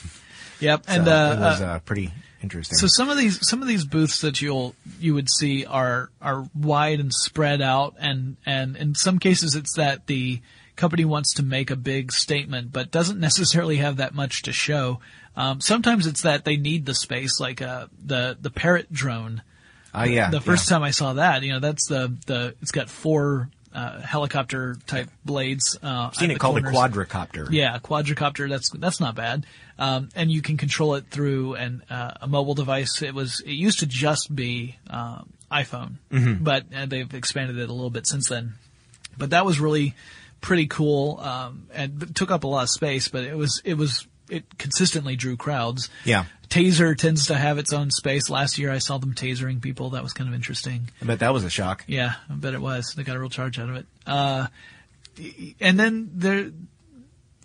Yep. 0.60 0.84
And, 0.86 1.08
uh, 1.08 1.34
it 1.36 1.40
was 1.40 1.60
uh, 1.60 1.64
uh, 1.66 1.78
pretty 1.80 2.12
interesting. 2.42 2.78
So 2.78 2.86
some 2.86 3.10
of 3.10 3.16
these 3.18 3.40
some 3.48 3.60
of 3.62 3.66
these 3.68 3.84
booths 3.84 4.20
that 4.20 4.40
you'll 4.40 4.74
you 5.00 5.14
would 5.14 5.28
see 5.28 5.64
are 5.66 6.10
are 6.22 6.46
wide 6.54 7.00
and 7.00 7.12
spread 7.12 7.60
out, 7.60 7.96
and 7.98 8.36
and 8.46 8.76
in 8.76 8.94
some 8.94 9.18
cases 9.18 9.54
it's 9.56 9.74
that 9.76 10.06
the 10.06 10.40
company 10.76 11.04
wants 11.04 11.34
to 11.34 11.42
make 11.42 11.70
a 11.70 11.76
big 11.76 12.12
statement, 12.12 12.72
but 12.72 12.90
doesn't 12.90 13.18
necessarily 13.20 13.76
have 13.78 13.96
that 13.96 14.14
much 14.14 14.42
to 14.42 14.52
show. 14.52 15.00
Um, 15.36 15.60
sometimes 15.60 16.06
it's 16.06 16.22
that 16.22 16.44
they 16.44 16.56
need 16.56 16.86
the 16.86 16.94
space, 16.94 17.40
like 17.40 17.60
uh, 17.62 17.86
the 18.04 18.36
the 18.40 18.50
Parrot 18.50 18.92
drone. 18.92 19.42
Oh, 19.96 20.02
yeah, 20.02 20.30
The 20.30 20.40
first 20.40 20.68
time 20.68 20.82
I 20.82 20.90
saw 20.90 21.12
that, 21.12 21.44
you 21.44 21.52
know, 21.52 21.60
that's 21.60 21.86
the 21.88 22.16
the 22.26 22.54
it's 22.60 22.72
got 22.72 22.88
four 22.90 23.48
uh, 23.74 24.00
helicopter 24.00 24.76
type 24.86 25.08
blades. 25.24 25.76
Uh, 25.82 26.06
I've 26.08 26.14
seen 26.14 26.30
it 26.30 26.38
called 26.38 26.62
corners. 26.62 26.74
a 26.74 26.78
quadricopter. 26.78 27.48
Yeah, 27.50 27.78
quadricopter. 27.78 28.48
That's 28.48 28.70
that's 28.70 29.00
not 29.00 29.14
bad. 29.14 29.46
Um, 29.78 30.08
and 30.14 30.30
you 30.30 30.40
can 30.42 30.56
control 30.56 30.94
it 30.94 31.06
through 31.10 31.54
an 31.54 31.82
uh, 31.90 32.12
a 32.22 32.26
mobile 32.28 32.54
device. 32.54 33.02
It 33.02 33.14
was 33.14 33.40
it 33.40 33.50
used 33.52 33.80
to 33.80 33.86
just 33.86 34.34
be 34.34 34.76
um, 34.88 35.32
iPhone, 35.50 35.94
Mhm. 36.12 36.44
but 36.44 36.64
uh, 36.74 36.86
they've 36.86 37.12
expanded 37.12 37.58
it 37.58 37.68
a 37.68 37.72
little 37.72 37.90
bit 37.90 38.06
since 38.06 38.28
then. 38.28 38.54
But 39.18 39.30
that 39.30 39.44
was 39.44 39.58
really 39.60 39.94
pretty 40.40 40.66
cool 40.66 41.18
um, 41.20 41.66
and 41.72 42.14
took 42.14 42.30
up 42.30 42.44
a 42.44 42.46
lot 42.46 42.62
of 42.64 42.70
space. 42.70 43.08
But 43.08 43.24
it 43.24 43.36
was 43.36 43.60
it 43.64 43.74
was 43.74 44.06
it 44.28 44.58
consistently 44.58 45.16
drew 45.16 45.36
crowds. 45.36 45.88
Yeah. 46.04 46.24
Taser 46.48 46.96
tends 46.96 47.26
to 47.26 47.34
have 47.34 47.58
its 47.58 47.72
own 47.72 47.90
space. 47.90 48.30
Last 48.30 48.58
year 48.58 48.70
I 48.70 48.78
saw 48.78 48.98
them 48.98 49.14
tasering 49.14 49.60
people. 49.60 49.90
That 49.90 50.02
was 50.02 50.12
kind 50.12 50.28
of 50.28 50.34
interesting. 50.34 50.90
I 51.02 51.06
bet 51.06 51.18
that 51.20 51.32
was 51.32 51.44
a 51.44 51.50
shock. 51.50 51.84
Yeah, 51.86 52.14
I 52.30 52.34
bet 52.34 52.54
it 52.54 52.60
was. 52.60 52.94
They 52.96 53.02
got 53.02 53.16
a 53.16 53.20
real 53.20 53.30
charge 53.30 53.58
out 53.58 53.68
of 53.70 53.76
it. 53.76 53.86
Uh, 54.06 54.46
and 55.60 55.78
then 55.78 56.10
there, 56.14 56.50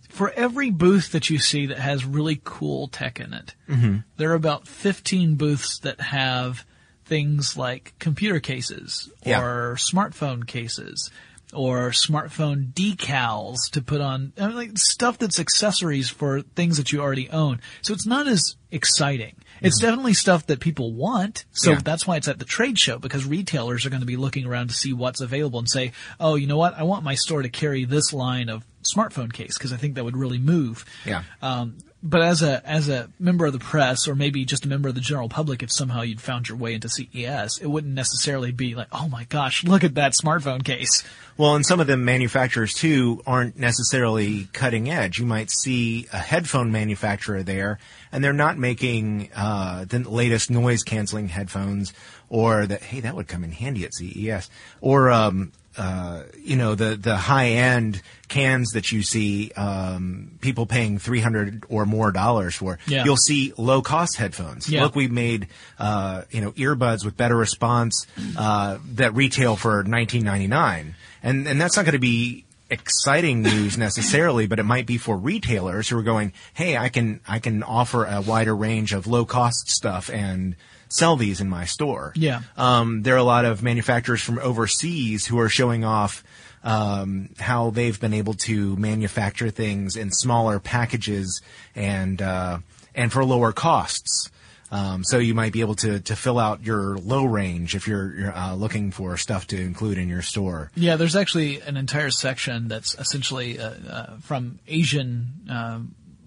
for 0.09 0.31
every 0.31 0.69
booth 0.69 1.11
that 1.11 1.29
you 1.29 1.37
see 1.39 1.67
that 1.67 1.79
has 1.79 2.05
really 2.05 2.39
cool 2.43 2.87
tech 2.87 3.19
in 3.19 3.33
it, 3.33 3.55
Mhm. 3.69 4.03
there 4.17 4.31
are 4.31 4.35
about 4.35 4.67
15 4.67 5.35
booths 5.35 5.79
that 5.79 5.99
have 6.01 6.65
things 7.05 7.57
like 7.57 7.93
computer 7.99 8.39
cases 8.39 9.09
Yeah. 9.25 9.41
or 9.41 9.75
smartphone 9.75 10.45
cases 10.45 11.09
or 11.53 11.89
smartphone 11.89 12.71
decals 12.73 13.57
to 13.71 13.81
put 13.81 14.01
on 14.01 14.33
I 14.39 14.47
mean, 14.47 14.55
like 14.55 14.77
stuff 14.77 15.17
that's 15.17 15.39
accessories 15.39 16.09
for 16.09 16.41
things 16.41 16.77
that 16.77 16.91
you 16.91 17.01
already 17.01 17.29
own. 17.29 17.59
So 17.81 17.93
it's 17.93 18.05
not 18.05 18.27
as 18.27 18.55
exciting. 18.71 19.35
It's 19.61 19.79
definitely 19.79 20.13
stuff 20.13 20.45
that 20.45 20.59
people 20.59 20.93
want. 20.93 21.45
So 21.51 21.71
Yeah. 21.71 21.79
that's 21.83 22.05
why 22.07 22.17
it's 22.17 22.27
at 22.27 22.39
the 22.39 22.45
trade 22.45 22.77
show 22.79 22.97
because 22.99 23.25
retailers 23.25 23.85
are 23.85 23.89
going 23.89 23.99
to 24.01 24.05
be 24.05 24.15
looking 24.15 24.45
around 24.45 24.67
to 24.69 24.73
see 24.73 24.93
what's 24.93 25.21
available 25.21 25.59
and 25.59 25.69
say, 25.69 25.91
"Oh, 26.19 26.35
you 26.35 26.47
know 26.47 26.57
what? 26.57 26.75
I 26.77 26.83
want 26.83 27.03
my 27.03 27.15
store 27.15 27.41
to 27.41 27.49
carry 27.49 27.83
this 27.83 28.13
line 28.13 28.47
of 28.47 28.63
smartphone 28.95 29.33
case 29.33 29.57
because 29.57 29.73
I 29.73 29.77
think 29.77 29.95
that 29.95 30.05
would 30.05 30.15
really 30.15 30.37
move." 30.37 30.85
Yeah. 31.05 31.23
Um, 31.41 31.77
but 32.01 32.21
as 32.21 32.41
a 32.41 32.65
as 32.67 32.87
a 32.87 33.09
member 33.19 33.45
of 33.45 33.53
the 33.53 33.59
press, 33.59 34.07
or 34.07 34.15
maybe 34.15 34.45
just 34.45 34.65
a 34.65 34.67
member 34.67 34.87
of 34.87 34.95
the 34.95 35.01
general 35.01 35.27
public, 35.27 35.61
if 35.61 35.71
somehow 35.71 36.01
you'd 36.01 36.21
found 36.21 36.47
your 36.47 36.57
way 36.57 36.73
into 36.73 36.87
CES, 36.87 37.57
it 37.57 37.67
wouldn't 37.67 37.93
necessarily 37.93 38.51
be 38.51 38.73
like, 38.73 38.87
"Oh 38.91 39.09
my 39.09 39.25
gosh, 39.25 39.63
look 39.65 39.83
at 39.83 39.95
that 39.95 40.13
smartphone 40.13 40.63
case." 40.63 41.03
Well, 41.35 41.55
and 41.55 41.65
some 41.65 41.79
of 41.79 41.87
the 41.87 41.97
manufacturers 41.97 42.73
too 42.73 43.21
aren't 43.25 43.57
necessarily 43.57 44.47
cutting 44.53 44.89
edge. 44.89 45.19
You 45.19 45.25
might 45.25 45.49
see 45.51 46.07
a 46.13 46.19
headphone 46.19 46.71
manufacturer 46.71 47.43
there, 47.43 47.79
and 48.11 48.23
they're 48.23 48.33
not 48.33 48.57
making 48.57 49.29
uh, 49.35 49.85
the 49.85 49.99
latest 49.99 50.49
noise 50.49 50.83
canceling 50.83 51.27
headphones, 51.27 51.93
or 52.29 52.65
that 52.65 52.81
hey, 52.81 53.01
that 53.01 53.15
would 53.15 53.27
come 53.27 53.43
in 53.43 53.51
handy 53.51 53.83
at 53.83 53.93
CES, 53.93 54.49
or 54.79 55.09
um, 55.09 55.51
uh, 55.79 56.23
you 56.43 56.57
know 56.57 56.75
the 56.75 56.95
the 56.97 57.15
high 57.15 57.47
end 57.51 58.01
cans 58.27 58.71
that 58.71 58.91
you 58.91 59.01
see 59.01 59.51
um, 59.55 60.37
people 60.41 60.65
paying 60.65 60.99
three 60.99 61.21
hundred 61.21 61.63
or 61.69 61.85
more 61.85 62.11
dollars 62.11 62.55
for. 62.55 62.77
Yeah. 62.85 63.05
You'll 63.05 63.17
see 63.17 63.53
low 63.57 63.81
cost 63.81 64.17
headphones. 64.17 64.69
Yeah. 64.69 64.83
Look, 64.83 64.95
we've 64.95 65.11
made 65.11 65.47
uh, 65.79 66.23
you 66.31 66.41
know 66.41 66.51
earbuds 66.51 67.05
with 67.05 67.15
better 67.15 67.37
response 67.37 68.05
uh, 68.37 68.77
that 68.95 69.15
retail 69.15 69.55
for 69.55 69.83
nineteen 69.83 70.23
ninety 70.23 70.47
nine, 70.47 70.95
and 71.23 71.47
and 71.47 71.61
that's 71.61 71.77
not 71.77 71.85
going 71.85 71.93
to 71.93 71.99
be 71.99 72.45
exciting 72.69 73.41
news 73.41 73.77
necessarily, 73.77 74.45
but 74.45 74.59
it 74.59 74.63
might 74.63 74.85
be 74.85 74.97
for 74.97 75.17
retailers 75.17 75.87
who 75.87 75.97
are 75.97 76.03
going, 76.03 76.33
"Hey, 76.53 76.77
I 76.77 76.89
can 76.89 77.21
I 77.27 77.39
can 77.39 77.63
offer 77.63 78.05
a 78.05 78.21
wider 78.21 78.55
range 78.55 78.91
of 78.91 79.07
low 79.07 79.23
cost 79.25 79.69
stuff 79.69 80.09
and 80.09 80.55
sell 80.89 81.15
these 81.15 81.41
in 81.41 81.49
my 81.49 81.65
store." 81.65 82.13
Yeah. 82.15 82.41
Um, 82.57 83.03
there 83.03 83.15
are 83.15 83.17
a 83.17 83.23
lot 83.23 83.45
of 83.45 83.63
manufacturers 83.63 84.21
from 84.21 84.39
overseas 84.39 85.25
who 85.25 85.39
are 85.39 85.49
showing 85.49 85.83
off 85.85 86.23
um, 86.63 87.29
how 87.39 87.69
they've 87.69 87.99
been 87.99 88.13
able 88.13 88.33
to 88.33 88.75
manufacture 88.75 89.49
things 89.49 89.95
in 89.95 90.11
smaller 90.11 90.59
packages 90.59 91.41
and 91.75 92.21
uh, 92.21 92.59
and 92.93 93.11
for 93.11 93.23
lower 93.23 93.51
costs. 93.51 94.29
Um, 94.71 95.03
so 95.03 95.17
you 95.17 95.33
might 95.33 95.51
be 95.51 95.61
able 95.61 95.75
to, 95.75 95.99
to 95.99 96.15
fill 96.15 96.37
out 96.37 96.63
your 96.63 96.95
low 96.97 97.25
range 97.25 97.75
if 97.75 97.87
you're, 97.87 98.13
you're 98.13 98.35
uh, 98.35 98.53
looking 98.53 98.91
for 98.91 99.17
stuff 99.17 99.47
to 99.47 99.59
include 99.59 99.97
in 99.97 100.07
your 100.07 100.21
store. 100.21 100.69
Yeah, 100.75 100.95
there's 100.95 101.15
actually 101.15 101.59
an 101.61 101.75
entire 101.75 102.11
section 102.11 102.67
that's 102.67 102.93
essentially 102.99 103.59
uh, 103.59 103.71
uh, 103.89 104.17
from 104.19 104.59
Asian 104.67 105.27
uh, 105.49 105.79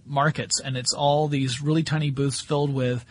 markets, 0.07 0.61
and 0.61 0.77
it's 0.77 0.93
all 0.93 1.29
these 1.29 1.63
really 1.63 1.85
tiny 1.85 2.11
booths 2.11 2.41
filled 2.41 2.75
with. 2.75 3.05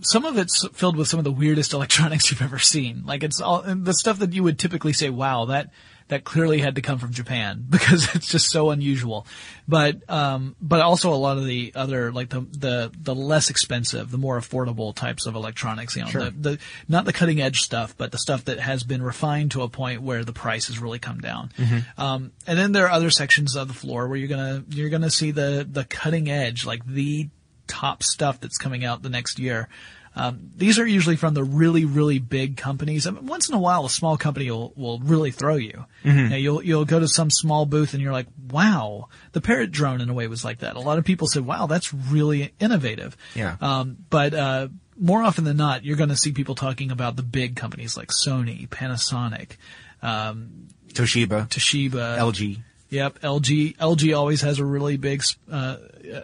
Some 0.00 0.24
of 0.24 0.36
it's 0.38 0.66
filled 0.74 0.96
with 0.96 1.08
some 1.08 1.18
of 1.18 1.24
the 1.24 1.32
weirdest 1.32 1.72
electronics 1.74 2.30
you've 2.30 2.42
ever 2.42 2.58
seen. 2.58 3.04
Like 3.06 3.22
it's 3.22 3.40
all 3.40 3.62
the 3.62 3.94
stuff 3.94 4.18
that 4.18 4.32
you 4.32 4.42
would 4.42 4.58
typically 4.58 4.92
say, 4.92 5.10
"Wow, 5.10 5.46
that 5.46 5.70
that 6.08 6.22
clearly 6.22 6.58
had 6.58 6.74
to 6.74 6.82
come 6.82 6.98
from 6.98 7.12
Japan 7.12 7.64
because 7.70 8.14
it's 8.14 8.26
just 8.28 8.50
so 8.50 8.70
unusual. 8.70 9.26
But 9.66 10.08
um, 10.10 10.54
but 10.60 10.80
also 10.82 11.12
a 11.12 11.16
lot 11.16 11.38
of 11.38 11.46
the 11.46 11.72
other 11.74 12.12
like 12.12 12.28
the 12.30 12.40
the 12.40 12.92
the 13.00 13.14
less 13.14 13.48
expensive, 13.50 14.10
the 14.10 14.18
more 14.18 14.38
affordable 14.38 14.94
types 14.94 15.26
of 15.26 15.34
electronics. 15.34 15.96
You 15.96 16.02
know, 16.04 16.10
Sure. 16.10 16.24
the, 16.24 16.30
the 16.30 16.58
not 16.88 17.04
the 17.06 17.12
cutting 17.12 17.40
edge 17.40 17.60
stuff, 17.60 17.94
but 17.96 18.12
the 18.12 18.18
stuff 18.18 18.44
that 18.46 18.60
has 18.60 18.82
been 18.82 19.02
refined 19.02 19.52
to 19.52 19.62
a 19.62 19.68
point 19.68 20.02
where 20.02 20.24
the 20.24 20.32
price 20.32 20.66
has 20.66 20.78
really 20.78 20.98
come 20.98 21.20
down. 21.20 21.50
Um, 21.96 22.32
and 22.46 22.58
then 22.58 22.72
there 22.72 22.86
are 22.86 22.90
other 22.90 23.10
sections 23.10 23.54
of 23.56 23.68
the 23.68 23.74
floor 23.74 24.08
where 24.08 24.18
you're 24.18 24.28
gonna 24.28 24.64
you're 24.68 24.90
gonna 24.90 25.10
see 25.10 25.30
the 25.30 25.66
the 25.70 25.84
cutting 25.84 26.28
edge, 26.28 26.66
like 26.66 26.84
the 26.84 27.28
top 27.66 28.02
stuff 28.02 28.40
that's 28.40 28.58
coming 28.58 28.84
out 28.84 29.02
the 29.02 29.08
next 29.08 29.38
year. 29.38 29.68
Um, 30.16 30.50
these 30.56 30.78
are 30.78 30.86
usually 30.86 31.16
from 31.16 31.34
the 31.34 31.42
really, 31.42 31.84
really 31.84 32.20
big 32.20 32.56
companies. 32.56 33.06
I 33.06 33.10
mean, 33.10 33.26
once 33.26 33.48
in 33.48 33.54
a 33.54 33.58
while, 33.58 33.84
a 33.84 33.90
small 33.90 34.16
company 34.16 34.48
will, 34.48 34.72
will 34.76 35.00
really 35.00 35.32
throw 35.32 35.56
you. 35.56 35.86
You 36.22 36.28
know, 36.28 36.36
you'll 36.36 36.62
you'll 36.62 36.84
go 36.84 37.00
to 37.00 37.08
some 37.08 37.30
small 37.30 37.66
booth 37.66 37.94
and 37.94 38.02
you're 38.02 38.12
like, 38.12 38.28
"Wow!" 38.50 39.08
The 39.32 39.40
Parrot 39.40 39.72
drone, 39.72 40.00
in 40.00 40.08
a 40.08 40.14
way, 40.14 40.28
was 40.28 40.44
like 40.44 40.60
that. 40.60 40.76
A 40.76 40.80
lot 40.80 40.98
of 40.98 41.04
people 41.04 41.26
said, 41.26 41.44
"Wow, 41.44 41.66
that's 41.66 41.92
really 41.92 42.52
innovative." 42.60 43.16
Yeah. 43.34 43.56
Um, 43.60 43.96
but 44.08 44.34
uh, 44.34 44.68
more 44.96 45.22
often 45.22 45.42
than 45.44 45.56
not, 45.56 45.84
you're 45.84 45.96
going 45.96 46.10
to 46.10 46.16
see 46.16 46.30
people 46.30 46.54
talking 46.54 46.92
about 46.92 47.16
the 47.16 47.24
big 47.24 47.56
companies 47.56 47.96
like 47.96 48.10
Sony, 48.24 48.68
Panasonic, 48.68 49.56
um, 50.00 50.68
Toshiba, 50.92 51.48
Toshiba, 51.48 52.18
LG. 52.18 52.58
Yep, 52.90 53.20
LG. 53.20 53.76
LG 53.78 54.16
always 54.16 54.42
has 54.42 54.60
a 54.60 54.64
really 54.64 54.96
big 54.96 55.24
uh, 55.50 55.78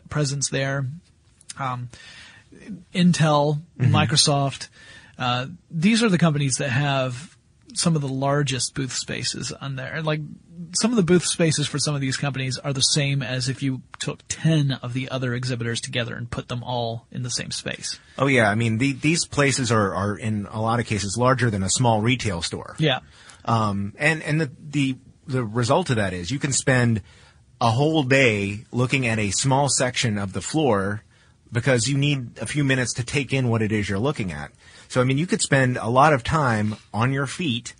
presence 0.08 0.50
there. 0.50 0.86
Um, 1.60 1.88
Intel, 2.94 3.60
Microsoft. 3.78 4.68
Uh, 5.18 5.46
these 5.70 6.02
are 6.02 6.08
the 6.08 6.18
companies 6.18 6.56
that 6.56 6.70
have 6.70 7.36
some 7.74 7.94
of 7.94 8.02
the 8.02 8.08
largest 8.08 8.74
booth 8.74 8.92
spaces 8.92 9.52
on 9.52 9.76
there. 9.76 10.02
Like 10.02 10.20
some 10.74 10.90
of 10.90 10.96
the 10.96 11.02
booth 11.02 11.24
spaces 11.24 11.66
for 11.66 11.78
some 11.78 11.94
of 11.94 12.00
these 12.00 12.16
companies 12.16 12.58
are 12.58 12.72
the 12.72 12.80
same 12.80 13.22
as 13.22 13.48
if 13.48 13.62
you 13.62 13.82
took 13.98 14.20
ten 14.28 14.72
of 14.82 14.92
the 14.92 15.08
other 15.10 15.34
exhibitors 15.34 15.80
together 15.80 16.14
and 16.14 16.30
put 16.30 16.48
them 16.48 16.62
all 16.62 17.06
in 17.10 17.22
the 17.22 17.30
same 17.30 17.50
space. 17.50 17.98
Oh 18.18 18.26
yeah, 18.26 18.50
I 18.50 18.54
mean 18.54 18.78
the, 18.78 18.92
these 18.92 19.24
places 19.24 19.70
are, 19.70 19.94
are 19.94 20.16
in 20.16 20.46
a 20.50 20.60
lot 20.60 20.80
of 20.80 20.86
cases 20.86 21.16
larger 21.16 21.50
than 21.50 21.62
a 21.62 21.70
small 21.70 22.00
retail 22.00 22.42
store. 22.42 22.76
Yeah. 22.78 23.00
Um, 23.44 23.94
and 23.98 24.22
and 24.22 24.40
the, 24.40 24.50
the 24.58 24.96
the 25.26 25.44
result 25.44 25.90
of 25.90 25.96
that 25.96 26.12
is 26.12 26.30
you 26.30 26.38
can 26.38 26.52
spend 26.52 27.02
a 27.60 27.70
whole 27.70 28.02
day 28.02 28.64
looking 28.72 29.06
at 29.06 29.18
a 29.18 29.30
small 29.30 29.68
section 29.68 30.18
of 30.18 30.32
the 30.32 30.40
floor 30.40 31.04
because 31.52 31.88
you 31.88 31.96
need 31.98 32.38
a 32.40 32.46
few 32.46 32.64
minutes 32.64 32.94
to 32.94 33.04
take 33.04 33.32
in 33.32 33.48
what 33.48 33.62
it 33.62 33.72
is 33.72 33.88
you're 33.88 33.98
looking 33.98 34.32
at. 34.32 34.50
So 34.88 35.00
I 35.00 35.04
mean, 35.04 35.18
you 35.18 35.26
could 35.26 35.40
spend 35.40 35.76
a 35.76 35.88
lot 35.88 36.12
of 36.12 36.22
time 36.24 36.76
on 36.94 37.12
your 37.12 37.26
feet. 37.26 37.74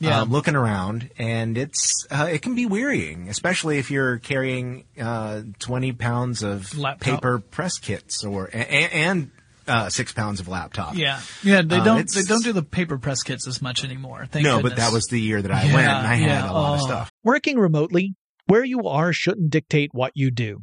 Yeah. 0.00 0.22
Um, 0.22 0.30
looking 0.30 0.56
around, 0.56 1.08
and 1.18 1.56
it's 1.56 2.04
uh, 2.10 2.28
it 2.30 2.42
can 2.42 2.56
be 2.56 2.66
wearying, 2.66 3.28
especially 3.28 3.78
if 3.78 3.90
you're 3.92 4.18
carrying 4.18 4.84
uh, 5.00 5.42
20 5.60 5.92
pounds 5.92 6.42
of 6.42 6.76
Laptop. 6.76 7.00
paper 7.00 7.38
press 7.38 7.78
kits 7.78 8.24
or 8.24 8.46
a- 8.52 8.56
a- 8.58 8.92
and 8.92 9.30
uh, 9.68 9.88
six 9.88 10.12
pounds 10.12 10.40
of 10.40 10.48
laptop. 10.48 10.96
Yeah. 10.96 11.20
Yeah. 11.44 11.62
They 11.62 11.76
Uh, 11.78 11.84
don't. 11.84 11.98
it's- 12.00 12.14
They 12.16 12.22
don't 12.28 12.42
do 12.44 12.52
the 12.52 12.64
paper 12.64 12.98
press 12.98 13.22
kits 13.22 13.46
as 13.46 13.62
much 13.62 13.84
anymore. 13.84 14.26
Thank 14.30 14.44
no, 14.44 14.60
but 14.60 14.76
that 14.76 14.92
was 14.92 15.04
the 15.06 15.18
year 15.18 15.40
that 15.40 15.50
I 15.50 15.62
Yeah, 15.62 15.74
went, 15.74 15.86
and 15.86 16.06
I 16.06 16.14
had 16.16 16.28
yeah, 16.28 16.50
a 16.50 16.52
lot 16.52 16.74
of 16.74 16.80
oh. 16.82 16.86
stuff. 16.86 17.12
Working 17.22 17.56
remotely, 17.58 18.14
where 18.46 18.64
you 18.64 18.88
are 18.88 19.12
shouldn't 19.12 19.50
dictate 19.50 19.90
what 19.92 20.10
you 20.16 20.32
do. 20.32 20.62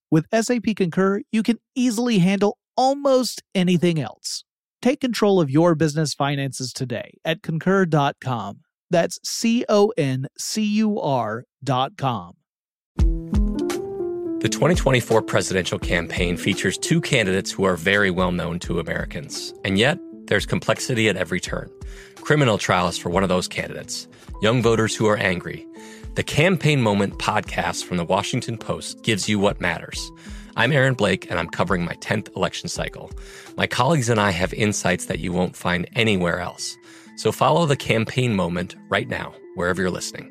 with 0.11 0.27
SAP 0.33 0.75
Concur, 0.75 1.21
you 1.31 1.41
can 1.41 1.57
easily 1.73 2.19
handle 2.19 2.57
almost 2.75 3.41
anything 3.55 3.99
else. 3.99 4.43
Take 4.81 4.99
control 4.99 5.39
of 5.39 5.49
your 5.49 5.73
business 5.75 6.13
finances 6.13 6.73
today 6.73 7.17
at 7.23 7.41
concur.com. 7.41 8.59
That's 8.89 9.19
C 9.23 9.63
O 9.69 9.93
N 9.97 10.27
C 10.37 10.63
U 10.63 10.99
R 10.99 11.45
dot 11.63 11.93
com. 11.97 12.35
The 12.97 14.49
2024 14.49 15.21
presidential 15.21 15.77
campaign 15.77 16.35
features 16.35 16.77
two 16.77 16.99
candidates 16.99 17.51
who 17.51 17.63
are 17.63 17.77
very 17.77 18.09
well 18.09 18.31
known 18.31 18.57
to 18.59 18.79
Americans. 18.79 19.53
And 19.63 19.77
yet, 19.77 19.99
there's 20.25 20.47
complexity 20.47 21.07
at 21.09 21.15
every 21.15 21.39
turn. 21.39 21.69
Criminal 22.15 22.57
trials 22.57 22.97
for 22.97 23.09
one 23.09 23.21
of 23.21 23.29
those 23.29 23.47
candidates, 23.47 24.07
young 24.41 24.61
voters 24.63 24.95
who 24.95 25.05
are 25.05 25.17
angry. 25.17 25.67
The 26.13 26.23
Campaign 26.23 26.81
Moment 26.81 27.19
podcast 27.19 27.85
from 27.85 27.95
the 27.95 28.03
Washington 28.03 28.57
Post 28.57 29.01
gives 29.01 29.29
you 29.29 29.39
what 29.39 29.61
matters. 29.61 30.11
I'm 30.57 30.73
Aaron 30.73 30.93
Blake, 30.93 31.29
and 31.31 31.39
I'm 31.39 31.47
covering 31.47 31.85
my 31.85 31.93
10th 31.95 32.35
election 32.35 32.67
cycle. 32.67 33.11
My 33.55 33.65
colleagues 33.65 34.09
and 34.09 34.19
I 34.19 34.31
have 34.31 34.53
insights 34.53 35.05
that 35.05 35.19
you 35.19 35.31
won't 35.31 35.55
find 35.55 35.87
anywhere 35.95 36.41
else. 36.41 36.77
So 37.15 37.31
follow 37.31 37.65
the 37.65 37.77
Campaign 37.77 38.35
Moment 38.35 38.75
right 38.89 39.07
now, 39.07 39.33
wherever 39.55 39.81
you're 39.81 39.89
listening. 39.89 40.30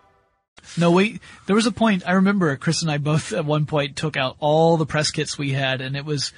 No, 0.77 0.91
wait. 0.91 1.21
There 1.47 1.55
was 1.55 1.65
a 1.65 1.71
point. 1.71 2.03
I 2.07 2.13
remember 2.13 2.55
Chris 2.57 2.81
and 2.81 2.91
I 2.91 2.97
both 2.97 3.33
at 3.33 3.45
one 3.45 3.65
point 3.65 3.95
took 3.95 4.15
out 4.17 4.37
all 4.39 4.77
the 4.77 4.85
press 4.85 5.11
kits 5.11 5.37
we 5.37 5.51
had, 5.51 5.81
and 5.81 5.95
it 5.97 6.05
was 6.05 6.31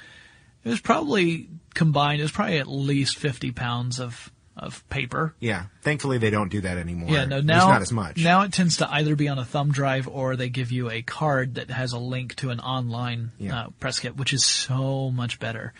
it 0.64 0.70
was 0.70 0.80
probably 0.80 1.48
combined. 1.74 2.20
It 2.20 2.24
was 2.24 2.32
probably 2.32 2.58
at 2.58 2.66
least 2.66 3.16
fifty 3.16 3.52
pounds 3.52 4.00
of 4.00 4.30
of 4.56 4.88
paper. 4.88 5.34
Yeah. 5.40 5.64
Thankfully, 5.82 6.18
they 6.18 6.30
don't 6.30 6.48
do 6.48 6.60
that 6.60 6.78
anymore. 6.78 7.10
Yeah, 7.10 7.24
no. 7.24 7.40
Now 7.40 7.68
not 7.68 7.82
as 7.82 7.90
much. 7.92 8.22
Now 8.22 8.42
it 8.42 8.52
tends 8.52 8.76
to 8.78 8.88
either 8.92 9.16
be 9.16 9.28
on 9.28 9.38
a 9.38 9.44
thumb 9.44 9.72
drive 9.72 10.06
or 10.06 10.36
they 10.36 10.48
give 10.48 10.70
you 10.70 10.90
a 10.90 11.02
card 11.02 11.56
that 11.56 11.70
has 11.70 11.92
a 11.92 11.98
link 11.98 12.36
to 12.36 12.50
an 12.50 12.60
online 12.60 13.32
Yeah. 13.38 13.58
uh, 13.62 13.68
press 13.80 13.98
kit, 13.98 14.16
which 14.16 14.32
is 14.32 14.44
so 14.44 15.10
much 15.10 15.40
better. 15.40 15.72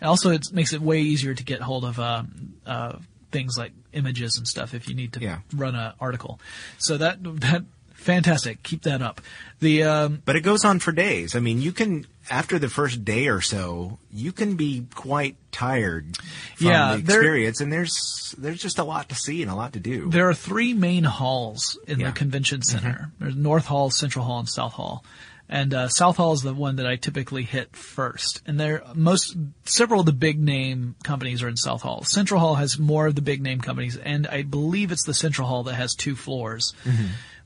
And 0.00 0.08
also, 0.08 0.30
it 0.30 0.52
makes 0.52 0.72
it 0.74 0.82
way 0.82 1.00
easier 1.00 1.34
to 1.34 1.42
get 1.42 1.60
hold 1.62 1.84
of 1.86 1.98
uh, 1.98 2.22
uh, 2.66 2.98
things 3.32 3.56
like 3.56 3.72
images 3.94 4.36
and 4.36 4.46
stuff 4.46 4.74
if 4.74 4.88
you 4.88 4.94
need 4.94 5.14
to 5.14 5.20
Yeah. 5.20 5.38
run 5.54 5.74
an 5.74 5.92
article. 5.98 6.38
So 6.76 6.98
that 6.98 7.18
that 7.40 7.64
fantastic. 7.98 8.62
Keep 8.62 8.82
that 8.82 9.02
up. 9.02 9.20
The 9.60 9.82
um, 9.84 10.22
But 10.24 10.36
it 10.36 10.40
goes 10.40 10.64
on 10.64 10.78
for 10.78 10.92
days. 10.92 11.34
I 11.36 11.40
mean, 11.40 11.60
you 11.60 11.72
can 11.72 12.06
after 12.30 12.58
the 12.58 12.68
first 12.68 13.04
day 13.04 13.28
or 13.28 13.40
so, 13.40 13.98
you 14.12 14.32
can 14.32 14.54
be 14.56 14.86
quite 14.94 15.36
tired 15.50 16.16
from 16.56 16.66
Yeah, 16.68 16.96
the 16.96 17.02
there- 17.02 17.16
experience, 17.20 17.60
and 17.60 17.72
there's 17.72 18.34
there's 18.38 18.60
just 18.62 18.78
a 18.78 18.84
lot 18.84 19.08
to 19.10 19.14
see 19.14 19.42
and 19.42 19.50
a 19.50 19.54
lot 19.54 19.72
to 19.74 19.80
do. 19.80 20.10
There 20.10 20.28
are 20.28 20.34
three 20.34 20.74
main 20.74 21.04
halls 21.04 21.78
in 21.86 22.00
Yeah. 22.00 22.06
the 22.06 22.12
convention 22.12 22.62
center. 22.62 23.10
There's 23.18 23.36
North 23.36 23.66
Hall, 23.66 23.90
Central 23.90 24.24
Hall, 24.24 24.38
and 24.40 24.48
South 24.48 24.72
Hall. 24.74 25.04
And 25.50 25.72
uh, 25.72 25.88
South 25.88 26.18
Hall 26.18 26.34
is 26.34 26.42
the 26.42 26.52
one 26.52 26.76
that 26.76 26.86
I 26.86 26.96
typically 26.96 27.42
hit 27.42 27.74
first. 27.74 28.42
And 28.44 28.60
there, 28.60 28.82
most 28.94 29.34
several 29.64 30.00
of 30.00 30.04
the 30.06 30.12
big 30.12 30.38
name 30.38 30.94
companies 31.04 31.42
are 31.42 31.48
in 31.48 31.56
South 31.56 31.80
Hall. 31.80 32.04
Central 32.04 32.38
Hall 32.38 32.56
has 32.56 32.78
more 32.78 33.06
of 33.06 33.14
the 33.14 33.22
big 33.22 33.40
name 33.40 33.62
companies, 33.62 33.96
and 33.96 34.26
I 34.26 34.42
believe 34.42 34.92
it's 34.92 35.04
the 35.06 35.14
Central 35.14 35.48
Hall 35.48 35.62
that 35.62 35.74
has 35.74 35.94
two 35.94 36.14
floors, 36.16 36.74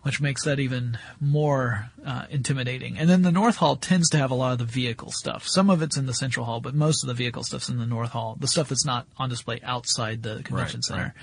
which 0.03 0.20
makes 0.20 0.44
that 0.44 0.59
even 0.59 0.98
more 1.20 1.90
uh, 2.05 2.26
intimidating. 2.28 2.98
And 2.98 3.09
then 3.09 3.22
the 3.22 3.32
North 3.32 3.57
Hall 3.57 3.76
tends 3.76 4.11
to 4.11 4.18
have 4.18 4.30
a 4.30 4.34
lot 4.34 4.53
of 4.53 4.59
the 4.59 4.64
vehicle 4.64 5.12
stuff. 5.12 5.46
Some 5.46 5.70
of 5.70 5.80
it's 5.80 5.96
in 5.96 6.07
the 6.07 6.14
Central 6.14 6.44
Hall, 6.44 6.61
but 6.61 6.74
most 6.74 7.05
of 7.05 7.09
the 7.09 7.14
vehicle 7.14 7.44
stuff's 7.44 7.68
in 7.68 7.78
the 7.78 7.86
North 7.86 8.11
Hall. 8.11 8.36
The 8.38 8.48
stuff 8.48 8.68
that's 8.68 8.84
not 8.84 9.07
on 9.16 9.28
display 9.28 9.61
outside 9.62 10.22
the 10.22 10.42
convention 10.42 10.78
Right, 10.78 10.84
center. 10.84 11.14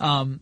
Um, 0.00 0.40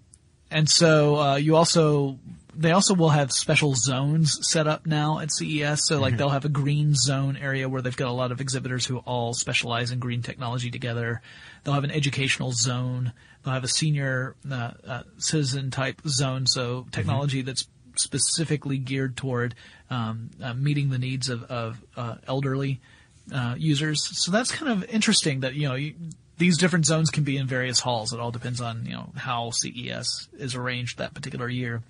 and 0.50 0.68
so 0.68 1.16
uh, 1.16 1.36
you 1.36 1.56
also 1.56 2.18
they 2.54 2.72
also 2.72 2.94
will 2.94 3.10
have 3.10 3.32
special 3.32 3.74
zones 3.74 4.38
set 4.42 4.66
up 4.66 4.86
now 4.86 5.18
at 5.20 5.32
CES. 5.32 5.86
So 5.86 6.00
like 6.00 6.16
they'll 6.16 6.30
have 6.30 6.44
a 6.44 6.50
green 6.50 6.94
zone 6.94 7.36
area 7.36 7.68
where 7.68 7.80
they've 7.80 7.96
got 7.96 8.08
a 8.08 8.12
lot 8.12 8.32
of 8.32 8.40
exhibitors 8.40 8.86
who 8.86 8.98
all 8.98 9.32
specialize 9.34 9.90
in 9.90 9.98
green 9.98 10.22
technology 10.22 10.70
together. 10.70 11.22
They'll 11.62 11.74
have 11.74 11.84
an 11.84 11.90
educational 11.90 12.52
zone. 12.52 13.12
They'll 13.44 13.54
have 13.54 13.64
a 13.64 13.68
senior 13.68 14.36
uh, 14.50 14.72
uh, 14.86 15.02
citizen 15.18 15.70
type 15.70 16.02
zone. 16.06 16.46
So 16.46 16.86
technology 16.90 17.42
that's 17.42 17.66
specifically 18.00 18.78
geared 18.78 19.16
toward 19.16 19.54
um, 19.90 20.30
uh, 20.42 20.54
meeting 20.54 20.90
the 20.90 20.98
needs 20.98 21.28
of, 21.28 21.44
of 21.44 21.82
uh, 21.96 22.16
elderly 22.26 22.80
uh, 23.34 23.54
users. 23.56 24.00
So 24.24 24.30
that's 24.30 24.50
kind 24.50 24.72
of 24.72 24.88
interesting 24.90 25.40
that 25.40 25.54
you 25.54 25.68
know 25.68 25.74
you, 25.74 25.94
these 26.38 26.56
different 26.56 26.86
zones 26.86 27.10
can 27.10 27.24
be 27.24 27.36
in 27.36 27.46
various 27.46 27.80
halls. 27.80 28.12
It 28.12 28.20
all 28.20 28.30
depends 28.30 28.60
on 28.60 28.86
you 28.86 28.92
know 28.92 29.12
how 29.16 29.50
CES 29.50 30.28
is 30.38 30.54
arranged 30.54 30.98
that 30.98 31.14
particular 31.14 31.48
year. 31.48 31.82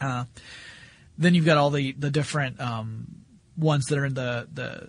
Uh, 0.00 0.24
then 1.18 1.34
you've 1.34 1.44
got 1.44 1.58
all 1.58 1.70
the 1.70 1.92
the 1.92 2.10
different 2.10 2.60
um, 2.60 3.06
ones 3.56 3.86
that 3.86 3.98
are 3.98 4.06
in 4.06 4.14
the 4.14 4.48
the 4.52 4.88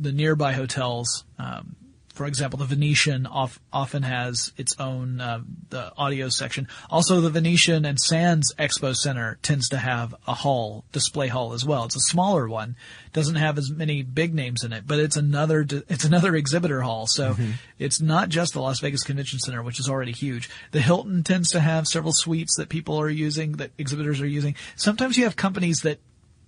the 0.00 0.12
nearby 0.12 0.52
hotels. 0.52 1.24
Um, 1.38 1.76
for 2.12 2.26
example, 2.26 2.58
the 2.58 2.66
Venetian 2.66 3.26
off, 3.26 3.58
often 3.72 4.02
has 4.02 4.52
its 4.56 4.78
own 4.78 5.20
uh, 5.20 5.40
the 5.70 5.92
audio 5.96 6.28
section. 6.28 6.68
Also, 6.90 7.20
the 7.20 7.30
Venetian 7.30 7.84
and 7.84 7.98
Sands 7.98 8.54
Expo 8.58 8.94
Center 8.94 9.38
tends 9.42 9.68
to 9.70 9.78
have 9.78 10.14
a 10.26 10.34
hall, 10.34 10.84
display 10.92 11.28
hall 11.28 11.54
as 11.54 11.64
well. 11.64 11.84
It's 11.84 11.96
a 11.96 12.00
smaller 12.00 12.48
one, 12.48 12.76
doesn't 13.14 13.36
have 13.36 13.56
as 13.56 13.70
many 13.70 14.02
big 14.02 14.34
names 14.34 14.62
in 14.62 14.72
it, 14.72 14.86
but 14.86 14.98
it's 14.98 15.16
another 15.16 15.66
it's 15.88 16.04
another 16.04 16.36
exhibitor 16.42 16.82
hall. 16.82 17.06
So 17.06 17.36
it's 17.78 18.00
not 18.00 18.28
just 18.28 18.52
the 18.52 18.60
Las 18.60 18.80
Vegas 18.80 19.04
Convention 19.04 19.38
Center, 19.38 19.62
which 19.62 19.80
is 19.80 19.88
already 19.88 20.12
huge. 20.12 20.50
The 20.72 20.80
Hilton 20.80 21.22
tends 21.22 21.50
to 21.50 21.60
have 21.60 21.86
several 21.86 22.12
suites 22.12 22.56
that 22.56 22.68
people 22.68 23.00
are 23.00 23.08
using, 23.10 23.52
that 23.52 23.70
exhibitors 23.78 24.20
are 24.20 24.26
using. 24.26 24.54
Sometimes 24.76 25.16
you 25.16 25.24
have 25.24 25.36
companies 25.36 25.80
that 25.80 25.98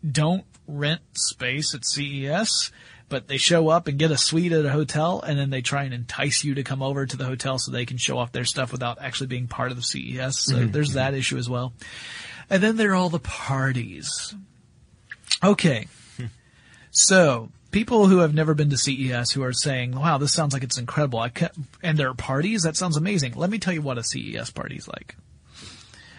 don't 0.09 0.45
rent 0.67 1.01
space 1.15 1.75
at 1.75 1.85
CES, 1.85 2.71
but 3.09 3.29
they 3.29 3.37
show 3.37 3.69
up 3.69 3.87
and 3.87 3.99
get 3.99 4.11
a 4.11 4.17
suite 4.17 4.53
at 4.53 4.65
a 4.65 4.71
hotel 4.71 5.21
and 5.21 5.39
then 5.39 5.51
they 5.51 5.63
try 5.63 5.85
and 5.85 5.95
entice 5.95 6.43
you 6.45 6.55
to 6.55 6.63
come 6.63 6.83
over 6.83 7.07
to 7.07 7.17
the 7.17 7.25
hotel 7.27 7.59
so 7.59 7.71
they 7.71 7.87
can 7.87 7.97
show 7.99 8.19
off 8.19 8.33
their 8.33 8.45
stuff 8.45 8.73
without 8.73 8.99
actually 9.01 9.27
being 9.27 9.47
part 9.47 9.71
of 9.71 9.77
the 9.77 9.83
CES. 9.83 10.39
So 10.41 10.57
Mhm. 10.57 10.73
there's 10.73 10.93
that 10.95 11.15
issue 11.15 11.37
as 11.37 11.49
well. 11.49 11.73
And 12.51 12.63
then 12.63 12.77
there 12.77 12.91
are 12.93 12.95
all 12.95 13.11
the 13.11 13.19
parties. 13.19 14.35
Okay. 15.43 15.87
So 16.91 17.51
people 17.71 18.07
who 18.07 18.19
have 18.19 18.33
never 18.35 18.55
been 18.55 18.71
to 18.71 18.77
CES 18.77 19.33
who 19.33 19.43
are 19.43 19.53
saying, 19.53 19.93
"Wow, 19.93 20.17
this 20.19 20.33
sounds 20.33 20.53
like 20.53 20.63
it's 20.63 20.79
incredible," 20.79 21.19
I 21.19 21.29
ca 21.29 21.49
and 21.83 21.99
there 21.99 22.09
are 22.09 22.15
parties. 22.15 22.63
That 22.63 22.77
sounds 22.77 22.97
amazing. 22.97 23.35
Let 23.35 23.51
me 23.51 23.59
tell 23.59 23.75
you 23.75 23.83
what 23.83 23.99
a 23.99 24.05
CES 24.05 24.51
party 24.51 24.77
is 24.77 24.87
like. 24.89 25.17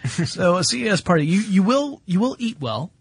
so 0.26 0.58
a 0.58 0.64
CES 0.64 1.00
party, 1.00 1.26
you 1.26 1.40
you 1.40 1.62
will 1.62 2.02
you 2.04 2.20
will 2.20 2.36
eat 2.38 2.58
well, 2.60 2.92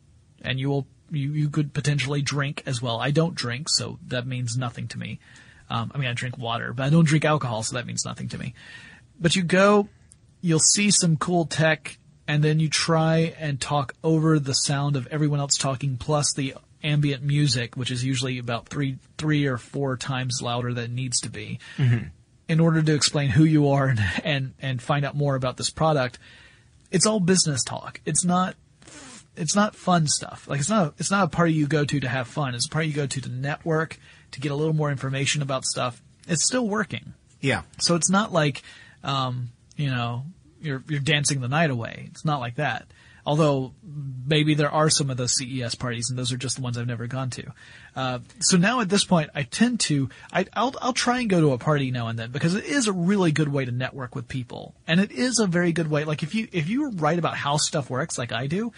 and 0.42 0.58
you 0.60 0.70
will 0.70 0.88
you 1.12 1.32
you 1.32 1.50
could 1.50 1.74
potentially 1.74 2.22
drink 2.22 2.64
as 2.66 2.82
well. 2.82 3.00
I 3.00 3.12
don't 3.12 3.36
drink, 3.36 3.68
so 3.70 4.00
that 4.08 4.26
means 4.26 4.58
nothing 4.58 4.88
to 4.90 4.98
me. 4.98 5.20
Um, 5.70 5.92
I 5.94 5.98
mean, 5.98 6.08
I 6.08 6.14
drink 6.14 6.38
water, 6.38 6.74
but 6.74 6.84
I 6.84 6.90
don't 6.90 7.06
drink 7.06 7.26
alcohol, 7.26 7.64
so 7.64 7.76
that 7.76 7.88
means 7.88 8.06
nothing 8.06 8.30
to 8.30 8.38
me. 8.38 8.54
But 9.20 9.36
you 9.36 9.44
go, 9.44 9.90
you'll 10.42 10.60
see 10.60 10.92
some 10.92 11.18
cool 11.18 11.46
tech, 11.46 11.98
and 12.28 12.44
then 12.44 12.60
you 12.60 12.70
try 12.70 13.34
and 13.40 13.60
talk 13.60 13.94
over 14.04 14.40
the 14.40 14.54
sound 14.54 14.96
of 14.96 15.08
everyone 15.08 15.40
else 15.40 15.58
talking, 15.58 15.98
plus 15.98 16.34
the 16.34 16.54
ambient 16.84 17.24
music, 17.24 17.76
which 17.76 17.90
is 17.90 18.04
usually 18.04 18.38
about 18.38 18.68
three 18.68 18.98
three 19.18 19.48
or 19.48 19.58
four 19.58 19.98
times 19.98 20.40
louder 20.42 20.74
than 20.74 20.86
it 20.86 20.92
needs 20.92 21.20
to 21.22 21.30
be 21.30 21.60
in 22.48 22.60
order 22.60 22.82
to 22.82 22.94
explain 22.94 23.30
who 23.30 23.44
you 23.44 23.70
are 23.70 23.88
and, 23.88 24.00
and, 24.24 24.54
and 24.62 24.82
find 24.82 25.06
out 25.06 25.16
more 25.16 25.36
about 25.36 25.58
this 25.58 25.70
product, 25.70 26.20
it's 26.92 27.06
all 27.06 27.20
business 27.20 27.64
talk. 27.64 28.02
It's 28.06 28.24
not, 28.24 28.56
it's 29.38 29.56
not 29.56 29.76
fun 29.76 30.08
stuff. 30.08 30.48
Like 30.48 30.60
it's 30.60 30.70
not, 30.70 30.94
it's 30.98 31.12
not 31.12 31.26
a 31.26 31.28
party 31.28 31.54
you 31.54 31.68
go 31.68 31.86
to 31.86 32.00
to 32.00 32.08
have 32.08 32.28
fun. 32.28 32.56
It's 32.56 32.68
a 32.68 32.70
party 32.70 32.90
you 32.90 32.94
go 32.94 33.08
to 33.08 33.22
to 33.22 33.30
network, 33.30 33.98
to 34.32 34.40
get 34.40 34.52
a 34.52 34.56
little 34.56 34.74
more 34.74 34.92
information 34.92 35.42
about 35.42 35.66
stuff. 35.66 36.02
It's 36.28 36.46
still 36.46 36.68
working. 36.68 37.14
Yeah. 37.42 37.62
So 37.80 37.96
it's 37.96 38.10
not 38.10 38.34
like, 38.34 38.64
um, 39.04 39.50
you 39.76 39.90
know, 39.90 40.26
you're, 40.62 40.84
you're 40.88 41.00
dancing 41.00 41.42
the 41.42 41.48
night 41.48 41.70
away. 41.70 42.08
It's 42.12 42.26
not 42.26 42.40
like 42.40 42.56
that. 42.56 42.88
Although 43.26 43.74
maybe 44.28 44.54
there 44.54 44.70
are 44.70 44.90
some 44.90 45.10
of 45.10 45.18
those 45.18 45.36
CES 45.36 45.74
parties, 45.76 46.10
and 46.10 46.20
those 46.20 46.32
are 46.32 46.38
just 46.38 46.58
the 46.58 46.62
ones 46.62 46.78
I've 46.78 46.86
never 46.86 47.08
gone 47.08 47.32
to. 47.32 47.54
Uh, 47.96 48.20
so 48.40 48.56
now 48.56 48.82
at 48.82 48.90
this 48.90 49.04
point, 49.04 49.32
I 49.34 49.42
tend 49.42 49.80
to, 49.82 50.10
I, 50.32 50.46
I'll, 50.54 50.76
I'll 50.80 50.94
try 50.94 51.22
and 51.22 51.30
go 51.30 51.42
to 51.42 51.54
a 51.54 51.58
party 51.58 51.90
now 51.90 52.08
and 52.08 52.20
then 52.20 52.30
because 52.30 52.54
it 52.54 52.66
is 52.66 52.88
a 52.88 52.94
really 52.94 53.32
good 53.32 53.52
way 53.52 53.66
to 53.66 53.72
network 53.72 54.14
with 54.14 54.28
people, 54.28 54.76
and 54.88 55.00
it 55.00 55.12
is 55.12 55.40
a 55.40 55.48
very 55.48 55.72
good 55.72 55.90
way. 55.90 56.04
Like 56.04 56.22
if 56.22 56.36
you 56.36 56.48
if 56.52 56.70
you 56.70 56.92
write 56.92 57.18
about 57.18 57.36
how 57.36 57.58
stuff 57.58 57.90
works, 57.90 58.20
like 58.20 58.32
I 58.32 58.46
do, 58.46 58.74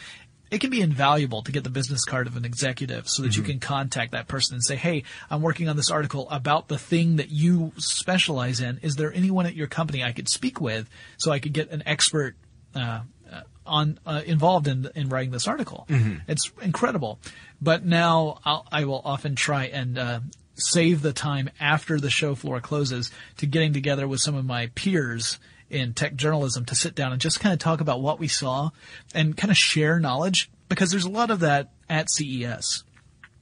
it 0.51 0.59
can 0.61 0.69
be 0.69 0.81
invaluable 0.81 1.41
to 1.43 1.51
get 1.51 1.63
the 1.63 1.69
business 1.69 2.05
card 2.05 2.27
of 2.27 2.37
an 2.37 2.45
executive 2.45 3.07
so 3.09 3.23
that 3.23 3.35
you 3.35 3.43
Mhm. 3.43 3.47
can 3.47 3.59
contact 3.59 4.11
that 4.13 4.27
person 4.27 4.55
and 4.55 4.63
say, 4.63 4.75
Hey, 4.75 5.03
I'm 5.29 5.41
working 5.41 5.67
on 5.69 5.75
this 5.75 5.89
article 5.91 6.29
about 6.29 6.67
the 6.67 6.77
thing 6.77 7.17
that 7.17 7.29
you 7.29 7.73
specialize 7.77 8.59
in. 8.61 8.79
Is 8.81 8.95
there 8.95 9.11
anyone 9.13 9.45
at 9.45 9.55
your 9.55 9.67
company 9.67 10.03
I 10.03 10.11
could 10.11 10.29
speak 10.29 10.61
with 10.61 10.89
so 11.17 11.31
I 11.31 11.39
could 11.39 11.53
get 11.53 11.69
an 11.71 11.83
expert, 11.85 12.35
uh, 12.75 13.01
uh, 13.31 13.41
on, 13.65 13.99
uh, 14.05 14.21
involved 14.25 14.67
in, 14.67 14.87
in 14.95 15.09
writing 15.09 15.31
this 15.31 15.47
article? 15.47 15.85
Mhm. 15.89 16.21
It's 16.27 16.49
incredible. 16.61 17.19
But 17.61 17.85
now 17.85 18.39
I'll, 18.45 18.65
I 18.71 18.85
will 18.85 19.01
often 19.03 19.35
try 19.35 19.65
and, 19.65 19.97
uh, 19.97 20.19
save 20.59 21.01
the 21.03 21.13
time 21.13 21.49
after 21.59 21.99
the 21.99 22.09
show 22.09 22.33
floor 22.33 22.59
closes 22.59 23.11
to 23.37 23.45
getting 23.45 23.73
together 23.73 24.07
with 24.07 24.19
some 24.21 24.33
of 24.33 24.43
my 24.43 24.67
peers 24.73 25.37
in 25.69 25.93
tech 25.93 26.15
journalism 26.15 26.65
to 26.65 26.75
sit 26.75 26.95
down 26.95 27.11
and 27.11 27.19
just 27.21 27.39
kind 27.39 27.53
of 27.53 27.59
talk 27.59 27.81
about 27.81 28.01
what 28.01 28.19
we 28.19 28.27
saw 28.27 28.69
and 29.13 29.35
kind 29.35 29.51
of 29.51 29.57
share 29.57 29.99
knowledge 29.99 30.49
because 30.69 30.91
there's 30.91 31.05
a 31.05 31.09
lot 31.09 31.29
of 31.31 31.39
that 31.41 31.71
at 31.89 32.09
CES. 32.09 32.83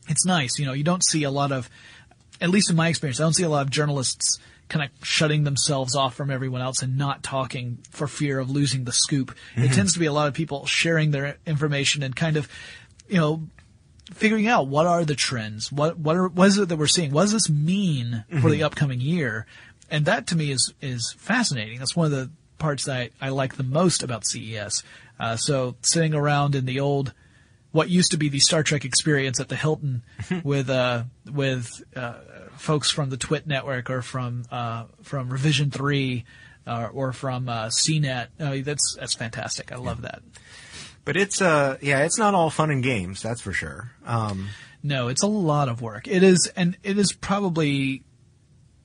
It's 0.08 0.26
nice, 0.26 0.58
you 0.60 0.66
know, 0.66 0.74
you 0.74 0.84
don't 0.84 1.04
see 1.06 1.24
a 1.24 1.32
lot 1.32 1.52
of, 1.52 1.70
at 2.42 2.50
least 2.50 2.70
in 2.70 2.76
my 2.76 2.90
experience, 2.90 3.20
I 3.20 3.24
don't 3.24 3.34
see 3.34 3.44
a 3.44 3.50
lot 3.50 3.62
of 3.64 3.70
journalists 3.72 4.40
kind 4.70 4.84
of 4.84 5.08
shutting 5.08 5.44
themselves 5.44 5.96
off 5.96 6.16
from 6.16 6.32
everyone 6.32 6.62
else 6.62 6.82
and 6.82 6.98
not 6.98 7.22
talking 7.24 7.78
for 7.92 8.08
fear 8.08 8.40
of 8.40 8.50
losing 8.50 8.84
the 8.86 8.92
scoop. 8.92 9.36
It 9.56 9.70
Mhm. 9.70 9.76
tends 9.76 9.94
to 9.94 10.00
be 10.00 10.06
a 10.08 10.14
lot 10.14 10.28
of 10.28 10.34
people 10.34 10.66
sharing 10.66 11.12
their 11.12 11.38
information 11.46 12.02
and 12.02 12.16
kind 12.16 12.36
of, 12.38 12.48
you 13.08 13.18
know, 13.18 13.48
figuring 14.14 14.48
out 14.48 14.68
what 14.68 14.86
are 14.88 15.04
the 15.06 15.16
trends, 15.16 15.72
what 15.72 15.98
what 16.00 16.16
are 16.16 16.28
what 16.28 16.48
is 16.48 16.58
it 16.60 16.70
that 16.70 16.78
we're 16.78 16.86
seeing, 16.88 17.12
what 17.12 17.24
does 17.24 17.32
this 17.32 17.50
mean 17.50 18.24
for 18.42 18.50
the 18.52 18.60
Mhm. 18.60 18.66
upcoming 18.66 19.02
year, 19.02 19.46
and 19.90 20.06
that 20.06 20.28
to 20.28 20.36
me 20.36 20.52
is 20.52 20.74
is 20.82 21.16
fascinating. 21.18 21.80
That's 21.80 21.96
one 21.96 22.06
of 22.06 22.12
the 22.12 22.30
parts 22.58 22.86
that 22.86 22.96
I, 22.96 23.10
I 23.28 23.30
like 23.30 23.56
the 23.58 23.64
most 23.64 24.04
about 24.04 24.26
CES. 24.26 24.84
Uh, 25.20 25.36
so 25.36 25.76
sitting 25.82 26.14
around 26.14 26.56
in 26.56 26.66
the 26.66 26.80
old, 26.80 27.14
what 27.72 27.90
used 27.90 28.12
to 28.12 28.18
be 28.18 28.30
the 28.30 28.40
Star 28.40 28.64
Trek 28.64 28.86
experience 28.86 29.40
at 29.40 29.50
the 29.50 29.56
Hilton 29.56 30.04
with, 30.44 30.70
uh, 30.70 31.04
with, 31.32 31.84
uh, 31.96 32.16
folks 32.58 32.90
from 32.92 33.10
the 33.10 33.18
Twit 33.18 33.46
network 33.48 33.90
or 33.90 34.02
from, 34.02 34.46
uh, 34.52 34.86
from 35.04 35.30
Revision 35.30 35.70
3, 35.72 36.24
uh, 36.66 36.90
or 36.94 37.12
from, 37.12 37.50
uh, 37.50 37.66
CNET. 37.68 38.28
That's, 38.64 38.96
that's 38.98 39.14
fantastic. 39.14 39.72
I 39.72 39.76
love 39.76 40.02
that. 40.04 40.22
But 41.04 41.18
it's 41.18 41.40
uh 41.40 41.78
yeah, 41.82 42.00
it's 42.04 42.18
not 42.18 42.34
all 42.34 42.50
fun 42.50 42.72
and 42.72 42.82
games, 42.82 43.22
that's 43.22 43.42
for 43.42 43.54
sure. 43.54 43.92
Um, 44.06 44.48
No, 44.82 45.08
it's 45.08 45.22
a 45.22 45.28
lot 45.28 45.70
of 45.70 45.82
work. 45.82 46.08
It 46.08 46.24
is, 46.24 46.52
and 46.56 46.78
it 46.84 46.98
is 46.98 47.14
probably, 47.14 48.02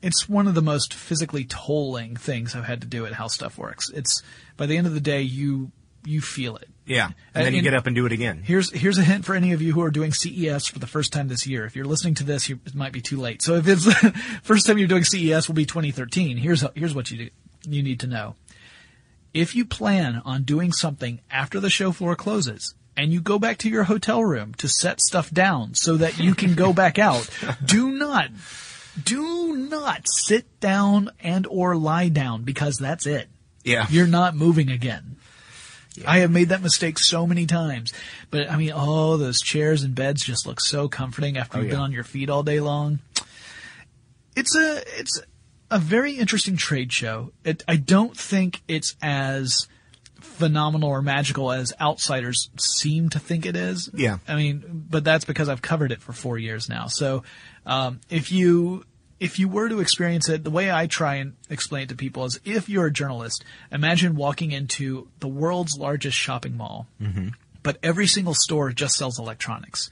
it's 0.03 0.29
one 0.29 0.47
of 0.49 0.55
the 0.55 0.63
most 0.63 0.95
physically 0.95 1.45
tolling 1.45 2.17
things 2.17 2.55
I've 2.55 2.65
had 2.65 2.81
to 2.83 2.87
do 2.87 3.07
at 3.07 3.13
how 3.13 3.27
stuff 3.27 3.59
works. 3.59 3.91
It's, 3.91 4.23
by 4.57 4.67
the 4.67 4.77
end 4.77 4.87
of 4.87 4.95
the 4.95 5.01
day, 5.01 5.23
you, 5.23 5.71
you 6.05 6.21
feel 6.21 6.57
it. 6.57 6.69
yeah, 6.87 7.11
and 7.35 7.45
then 7.47 7.53
you 7.53 7.59
And- 7.59 7.65
get 7.65 7.75
up 7.75 7.87
and 7.87 7.95
do 7.95 8.07
it 8.07 8.13
again. 8.13 8.43
Here's, 8.43 8.73
here's 8.73 8.97
a 8.99 9.03
hint 9.05 9.25
for 9.27 9.35
any 9.35 9.53
of 9.53 9.61
you 9.61 9.73
who 9.75 9.83
are 9.83 9.91
doing 9.91 10.13
CES 10.13 10.67
for 10.67 10.79
the 10.79 10.87
first 10.87 11.13
time 11.13 11.29
this 11.29 11.47
year. 11.47 11.65
If 11.67 11.77
you're 11.77 11.85
listening 11.85 12.15
to 12.15 12.25
this, 12.25 12.49
you, 12.49 12.59
it 12.65 12.75
might 12.75 12.93
be 12.93 13.01
too 13.03 13.19
late. 13.21 13.43
So 13.43 13.55
if 13.57 13.69
it's, 13.69 13.85
first 14.43 14.67
time 14.67 14.79
you're 14.79 14.89
doing 14.89 15.05
CES 15.05 15.49
will 15.49 15.55
be 15.55 15.67
2013. 15.67 16.39
Here's, 16.39 16.65
here's 16.75 16.95
what 16.95 17.11
you 17.11 17.19
do, 17.19 17.31
you 17.69 17.83
need 17.83 18.01
to 18.01 18.07
know. 18.07 18.37
If 19.35 19.55
you 19.55 19.65
plan 19.65 20.23
on 20.25 20.43
doing 20.43 20.73
something 20.73 21.21
after 21.31 21.61
the 21.61 21.71
show 21.71 21.93
floor 21.93 22.17
closes, 22.17 22.75
and 22.97 23.13
you 23.13 23.21
go 23.21 23.39
back 23.39 23.57
to 23.59 23.69
your 23.71 23.85
hotel 23.85 24.23
room 24.25 24.53
to 24.55 24.69
set 24.69 25.01
stuff 25.01 25.31
down 25.31 25.75
so 25.75 25.97
that 25.97 26.19
you 26.19 26.35
can 26.35 26.55
go 26.55 26.73
back 26.73 26.99
out, 26.99 27.29
do 27.65 27.93
not, 27.93 28.29
do 29.03 29.57
not 29.57 30.03
sit 30.07 30.61
down 30.61 31.11
and 31.21 31.47
or 31.47 31.77
lie 31.77 32.09
down 32.09 32.43
because 32.43 32.77
that's 32.77 33.07
it. 33.07 33.29
Yeah. 33.65 33.87
You're 33.91 34.07
not 34.07 34.35
moving 34.35 34.71
again. 34.71 35.17
I 36.07 36.19
have 36.19 36.31
made 36.31 36.49
that 36.51 36.63
mistake 36.63 36.99
so 36.99 37.27
many 37.27 37.47
times. 37.47 37.93
But 38.31 38.51
I 38.51 38.57
mean, 38.57 38.73
oh, 38.75 39.17
those 39.17 39.41
chairs 39.41 39.83
and 39.83 39.95
beds 39.95 40.23
just 40.23 40.47
look 40.47 40.61
so 40.61 40.89
comforting 40.89 41.37
after 41.37 41.59
Oh, 41.59 41.61
you've 41.61 41.71
been 41.71 41.81
on 41.81 41.93
your 41.93 42.05
feet 42.05 42.31
all 42.31 42.43
day 42.43 42.61
long. 42.61 43.01
It's 44.37 44.57
a, 44.57 44.83
it's 44.99 45.21
a 45.71 45.79
very 45.79 46.13
interesting 46.13 46.57
trade 46.57 46.93
show. 46.93 47.33
It, 47.45 47.65
I 47.69 47.77
don't 47.77 48.17
think 48.17 48.63
it's 48.69 48.97
as 49.03 49.67
phenomenal 50.21 50.89
or 50.89 51.03
magical 51.03 51.53
as 51.53 51.73
outsiders 51.81 52.51
seem 52.59 53.09
to 53.11 53.19
think 53.19 53.45
it 53.45 53.57
is. 53.57 53.91
Yeah. 53.93 54.19
I 54.27 54.37
mean, 54.37 54.87
but 54.89 55.05
that's 55.05 55.25
because 55.25 55.49
I've 55.49 55.63
covered 55.63 55.93
it 55.93 56.01
for 56.01 56.13
four 56.13 56.39
years 56.39 56.69
now. 56.69 56.87
So, 56.87 57.25
um, 57.67 58.01
if 58.09 58.33
you, 58.33 58.85
if 59.19 59.39
you 59.39 59.49
were 59.49 59.69
to 59.69 59.81
experience 59.81 60.29
it, 60.29 60.45
the 60.45 60.51
way 60.51 60.71
I 60.73 60.87
try 60.87 61.17
and 61.17 61.35
explain 61.49 61.85
it 61.85 61.89
to 61.91 61.97
people 61.97 62.25
is 62.25 62.41
if 62.45 62.69
you're 62.69 62.87
a 62.87 62.93
journalist, 62.93 63.45
imagine 63.71 64.17
walking 64.17 64.53
into 64.53 65.09
the 65.21 65.29
world's 65.29 65.79
largest 65.79 66.17
shopping 66.17 66.57
mall, 66.57 66.87
but 67.63 67.79
every 67.83 68.07
single 68.07 68.35
store 68.35 68.71
just 68.73 68.97
sells 68.97 69.19
electronics. 69.19 69.91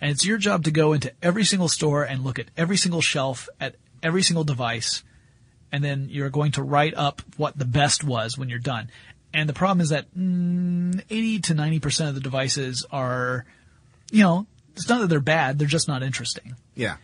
And 0.00 0.10
it's 0.10 0.26
your 0.26 0.38
job 0.38 0.64
to 0.64 0.70
go 0.70 0.92
into 0.92 1.12
every 1.22 1.44
single 1.44 1.68
store 1.68 2.02
and 2.02 2.24
look 2.24 2.38
at 2.38 2.46
every 2.56 2.76
single 2.76 3.00
shelf, 3.00 3.48
at 3.60 3.76
every 4.02 4.22
single 4.22 4.44
device, 4.44 5.02
and 5.72 5.82
then 5.82 6.08
you're 6.10 6.30
going 6.30 6.52
to 6.52 6.62
write 6.62 6.94
up 6.94 7.22
what 7.36 7.58
the 7.58 7.64
best 7.64 8.04
was 8.04 8.36
when 8.36 8.48
you're 8.48 8.58
done. 8.58 8.90
And 9.32 9.48
the 9.48 9.54
problem 9.54 9.80
is 9.80 9.88
that 9.88 10.14
mm, 10.16 11.02
80 11.10 11.40
to 11.40 11.54
90% 11.54 12.08
of 12.08 12.14
the 12.14 12.20
devices 12.20 12.86
are, 12.90 13.44
you 14.12 14.22
know, 14.22 14.46
it's 14.76 14.88
not 14.88 15.00
that 15.00 15.08
they're 15.08 15.20
bad, 15.20 15.58
they're 15.58 15.68
just 15.68 15.88
not 15.88 16.02
interesting. 16.02 16.56
Yeah. 16.74 16.96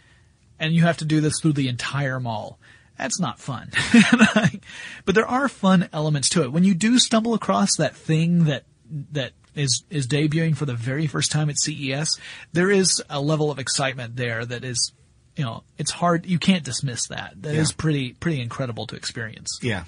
And 0.59 0.75
you 0.75 0.83
have 0.83 0.99
to 0.99 1.05
do 1.05 1.21
this 1.21 1.35
through 1.41 1.55
the 1.55 1.69
entire 1.69 2.21
mall. 2.21 2.59
That's 2.99 3.19
not 3.19 3.39
fun. 3.39 3.71
but 5.07 5.15
there 5.15 5.27
are 5.27 5.49
fun 5.49 5.89
elements 5.93 6.29
to 6.31 6.43
it. 6.43 6.53
When 6.53 6.65
you 6.65 6.75
do 6.75 6.99
stumble 6.99 7.33
across 7.33 7.77
that 7.79 7.97
thing 7.97 8.45
that, 8.45 8.65
that 9.13 9.33
is, 9.55 9.85
is 9.89 10.07
debuting 10.07 10.55
for 10.55 10.67
the 10.67 10.75
very 10.75 11.07
first 11.07 11.33
time 11.33 11.49
at 11.49 11.59
CES, 11.59 12.19
there 12.53 12.71
is 12.71 13.03
a 13.09 13.21
level 13.21 13.51
of 13.51 13.59
excitement 13.59 14.17
there 14.17 14.45
that 14.45 14.65
is, 14.65 14.93
you 15.37 15.45
know, 15.45 15.63
it's 15.79 15.91
hard, 15.91 16.27
you 16.27 16.39
can't 16.39 16.63
dismiss 16.63 17.09
that. 17.09 17.41
That 17.41 17.55
is 17.55 17.71
Yeah. 17.71 17.75
pretty, 17.79 18.13
pretty 18.13 18.43
incredible 18.43 18.87
to 18.89 18.97
experience. 18.97 19.59
Yeah. 19.63 19.85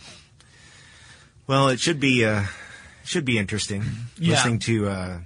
Well, 1.46 1.68
it 1.68 1.80
should 1.80 2.00
be 2.00 2.24
uh 2.24 2.44
should 3.04 3.24
be 3.24 3.36
interesting 3.36 3.84
Yeah. 4.16 4.36
listening 4.36 4.58
to 4.60 4.88
uh 4.88 5.18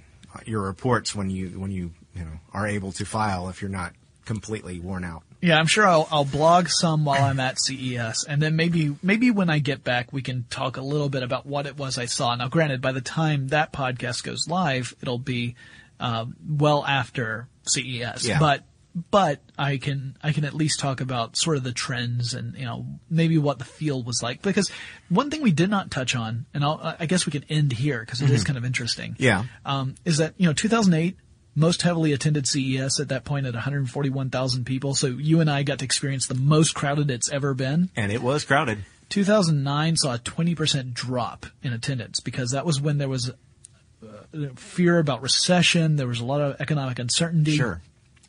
your 0.45 0.61
reports 0.63 1.15
when 1.15 1.29
you 1.29 1.49
when 1.59 1.71
you 1.71 1.93
you 2.17 2.23
know 2.25 2.39
are 2.53 2.67
able 2.67 2.91
to 2.93 3.05
file 3.05 3.49
if 3.49 3.61
you're 3.61 3.69
not 3.71 3.93
completely 4.25 4.79
worn 4.79 5.03
out. 5.03 5.23
Yeah, 5.39 5.57
I'm 5.59 5.67
sure 5.67 5.87
I'll, 5.87 6.07
I'll 6.11 6.25
blog 6.25 6.67
some 6.67 7.05
while 7.05 7.23
I'm 7.23 7.39
at 7.39 7.59
CES, 7.59 8.25
and 8.27 8.41
then 8.41 8.55
maybe 8.55 8.95
maybe 9.03 9.29
when 9.31 9.49
I 9.49 9.59
get 9.59 9.83
back, 9.83 10.11
we 10.11 10.21
can 10.23 10.45
talk 10.49 10.77
a 10.77 10.81
little 10.81 11.09
bit 11.09 11.21
about 11.23 11.45
what 11.45 11.67
it 11.67 11.77
was 11.77 11.97
I 11.99 12.05
saw. 12.05 12.33
Now, 12.35 12.47
granted, 12.47 12.81
by 12.81 12.91
the 12.91 13.01
time 13.01 13.49
that 13.49 13.71
podcast 13.71 14.23
goes 14.23 14.47
live, 14.47 14.95
it'll 15.01 15.19
be 15.19 15.55
uh, 15.99 16.25
well 16.49 16.83
after 16.85 17.47
CES, 17.67 18.25
Yeah. 18.27 18.39
but 18.39 18.63
but 19.11 19.41
I 19.59 19.77
can 19.77 20.17
I 20.23 20.31
can 20.31 20.43
at 20.43 20.55
least 20.55 20.79
talk 20.79 21.01
about 21.01 21.37
sort 21.37 21.55
of 21.57 21.63
the 21.63 21.71
trends 21.71 22.33
and 22.33 22.57
you 22.57 22.65
know 22.65 22.87
maybe 23.11 23.37
what 23.37 23.59
the 23.59 23.65
field 23.65 24.07
was 24.07 24.23
like 24.23 24.41
because 24.41 24.71
one 25.09 25.29
thing 25.29 25.43
we 25.43 25.51
did 25.51 25.69
not 25.69 25.91
touch 25.91 26.15
on, 26.15 26.47
and 26.55 26.63
I'll, 26.63 26.95
I 26.99 27.05
guess 27.05 27.27
we 27.27 27.31
can 27.31 27.43
end 27.47 27.73
here 27.73 27.99
because 27.99 28.23
it 28.23 28.31
is 28.31 28.41
Mhm. 28.41 28.47
kind 28.47 28.57
of 28.57 28.65
interesting 28.65 29.15
Yeah. 29.19 29.43
um, 29.65 29.93
is 30.03 30.17
that 30.17 30.33
you 30.37 30.47
know 30.47 30.53
2008 30.53 31.15
most 31.57 31.81
heavily 31.81 32.13
attended 32.13 32.47
CES 32.47 32.99
at 32.99 33.09
that 33.09 33.25
point 33.25 33.47
at 33.47 33.55
141,000 33.55 34.63
people. 34.63 34.93
So 34.93 35.07
you 35.07 35.41
and 35.41 35.49
I 35.49 35.63
got 35.63 35.79
to 35.79 35.85
experience 35.85 36.27
the 36.27 36.35
most 36.35 36.75
crowded 36.75 37.09
it's 37.09 37.31
ever 37.31 37.55
been. 37.55 37.89
And 37.95 38.11
it 38.11 38.21
was 38.21 38.45
crowded. 38.45 38.85
2009 39.09 39.97
saw 39.97 40.13
a 40.13 40.19
20% 40.19 40.93
drop 40.93 41.47
in 41.63 41.73
attendance 41.73 42.19
because 42.19 42.51
that 42.51 42.63
was 42.63 42.79
when 42.79 42.99
there 42.99 43.09
was 43.09 43.31
uh, 43.31 44.47
fear 44.55 44.99
about 44.99 45.23
recession. 45.23 45.95
There 45.95 46.07
was 46.07 46.19
a 46.19 46.25
lot 46.25 46.41
of 46.41 46.61
economic 46.61 46.99
uncertainty. 46.99 47.57
Sure. 47.57 47.81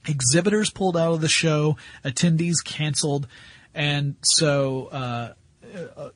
Exhibitors 0.06 0.70
pulled 0.70 0.96
out 0.96 1.12
of 1.12 1.20
the 1.20 1.28
show. 1.28 1.76
Attendees 2.06 2.64
canceled. 2.64 3.26
And 3.74 4.16
so, 4.22 4.86
uh, 4.86 5.32
uh, 5.98 6.08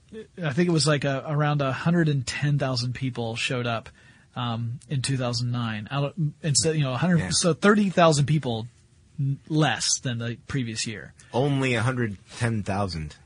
I 0.42 0.52
think 0.54 0.70
it 0.70 0.72
was 0.72 0.86
like 0.86 1.04
a, 1.04 1.24
around 1.28 1.60
110,000 1.60 2.94
people 2.94 3.36
showed 3.36 3.66
up 3.66 3.90
um, 4.37 4.80
in 4.89 5.03
2009. 5.03 5.89
Out 5.91 6.05
of, 6.05 6.14
instead, 6.43 6.76
you 6.76 6.83
know, 6.83 6.91
100, 6.93 7.18
Yeah. 7.18 7.28
so 7.30 7.53
30,000 7.55 8.26
people 8.26 8.66
less 9.49 9.99
than 10.01 10.18
the 10.18 10.37
previous 10.49 10.87
year. 10.87 11.12
Only 11.33 11.74
110,000. 11.74 13.16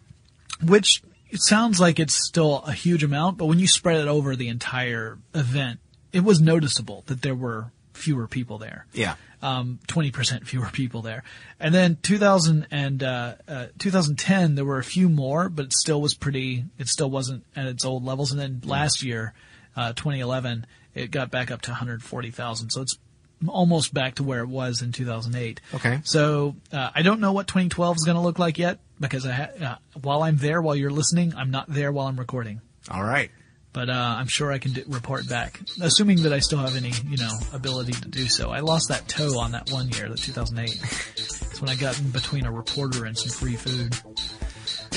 Which 0.65 1.03
it 1.31 1.43
sounds 1.43 1.81
like 1.81 1.99
it's 1.99 2.15
still 2.27 2.63
a 2.67 2.73
huge 2.73 3.03
amount, 3.05 3.39
but 3.39 3.47
when 3.47 3.59
you 3.59 3.67
spread 3.69 4.01
it 4.01 4.09
over 4.09 4.37
the 4.37 4.49
entire 4.49 5.19
event, 5.35 5.81
it 6.13 6.21
was 6.25 6.41
noticeable 6.41 7.03
that 7.07 7.23
there 7.23 7.35
were 7.35 7.73
fewer 7.93 8.27
people 8.27 8.59
there. 8.59 8.87
Yeah. 8.93 9.15
Um, 9.43 9.79
20% 9.89 10.47
fewer 10.47 10.67
people 10.73 11.03
there. 11.03 11.23
And 11.61 11.75
then 11.75 11.99
2000 12.03 12.67
and, 12.71 13.03
uh, 13.03 13.35
uh, 13.47 13.67
2010, 13.79 14.55
there 14.55 14.65
were 14.65 14.79
a 14.79 14.85
few 14.85 15.09
more, 15.09 15.49
but 15.49 15.67
it 15.67 15.73
still 15.73 16.01
was 16.01 16.15
pretty, 16.15 16.65
it 16.79 16.89
still 16.89 17.11
wasn't 17.11 17.45
at 17.55 17.67
its 17.67 17.85
old 17.85 18.05
levels. 18.05 18.33
And 18.33 18.41
then 18.41 18.61
last 18.65 19.03
year, 19.03 19.35
uh, 19.77 19.93
2011, 19.93 20.67
it 20.97 21.11
got 21.13 21.31
back 21.31 21.51
up 21.51 21.61
to 21.63 21.71
140,000. 21.71 22.71
So 22.71 22.81
it's 22.83 22.99
almost 23.47 23.93
back 23.93 24.15
to 24.17 24.23
where 24.25 24.41
it 24.41 24.49
was 24.49 24.81
in 24.83 24.93
2008. 24.93 25.61
Okay. 25.75 26.01
So 26.05 26.57
uh, 26.73 26.91
I 26.95 27.03
don't 27.03 27.21
know 27.21 27.33
what 27.33 27.47
2012 27.47 27.97
is 27.97 28.05
going 28.05 28.17
to 28.17 28.23
look 28.23 28.39
like 28.39 28.59
yet 28.59 28.79
because 28.99 29.27
I 29.27 29.33
ha- 29.33 29.49
uh, 29.63 29.77
while 30.01 30.23
I'm 30.23 30.39
there 30.39 30.63
while 30.63 30.75
you're 30.75 30.91
listening, 30.91 31.35
I'm 31.37 31.51
not 31.51 31.67
there 31.69 31.93
while 31.93 32.07
I'm 32.07 32.19
recording. 32.19 32.63
All 32.91 33.05
right. 33.05 33.31
But 33.75 33.91
uh, 33.91 33.93
I'm 33.93 34.27
sure 34.27 34.51
I 34.51 34.57
can 34.57 34.73
d- 34.73 34.85
report 34.87 35.29
back, 35.29 35.61
assuming 35.83 36.23
that 36.23 36.33
I 36.33 36.39
still 36.39 36.57
have 36.61 36.77
any, 36.77 36.93
you 37.07 37.19
know, 37.19 37.31
ability 37.53 37.93
to 37.93 38.09
do 38.09 38.27
so. 38.27 38.49
I 38.49 38.61
lost 38.61 38.89
that 38.89 39.07
toe 39.07 39.39
on 39.39 39.53
that 39.53 39.71
one 39.71 39.91
year, 39.91 40.09
the 40.09 40.17
2008. 40.17 40.71
It's 41.17 41.61
when 41.61 41.69
I 41.69 41.75
got 41.75 41.99
in 42.01 42.09
between 42.09 42.47
a 42.47 42.51
reporter 42.53 43.05
and 43.05 43.19
some 43.19 43.29
free 43.29 43.57
food. 43.57 43.95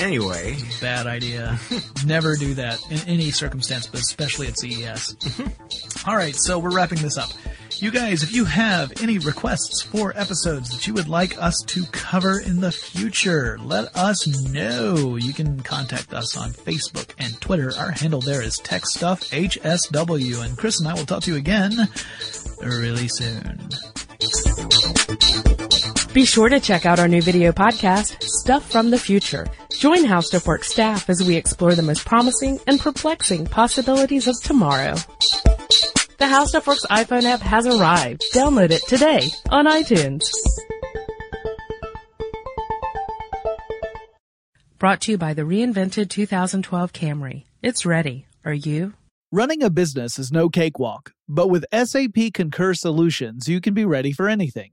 Anyway, 0.00 0.56
Bad 0.80 1.06
idea. 1.06 1.58
Never 2.06 2.36
do 2.36 2.54
that 2.54 2.80
in 2.90 2.98
any 3.06 3.30
circumstance, 3.30 3.86
but 3.86 4.00
especially 4.00 4.46
at 4.46 4.58
CES. 4.58 5.14
All 6.06 6.16
right, 6.16 6.34
so 6.34 6.58
we're 6.58 6.74
wrapping 6.74 7.02
this 7.02 7.18
up. 7.18 7.30
You 7.76 7.90
guys, 7.90 8.22
if 8.22 8.32
you 8.34 8.44
have 8.44 9.02
any 9.02 9.18
requests 9.18 9.82
for 9.82 10.16
episodes 10.16 10.70
that 10.70 10.86
you 10.86 10.94
would 10.94 11.08
like 11.08 11.40
us 11.40 11.62
to 11.68 11.84
cover 11.92 12.38
in 12.38 12.60
the 12.60 12.72
future, 12.72 13.58
let 13.62 13.94
us 13.96 14.26
know. 14.50 15.16
You 15.16 15.32
can 15.32 15.60
contact 15.60 16.12
us 16.12 16.36
on 16.36 16.50
Facebook 16.50 17.14
and 17.18 17.40
Twitter. 17.40 17.72
Our 17.78 17.90
handle 17.90 18.20
there 18.20 18.42
is 18.42 18.58
TechStuffHSW, 18.58 20.44
and 20.44 20.58
Chris 20.58 20.80
and 20.80 20.88
I 20.88 20.94
will 20.94 21.06
talk 21.06 21.22
to 21.24 21.30
you 21.30 21.36
again 21.36 21.88
really 22.62 23.08
soon. 23.08 23.68
Be 26.12 26.24
sure 26.24 26.48
to 26.48 26.58
check 26.58 26.86
out 26.86 26.98
our 26.98 27.06
new 27.06 27.22
video 27.22 27.52
podcast, 27.52 28.20
Stuff 28.24 28.68
from 28.68 28.90
the 28.90 28.98
Future. 28.98 29.46
Join 29.70 30.04
How 30.04 30.18
Stuff 30.18 30.44
Works 30.44 30.68
staff 30.68 31.08
as 31.08 31.22
we 31.22 31.36
explore 31.36 31.76
the 31.76 31.82
most 31.82 32.04
promising 32.04 32.58
and 32.66 32.80
perplexing 32.80 33.46
possibilities 33.46 34.26
of 34.26 34.34
tomorrow. 34.42 34.96
The 36.18 36.26
How 36.26 36.46
Stuff 36.46 36.66
Works 36.66 36.84
iPhone 36.90 37.22
app 37.22 37.38
has 37.42 37.64
arrived. 37.64 38.24
Download 38.34 38.72
it 38.72 38.82
today 38.88 39.20
on 39.50 39.66
iTunes. 39.66 40.28
Brought 44.78 45.02
to 45.02 45.12
you 45.12 45.18
by 45.18 45.32
the 45.32 45.42
reinvented 45.42 46.10
2012 46.10 46.92
Camry. 46.92 47.44
It's 47.62 47.86
ready. 47.86 48.26
Are 48.44 48.52
you? 48.52 48.94
Running 49.30 49.62
a 49.62 49.70
business 49.70 50.18
is 50.18 50.32
no 50.32 50.48
cakewalk, 50.48 51.12
but 51.28 51.46
with 51.46 51.64
SAP 51.72 52.32
Concur 52.34 52.74
Solutions, 52.74 53.46
you 53.46 53.60
can 53.60 53.74
be 53.74 53.84
ready 53.84 54.10
for 54.10 54.28
anything. 54.28 54.72